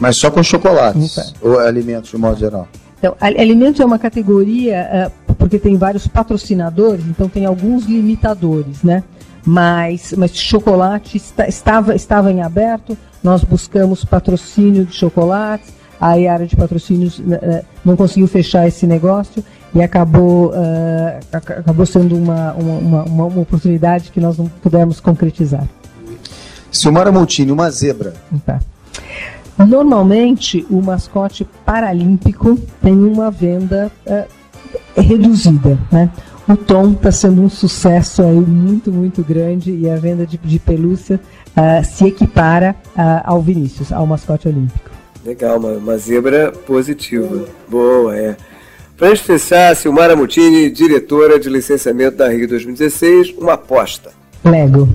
Mas 0.00 0.16
só 0.16 0.30
com 0.30 0.42
chocolates 0.42 1.18
então. 1.18 1.52
ou 1.52 1.58
alimentos 1.60 2.10
de 2.10 2.16
modo 2.16 2.38
geral? 2.38 2.66
Então, 2.98 3.14
alimentos 3.20 3.80
é 3.80 3.84
uma 3.84 3.98
categoria 3.98 5.12
uh, 5.28 5.34
porque 5.34 5.58
tem 5.58 5.76
vários 5.76 6.06
patrocinadores, 6.06 7.04
então 7.06 7.28
tem 7.28 7.46
alguns 7.46 7.84
limitadores, 7.84 8.82
né? 8.82 9.04
mas, 9.44 10.12
mas 10.16 10.34
chocolate 10.34 11.16
está, 11.16 11.46
estava, 11.46 11.94
estava 11.94 12.30
em 12.30 12.42
aberto, 12.42 12.96
nós 13.22 13.44
buscamos 13.44 14.04
patrocínio 14.04 14.84
de 14.84 14.94
chocolates, 14.94 15.72
aí 16.00 16.26
a 16.26 16.32
área 16.32 16.46
de 16.46 16.56
patrocínios 16.56 17.18
uh, 17.18 17.64
não 17.84 17.96
conseguiu 17.96 18.26
fechar 18.26 18.66
esse 18.66 18.86
negócio 18.86 19.44
e 19.74 19.82
acabou, 19.82 20.50
uh, 20.50 21.18
acabou 21.32 21.86
sendo 21.86 22.16
uma, 22.16 22.52
uma, 22.54 23.02
uma, 23.02 23.26
uma, 23.26 23.42
oportunidade 23.42 24.10
que 24.10 24.20
nós 24.20 24.38
não 24.38 24.46
pudemos 24.46 25.00
concretizar. 25.00 25.66
Silmara 26.72 27.12
Montini, 27.12 27.50
uma 27.50 27.70
zebra. 27.70 28.14
Tá. 28.46 28.60
Normalmente, 29.66 30.66
o 30.70 30.80
mascote 30.80 31.46
paralímpico 31.64 32.58
tem 32.82 32.92
uma 32.92 33.30
venda 33.30 33.90
uh, 34.06 35.00
reduzida, 35.00 35.78
né? 35.90 36.10
o 36.52 36.56
Tom 36.56 36.92
está 36.92 37.12
sendo 37.12 37.42
um 37.42 37.48
sucesso 37.48 38.22
aí 38.22 38.40
muito, 38.40 38.90
muito 38.90 39.22
grande 39.22 39.72
e 39.72 39.88
a 39.88 39.96
venda 39.96 40.26
de, 40.26 40.36
de 40.36 40.58
pelúcia 40.58 41.20
uh, 41.50 41.84
se 41.84 42.06
equipara 42.06 42.74
uh, 42.96 43.22
ao 43.24 43.40
Vinícius, 43.40 43.92
ao 43.92 44.06
mascote 44.06 44.48
olímpico. 44.48 44.90
Legal, 45.24 45.58
uma, 45.58 45.72
uma 45.72 45.98
zebra 45.98 46.50
positiva. 46.50 47.44
Boa, 47.68 48.16
é. 48.16 48.36
Para 48.96 49.10
gente 49.10 49.22
fechar, 49.22 49.74
Silmara 49.76 50.16
Mutini, 50.16 50.70
diretora 50.70 51.38
de 51.38 51.48
licenciamento 51.48 52.16
da 52.16 52.28
Rio 52.28 52.48
2016, 52.48 53.34
uma 53.38 53.54
aposta. 53.54 54.10
Lego. 54.44 54.88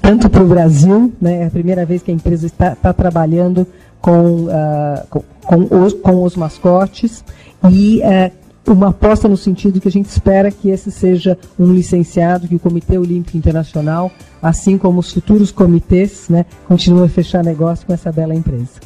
Tanto 0.00 0.28
para 0.28 0.42
o 0.42 0.46
Brasil, 0.46 1.12
né, 1.20 1.42
é 1.42 1.46
a 1.46 1.50
primeira 1.50 1.84
vez 1.84 2.02
que 2.02 2.10
a 2.10 2.14
empresa 2.14 2.46
está, 2.46 2.72
está 2.72 2.92
trabalhando 2.92 3.66
com, 4.00 4.46
uh, 4.46 5.06
com, 5.08 5.22
com, 5.44 5.82
os, 5.84 5.92
com 5.94 6.22
os 6.24 6.36
mascotes, 6.36 7.24
e 7.70 8.00
uh, 8.00 8.72
uma 8.72 8.88
aposta 8.88 9.28
no 9.28 9.36
sentido 9.36 9.80
que 9.80 9.88
a 9.88 9.90
gente 9.90 10.06
espera 10.06 10.50
que 10.50 10.70
esse 10.70 10.90
seja 10.90 11.36
um 11.58 11.72
licenciado 11.72 12.46
que 12.46 12.54
o 12.54 12.58
Comitê 12.58 12.98
Olímpico 12.98 13.36
Internacional, 13.36 14.10
assim 14.42 14.78
como 14.78 15.00
os 15.00 15.12
futuros 15.12 15.50
comitês, 15.50 16.28
né, 16.28 16.46
continuem 16.66 17.06
a 17.06 17.08
fechar 17.08 17.42
negócio 17.42 17.86
com 17.86 17.92
essa 17.92 18.12
bela 18.12 18.34
empresa. 18.34 18.80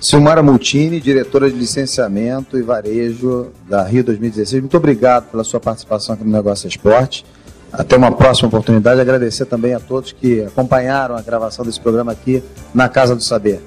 Silmara 0.00 0.42
Multini, 0.42 1.00
diretora 1.00 1.50
de 1.50 1.56
licenciamento 1.56 2.58
e 2.58 2.62
varejo 2.62 3.48
da 3.68 3.84
Rio 3.84 4.04
2016, 4.04 4.62
muito 4.62 4.76
obrigado 4.76 5.30
pela 5.30 5.42
sua 5.44 5.60
participação 5.60 6.14
aqui 6.14 6.24
no 6.24 6.30
Negócio 6.30 6.68
Esporte. 6.68 7.24
Até 7.76 7.96
uma 7.96 8.12
próxima 8.12 8.48
oportunidade. 8.48 9.00
Agradecer 9.00 9.46
também 9.46 9.74
a 9.74 9.80
todos 9.80 10.12
que 10.12 10.42
acompanharam 10.42 11.16
a 11.16 11.22
gravação 11.22 11.64
desse 11.64 11.80
programa 11.80 12.12
aqui 12.12 12.42
na 12.72 12.88
Casa 12.88 13.16
do 13.16 13.22
Saber. 13.22 13.60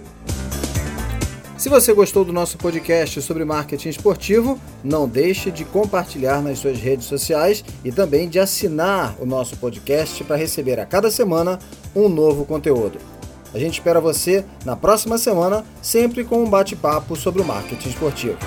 Se 1.58 1.70
você 1.70 1.92
gostou 1.92 2.24
do 2.24 2.32
nosso 2.32 2.58
podcast 2.58 3.22
sobre 3.22 3.44
marketing 3.44 3.90
esportivo, 3.90 4.60
não 4.84 5.08
deixe 5.08 5.52
de 5.52 5.66
compartilhar 5.66 6.42
nas 6.42 6.60
suas 6.60 6.78
redes 6.78 7.08
sociais 7.08 7.66
e 7.84 7.92
também 7.92 8.30
de 8.30 8.40
assinar 8.40 9.16
o 9.20 9.26
nosso 9.26 9.58
podcast 9.58 10.24
para 10.24 10.36
receber 10.36 10.80
a 10.80 10.86
cada 10.86 11.12
semana 11.12 11.60
um 11.96 12.08
novo 12.08 12.46
conteúdo. 12.46 13.00
A 13.54 13.60
gente 13.60 13.80
espera 13.80 14.00
você 14.00 14.46
na 14.64 14.76
próxima 14.76 15.18
semana, 15.18 15.66
sempre 15.82 16.24
com 16.24 16.44
um 16.44 16.50
bate-papo 16.50 17.16
sobre 17.16 17.42
o 17.42 17.46
marketing 17.46 17.90
esportivo. 17.90 18.38